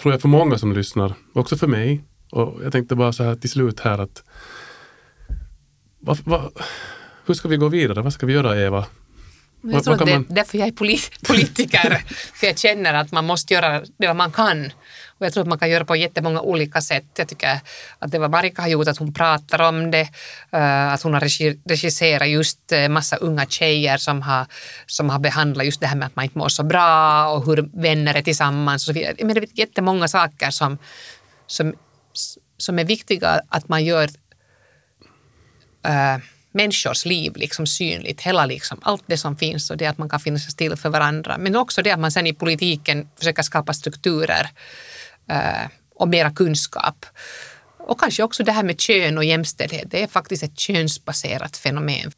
tror 0.00 0.14
jag, 0.14 0.20
för 0.20 0.28
många 0.28 0.58
som 0.58 0.72
lyssnar. 0.72 1.14
Också 1.32 1.56
för 1.56 1.66
mig. 1.66 2.04
Och 2.30 2.60
jag 2.64 2.72
tänkte 2.72 2.94
bara 2.94 3.12
så 3.12 3.24
här 3.24 3.34
till 3.34 3.50
slut 3.50 3.80
här 3.80 3.98
att 3.98 4.22
vad, 6.00 6.18
vad, 6.24 6.52
hur 7.26 7.34
ska 7.34 7.48
vi 7.48 7.56
gå 7.56 7.68
vidare? 7.68 8.02
Vad 8.02 8.12
ska 8.12 8.26
vi 8.26 8.32
göra, 8.32 8.60
Eva? 8.60 8.86
Jag 9.62 9.84
tror 9.84 9.94
att 9.94 10.06
det 10.06 10.12
är 10.12 10.24
därför 10.28 10.58
jag 10.58 10.68
är 10.68 10.72
polit- 10.72 11.10
politiker. 11.28 12.02
för 12.34 12.46
jag 12.46 12.58
känner 12.58 12.94
att 12.94 13.12
man 13.12 13.24
måste 13.26 13.54
göra 13.54 13.82
det 13.98 14.06
vad 14.06 14.16
man 14.16 14.32
kan. 14.32 14.72
Och 15.18 15.26
jag 15.26 15.32
tror 15.32 15.42
att 15.42 15.48
man 15.48 15.58
kan 15.58 15.70
göra 15.70 15.84
på 15.84 15.96
jättemånga 15.96 16.40
olika 16.40 16.80
sätt. 16.80 17.04
Jag 17.16 17.28
tycker 17.28 17.60
att 17.98 18.10
det 18.10 18.18
vad 18.18 18.30
Marika 18.30 18.62
har 18.62 18.68
gjort, 18.68 18.88
att 18.88 18.96
hon 18.98 19.14
pratar 19.14 19.58
om 19.68 19.90
det, 19.90 20.08
eh, 20.52 20.92
att 20.92 21.02
hon 21.02 21.12
har 21.14 21.20
regi- 21.20 21.60
regisserat 21.64 22.28
just 22.28 22.72
eh, 22.72 22.88
massa 22.88 23.16
unga 23.16 23.46
tjejer 23.46 23.96
som 23.96 24.22
har, 24.22 24.46
som 24.86 25.10
har 25.10 25.18
behandlat 25.18 25.66
just 25.66 25.80
det 25.80 25.86
här 25.86 25.96
med 25.96 26.06
att 26.06 26.16
man 26.16 26.24
inte 26.24 26.38
mår 26.38 26.48
så 26.48 26.62
bra 26.62 27.26
och 27.28 27.46
hur 27.46 27.70
vänner 27.82 28.14
är 28.14 28.22
tillsammans. 28.22 28.82
Och 28.82 28.86
så 28.94 29.00
vidare. 29.00 29.14
Men 29.18 29.34
det 29.34 29.40
är 29.40 29.46
jättemånga 29.54 30.08
saker 30.08 30.50
som, 30.50 30.78
som, 31.46 31.74
som 32.56 32.78
är 32.78 32.84
viktiga 32.84 33.40
att 33.48 33.68
man 33.68 33.84
gör 33.84 34.08
äh, 35.84 36.18
människors 36.52 37.04
liv 37.06 37.32
liksom 37.36 37.66
synligt. 37.66 38.20
Hela 38.20 38.46
liksom, 38.46 38.78
allt 38.82 39.04
det 39.06 39.16
som 39.16 39.36
finns 39.36 39.70
och 39.70 39.76
det 39.76 39.86
att 39.86 39.98
man 39.98 40.08
kan 40.08 40.20
finnas 40.20 40.54
till 40.54 40.76
för 40.76 40.88
varandra. 40.88 41.38
Men 41.38 41.56
också 41.56 41.82
det 41.82 41.90
att 41.90 42.00
man 42.00 42.12
sen 42.12 42.26
i 42.26 42.32
politiken 42.32 43.08
försöker 43.18 43.42
skapa 43.42 43.72
strukturer 43.72 44.50
äh, 45.28 45.68
och 45.94 46.08
mera 46.08 46.30
kunskap. 46.30 47.06
Och 47.78 48.00
kanske 48.00 48.22
också 48.22 48.44
det 48.44 48.52
här 48.52 48.62
med 48.62 48.80
kön 48.80 49.18
och 49.18 49.24
jämställdhet. 49.24 49.90
Det 49.90 50.02
är 50.02 50.06
faktiskt 50.06 50.42
ett 50.42 50.58
könsbaserat 50.58 51.56
fenomen. 51.56 52.12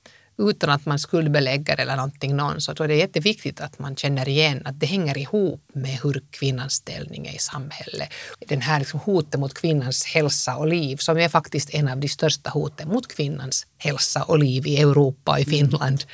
Utan 0.50 0.70
att 0.70 0.86
man 0.86 0.98
skuldbelägger 0.98 1.80
eller 1.80 1.96
någonting 1.96 2.36
någon 2.36 2.60
så 2.60 2.74
tror 2.74 2.84
jag 2.84 2.90
det 2.90 3.00
är 3.00 3.06
jätteviktigt 3.06 3.60
att 3.60 3.78
man 3.78 3.96
känner 3.96 4.28
igen 4.28 4.62
att 4.64 4.80
det 4.80 4.86
hänger 4.86 5.18
ihop 5.18 5.64
med 5.74 5.98
hur 6.02 6.22
kvinnans 6.30 6.72
ställning 6.72 7.26
är 7.26 7.34
i 7.34 7.38
samhället. 7.38 8.08
Den 8.48 8.60
här 8.60 8.78
liksom 8.78 9.00
hotet 9.00 9.40
mot 9.40 9.54
kvinnans 9.54 10.04
hälsa 10.04 10.56
och 10.56 10.66
liv 10.66 10.96
som 10.96 11.18
är 11.18 11.28
faktiskt 11.28 11.74
en 11.74 11.88
av 11.88 11.98
de 11.98 12.08
största 12.08 12.50
hoten 12.50 12.88
mot 12.88 13.14
kvinnans 13.14 13.66
hälsa 13.78 14.22
och 14.22 14.38
liv 14.38 14.66
i 14.66 14.80
Europa 14.80 15.32
och 15.32 15.40
i 15.40 15.44
Finland. 15.44 16.04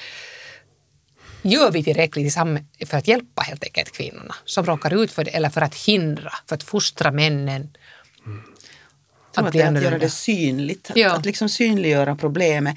Gör 1.42 1.70
vi 1.70 1.84
tillräckligt 1.84 2.34
för 2.86 2.96
att 2.96 3.08
hjälpa 3.08 3.42
helt 3.42 3.64
enkelt 3.64 3.92
kvinnorna 3.92 4.34
som 4.44 4.64
råkar 4.66 5.02
ut 5.02 5.12
för 5.12 5.24
det 5.24 5.30
eller 5.30 5.50
för 5.50 5.60
att 5.60 5.74
hindra, 5.74 6.32
för 6.48 6.54
att 6.54 6.62
fostra 6.62 7.10
männen 7.10 7.70
Som 9.34 9.44
att 9.44 9.56
att, 9.56 9.76
att 9.76 9.82
göra 9.82 9.98
det 9.98 10.10
synligt, 10.10 10.90
att, 10.90 10.96
Ja. 10.96 11.12
att 11.16 11.26
liksom 11.26 11.48
synliggöra 11.48 12.16
problemet. 12.16 12.76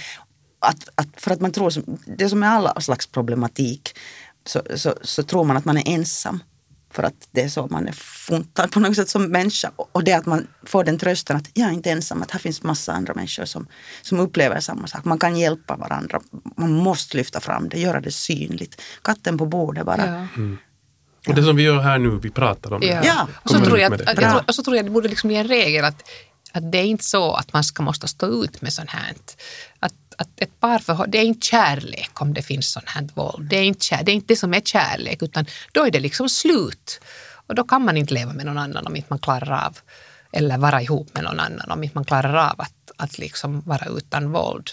Att, 0.62 0.90
att, 0.96 1.08
för 1.18 1.32
att 1.32 1.42
man 1.42 1.52
tror, 1.52 1.74
det 2.18 2.30
som 2.30 2.44
är 2.44 2.48
alla 2.48 2.82
slags 2.82 3.08
problematik, 3.08 3.98
så, 4.46 4.62
så, 4.76 4.96
så 5.02 5.24
tror 5.24 5.44
man 5.44 5.58
att 5.58 5.66
man 5.66 5.78
är 5.78 5.84
ensam. 5.86 6.44
För 6.94 7.04
att 7.04 7.28
det 7.32 7.42
är 7.42 7.50
så 7.50 7.68
man 7.68 7.88
är 7.88 7.92
funtad 7.92 8.72
på 8.72 8.80
något 8.80 8.96
sätt 8.96 9.10
som 9.10 9.24
människa. 9.24 9.72
Och 9.76 10.04
det 10.04 10.14
att 10.14 10.26
man 10.26 10.48
får 10.66 10.84
den 10.84 10.98
trösten 10.98 11.38
att 11.38 11.50
jag 11.54 11.70
är 11.70 11.74
inte 11.74 11.92
ensam, 11.92 12.22
att 12.22 12.32
här 12.32 12.40
finns 12.40 12.64
massa 12.64 12.94
andra 12.94 13.14
människor 13.14 13.46
som, 13.46 13.68
som 14.02 14.20
upplever 14.20 14.60
samma 14.60 14.88
sak. 14.88 15.06
Man 15.06 15.20
kan 15.20 15.38
hjälpa 15.38 15.76
varandra. 15.76 16.22
Man 16.58 16.72
måste 16.72 17.18
lyfta 17.18 17.40
fram 17.40 17.70
det, 17.70 17.80
göra 17.80 18.02
det 18.02 18.12
synligt. 18.12 18.82
Katten 19.02 19.38
på 19.38 19.46
bordet 19.46 19.86
bara. 19.86 20.28
Ja. 20.36 20.58
Och 21.28 21.36
det 21.36 21.44
som 21.44 21.56
vi 21.56 21.64
gör 21.64 21.80
här 21.80 22.00
nu, 22.00 22.20
vi 22.24 22.30
pratar 22.30 22.74
om 22.74 22.82
det. 22.82 23.02
Ja. 23.06 23.28
Och 23.44 23.50
så 23.50 23.60
tror 23.60 23.80
jag, 23.80 23.94
att, 23.94 24.00
det. 24.00 24.12
att, 24.12 24.22
jag 24.22 24.32
tror, 24.32 24.44
och 24.48 24.56
så 24.56 24.64
tror 24.64 24.76
jag 24.76 24.86
det 24.86 24.92
borde 24.92 25.10
liksom 25.10 25.28
bli 25.28 25.38
en 25.38 25.48
regel 25.48 25.86
att, 25.86 26.04
att 26.52 26.72
det 26.72 26.78
är 26.78 26.86
inte 26.86 27.04
så 27.04 27.34
att 27.34 27.54
man 27.54 27.64
ska 27.64 27.84
måste 27.84 28.08
stå 28.08 28.44
ut 28.44 28.62
med 28.62 28.74
sånt 28.74 28.90
här. 28.90 29.16
Att, 29.80 29.94
att 30.22 30.42
ett 30.42 30.60
par 30.60 31.08
det 31.08 31.18
är 31.18 31.24
inte 31.24 31.48
kärlek 31.48 32.22
om 32.22 32.34
det 32.34 32.42
finns 32.42 32.72
sånt 32.72 32.90
här 32.90 33.08
våld. 33.14 33.50
Det 33.50 33.58
är, 33.58 33.64
inte 33.64 33.86
kär, 33.86 34.04
det 34.04 34.12
är 34.12 34.14
inte 34.14 34.34
det 34.34 34.38
som 34.38 34.54
är 34.54 34.62
kärlek 34.62 35.24
utan 35.24 35.46
då 35.72 35.86
är 35.86 35.92
det 35.92 36.00
liksom 36.00 36.30
slut. 36.30 37.02
Och 37.48 37.56
då 37.56 37.64
kan 37.64 37.86
man 37.86 37.98
inte 37.98 38.14
leva 38.14 38.34
med 38.34 38.46
någon 38.46 38.58
annan 38.58 38.88
om 38.88 38.96
inte 38.96 39.08
man 39.10 39.20
klarar 39.20 39.66
av 39.66 39.78
eller 40.32 40.58
vara 40.58 40.82
ihop 40.82 41.14
med 41.14 41.24
någon 41.24 41.40
annan 41.40 41.72
om 41.72 41.84
inte 41.84 41.98
man 41.98 42.06
klarar 42.06 42.34
av 42.34 42.62
att, 42.62 42.92
att 42.98 43.18
liksom 43.18 43.62
vara 43.62 43.86
utan 43.86 44.32
våld. 44.32 44.70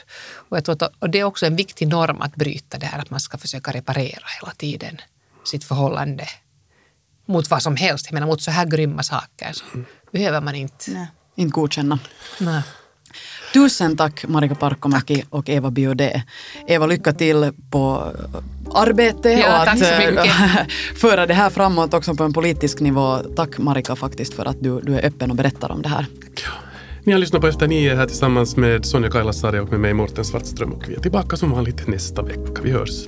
Och, 0.49 0.57
jag 0.57 0.65
tror 0.65 0.75
att, 0.83 0.93
och 0.99 1.11
det 1.11 1.21
är 1.21 1.25
också 1.25 1.47
en 1.47 1.57
viktig 1.57 1.89
norm 1.89 2.23
att 2.23 2.37
bryta 2.37 2.79
det 2.79 2.87
här 2.87 2.99
att 2.99 3.11
man 3.11 3.21
ska 3.21 3.39
försöka 3.39 3.73
reparera 3.73 4.25
hela 4.41 4.53
tiden 4.57 5.01
sitt 5.45 5.65
förhållande 5.65 6.29
mot 7.27 7.51
vad 7.51 7.63
som 7.63 7.77
helst. 7.77 8.07
Jag 8.07 8.15
menar 8.15 8.27
mot 8.27 8.43
så 8.43 8.51
här 8.51 8.67
grymma 8.67 9.03
saker 9.03 9.53
så 9.53 9.65
behöver 10.13 10.41
man 10.41 10.55
inte. 10.55 10.91
Nej. 10.91 11.07
Inte 11.35 11.53
godkänna. 11.53 11.99
Nej. 12.41 12.63
Tusen 13.53 13.97
tack 13.97 14.25
Marika 14.29 14.55
Parkkomäki 14.55 15.25
och 15.31 15.49
Eva 15.49 15.71
Biaudet. 15.71 16.23
Eva, 16.67 16.87
lycka 16.87 17.13
till 17.13 17.53
på 17.71 18.13
arbete 18.75 19.31
Ja, 19.31 19.63
och 19.63 19.69
att 19.69 19.83
eh, 19.83 20.67
föra 20.97 21.27
det 21.27 21.35
här 21.35 21.51
framåt 21.51 21.95
också 21.95 22.15
på 22.15 22.25
en 22.25 22.33
politisk 22.33 22.81
nivå. 22.81 23.19
Tack 23.37 23.59
Marika 23.59 23.97
faktiskt 23.97 24.35
för 24.35 24.45
att 24.47 24.57
du, 24.61 24.81
du 24.81 24.95
är 24.95 25.07
öppen 25.07 25.31
och 25.31 25.37
berättar 25.37 25.73
om 25.73 25.83
det 25.83 25.89
här. 25.89 26.07
Ni 27.05 27.13
har 27.13 27.19
lyssnat 27.19 27.41
på 27.41 27.49
Efter 27.49 27.69
nio 27.69 27.95
här 27.95 28.07
tillsammans 28.07 28.57
med 28.57 28.85
Sonja 28.85 29.11
Kailasari 29.11 29.59
och 29.59 29.71
med 29.71 29.81
mig 29.81 29.95
Morten 29.95 30.25
Svartström 30.25 30.73
och 30.73 30.85
vi 30.89 30.95
är 30.95 31.01
tillbaka 31.01 31.37
som 31.37 31.51
vanligt 31.51 31.87
nästa 31.87 32.23
vecka. 32.23 32.63
Vi 32.63 32.71
hörs. 32.71 33.07